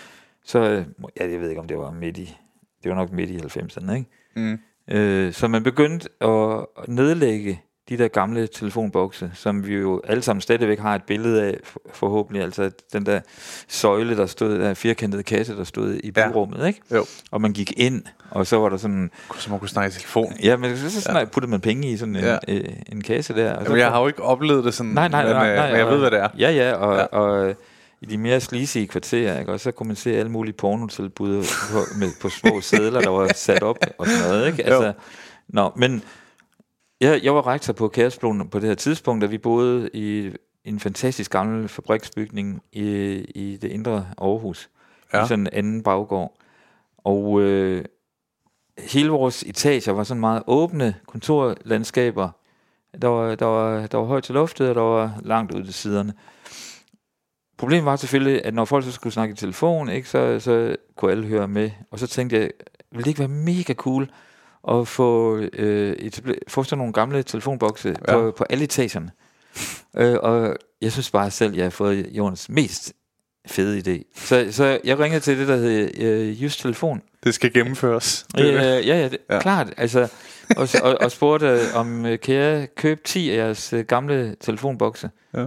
[0.45, 0.85] Så,
[1.21, 2.37] ja, jeg ved ikke, om det var midt i,
[2.83, 4.11] det var nok midt i 90'erne, ikke?
[4.37, 4.59] Mm.
[4.91, 10.41] Øh, så man begyndte at nedlægge de der gamle telefonbokse, som vi jo alle sammen
[10.41, 13.21] stadigvæk har et billede af, for- forhåbentlig, altså den der
[13.69, 16.29] søjle, der stod, der firkantede kasse, der stod i Ja.
[16.31, 16.81] byrummet, ikke?
[16.95, 17.05] Jo.
[17.31, 20.33] Og man gik ind, og så var der sådan, Så man kunne snakke i telefon.
[20.43, 22.37] ja, men så, så sådan, puttede man penge i sådan en, Ja.
[22.49, 23.53] øh, en kasse der.
[23.53, 25.57] Og så Jamen, jeg har jo ikke oplevet det sådan, Nej, nej, men, nej, øh,
[25.57, 26.29] nej, men jeg og- ved, hvad det er.
[26.39, 27.01] Ja, ja, og, Ja.
[27.01, 27.07] ja.
[27.07, 27.55] og øh,
[28.01, 29.53] i de mere sleazy kvarterer, ikke?
[29.53, 33.33] og så kunne man se alle mulige pornotilbud på, med, på små sædler, der var
[33.35, 34.47] sat op og sådan noget.
[34.47, 34.65] Ikke?
[34.67, 34.93] Altså,
[35.49, 36.03] nå, men
[37.01, 40.33] jeg, jeg var rektor på Kæresbloen på det her tidspunkt, da vi boede i
[40.65, 42.83] en fantastisk gammel fabriksbygning i,
[43.35, 44.71] i det indre Aarhus.
[45.13, 45.25] Ja.
[45.25, 46.37] I sådan en anden baggård.
[46.99, 47.85] Og øh,
[48.79, 52.31] hele vores etager var sådan meget åbne kontorlandskaber.
[53.03, 55.75] Der var, der, var, der var højt til loftet, og der var langt ud til
[55.75, 56.15] siderne.
[57.59, 61.11] Problemet var selvfølgelig, at når folk så skulle snakke i telefon, ikke, så, så kunne
[61.11, 61.71] alle høre med.
[61.91, 62.51] Og så tænkte jeg,
[62.91, 64.11] ville det ikke være mega cool
[64.71, 68.13] at få, øh, etablere, få sådan nogle gamle telefonbokse Ja.
[68.15, 69.11] på, på alle etagerne?
[69.99, 72.93] øh, og jeg synes bare selv, jeg har fået jordens mest
[73.47, 74.13] fede idé.
[74.15, 77.03] Så, så jeg ringede til det, der hed øh, Just Telefon.
[77.25, 78.27] Det skal gennemføres.
[78.41, 79.75] Øh, ja, ja, det, ja, klart.
[79.77, 80.09] Altså,
[80.57, 84.37] og, og, og spurgte, øh, om øh, kan jeg købe 10 af jeres øh, gamle
[84.41, 85.11] telefonbokse?
[85.35, 85.47] Ja.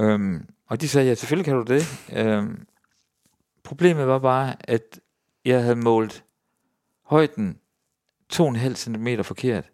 [0.00, 1.86] Øhm, og de sagde, ja, selvfølgelig kan du det.
[2.16, 2.66] Øhm,
[3.64, 5.00] problemet var bare, at
[5.44, 6.24] jeg havde målt
[7.02, 7.56] højden
[8.34, 9.64] 2,5 cm forkert.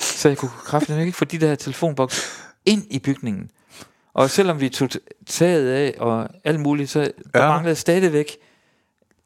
[0.00, 2.22] Så jeg kunne kraftigt ikke få de der telefonbokse
[2.66, 3.50] ind i bygningen.
[4.14, 4.88] Og selvom vi tog
[5.26, 7.00] taget af og alt muligt, så
[7.34, 7.48] der Ja.
[7.48, 8.36] manglede stadigvæk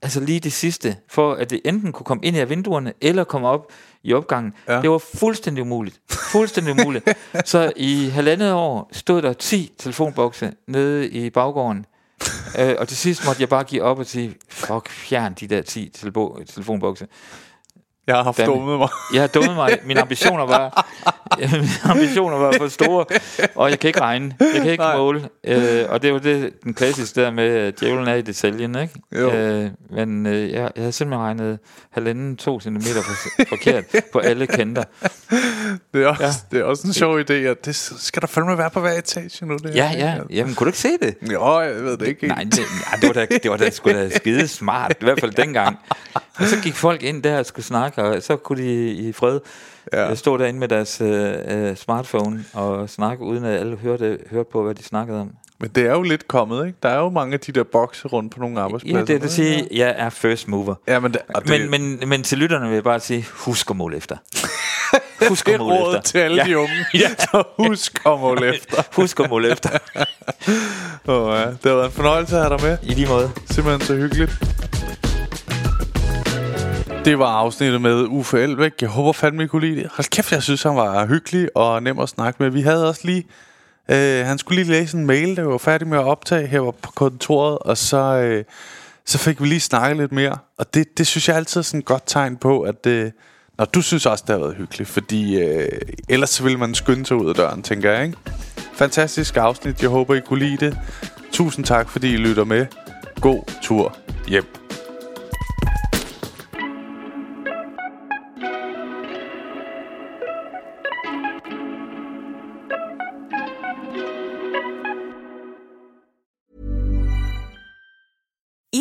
[0.02, 3.48] altså lige det sidste, for at det enten kunne komme ind i vinduerne, eller komme
[3.48, 3.72] op
[4.02, 4.52] i opgangen.
[4.68, 4.74] Ja.
[4.74, 4.82] Ja.
[4.82, 6.00] Det var fuldstændig umuligt.
[6.10, 7.08] Fuldstændig umuligt.
[7.44, 11.86] Så i halvandet år stod der 10 telefonbokse nede i baggården.
[12.58, 15.62] øh, og til sidst måtte jeg bare give op og sige, fuck, fjern de der
[15.62, 17.06] 10 telebo- telefonbokse.
[18.06, 18.54] Jeg har haft Dammit.
[18.56, 18.88] dummet mig.
[19.14, 19.78] Jeg har dummet mig.
[19.84, 20.86] Mine ambitioner var,
[21.38, 23.04] mine ambitioner var for store,
[23.54, 24.36] og jeg kan ikke regne.
[24.40, 24.96] Jeg kan ikke Nej.
[24.96, 25.28] måle.
[25.44, 28.78] Øh, og det er jo det, den klassiske der med, at djævlen er i detaljen,
[28.78, 28.94] ikke?
[29.16, 29.30] Jo.
[29.32, 31.58] Øh, men øh, jeg, jeg havde simpelthen regnet
[31.90, 34.84] halvanden, to centimeter for, forkert på alle kanter.
[35.94, 36.28] Det er, også, ja.
[36.50, 39.46] Det er også en sjov idé, at det skal der fandme være på hver etage
[39.46, 39.56] nu.
[39.56, 40.14] Det Ja, her, ja.
[40.30, 41.14] Jamen, kunne du ikke se det?
[41.32, 42.26] Jo, jeg ved det ikke.
[42.26, 45.20] Nej, det, ja, det var da, det var da sgu da skide smart, i hvert
[45.20, 45.78] fald dengang.
[46.36, 49.40] Og så gik folk ind der og skulle snakke, og så kunne de i fred
[49.92, 50.08] Ja.
[50.08, 50.14] ja.
[50.14, 54.62] stå derinde med deres øh, øh, smartphone og snakke, uden at alle hørte, hørte på,
[54.62, 55.30] hvad de snakkede om.
[55.60, 56.78] Men det er jo lidt kommet, ikke?
[56.82, 58.98] Der er jo mange af de der bokse rundt på nogle arbejdspladser.
[58.98, 60.74] Ja, det er det at sige, jeg er first mover.
[60.88, 63.76] Ja, men, det, det, Men, men, men til lytterne vil jeg bare sige, husk at
[63.76, 64.16] måle efter.
[65.28, 66.00] Husk at måle efter.
[66.00, 66.84] til alle de unge.
[67.18, 68.82] Så husk at måle efter.
[68.96, 69.70] Husk at måle efter.
[71.08, 71.46] Oh, ja.
[71.46, 72.78] Det har været en fornøjelse at have dig med.
[72.82, 73.30] I lige måde.
[73.50, 74.32] Simpelthen så hyggeligt.
[77.04, 78.72] Det var afsnittet med Uffe Elbæk.
[78.80, 79.90] Jeg håber fandme, I kunne lide det.
[79.94, 82.50] Hold kæft, jeg synes, han var hyggelig og nem at snakke med.
[82.50, 83.24] Vi havde også lige...
[83.88, 86.90] Øh, han skulle lige læse en mail, der var færdig med at optage her på
[86.94, 88.44] kontoret, og så, øh,
[89.06, 90.38] så fik vi lige snakket lidt mere.
[90.58, 93.10] Og det, det synes jeg altid er sådan et godt tegn på, at øh,
[93.58, 95.68] når du synes også, det har været hyggeligt, fordi øh,
[96.08, 98.18] ellers så ville man skynde sig ud af døren, tænker jeg, ikke?
[98.74, 99.82] Fantastisk afsnit.
[99.82, 100.78] Jeg håber, I kunne lide det.
[101.32, 102.66] Tusind tak, fordi I lytter med.
[103.20, 103.96] God tur
[104.28, 104.44] hjem.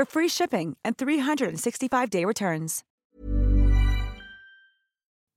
[0.00, 2.84] for free shipping and 365-day returns.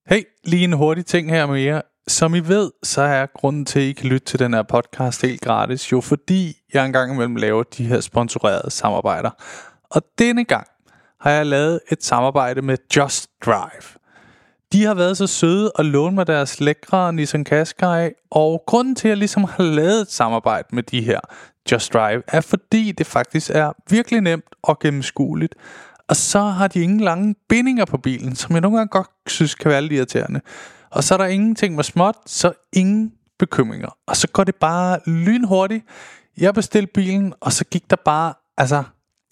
[0.09, 1.81] Hey, lige en hurtig ting her med jer.
[2.07, 5.21] Som I ved, så er grunden til, at I kan lytte til den her podcast
[5.21, 9.29] helt gratis, jo fordi jeg engang imellem laver de her sponsorerede samarbejder.
[9.89, 10.67] Og denne gang
[11.21, 14.02] har jeg lavet et samarbejde med Just Drive.
[14.73, 19.07] De har været så søde at låne mig deres lækre Nissan Qashqai, og grunden til,
[19.07, 21.19] at jeg ligesom har lavet et samarbejde med de her
[21.71, 25.55] Just Drive, er fordi det faktisk er virkelig nemt og gennemskueligt.
[26.07, 29.55] Og så har de ingen lange bindinger på bilen, som jeg nogle gange godt synes
[29.55, 30.41] kan være lidt irriterende.
[30.91, 33.97] Og så er der ingenting med småt, så ingen bekymringer.
[34.07, 35.85] Og så går det bare lynhurtigt.
[36.37, 38.83] Jeg bestilte bilen, og så gik der bare, altså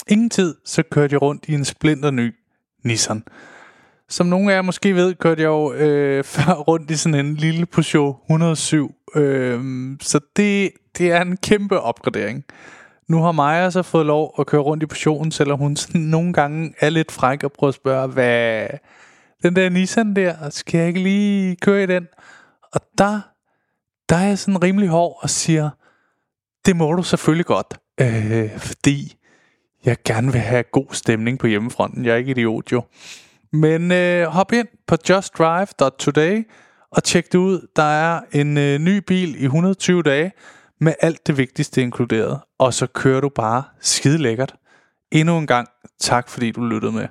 [0.08, 2.36] ingen tid, så kørte jeg rundt i en splinter ny
[2.84, 3.24] Nissan.
[4.12, 7.36] Som nogle af jer måske ved, kørte jeg jo øh, før rundt i sådan en
[7.36, 8.96] lille Peugeot 107.
[9.16, 9.62] Øh,
[10.02, 12.44] så det, det er en kæmpe opgradering.
[13.08, 16.34] Nu har Maja så fået lov at køre rundt i Peugeoten, selvom hun sådan nogle
[16.34, 18.68] gange er lidt fræk og prøver at spørge, hvad
[19.44, 22.08] den der Nissan der, skal jeg ikke lige køre i den?
[22.74, 23.22] Og der,
[24.10, 25.70] der er jeg sådan rimelig hård og siger,
[26.66, 29.16] det må du selvfølgelig godt, øh, fordi
[29.86, 32.06] jeg gerne vil have god stemning på hjemmefronten.
[32.06, 32.84] Jeg er ikke idiot jo.
[33.54, 36.44] Men øh, hop ind på justdrive.today
[36.92, 37.68] og tjek det ud.
[37.76, 40.32] Der er en øh, ny bil i 120 dage
[40.80, 42.40] med alt det vigtigste inkluderet.
[42.60, 44.56] Og så kører du bare skide lækkert.
[45.12, 45.68] Endnu en gang
[46.00, 47.08] tak fordi du lyttede med.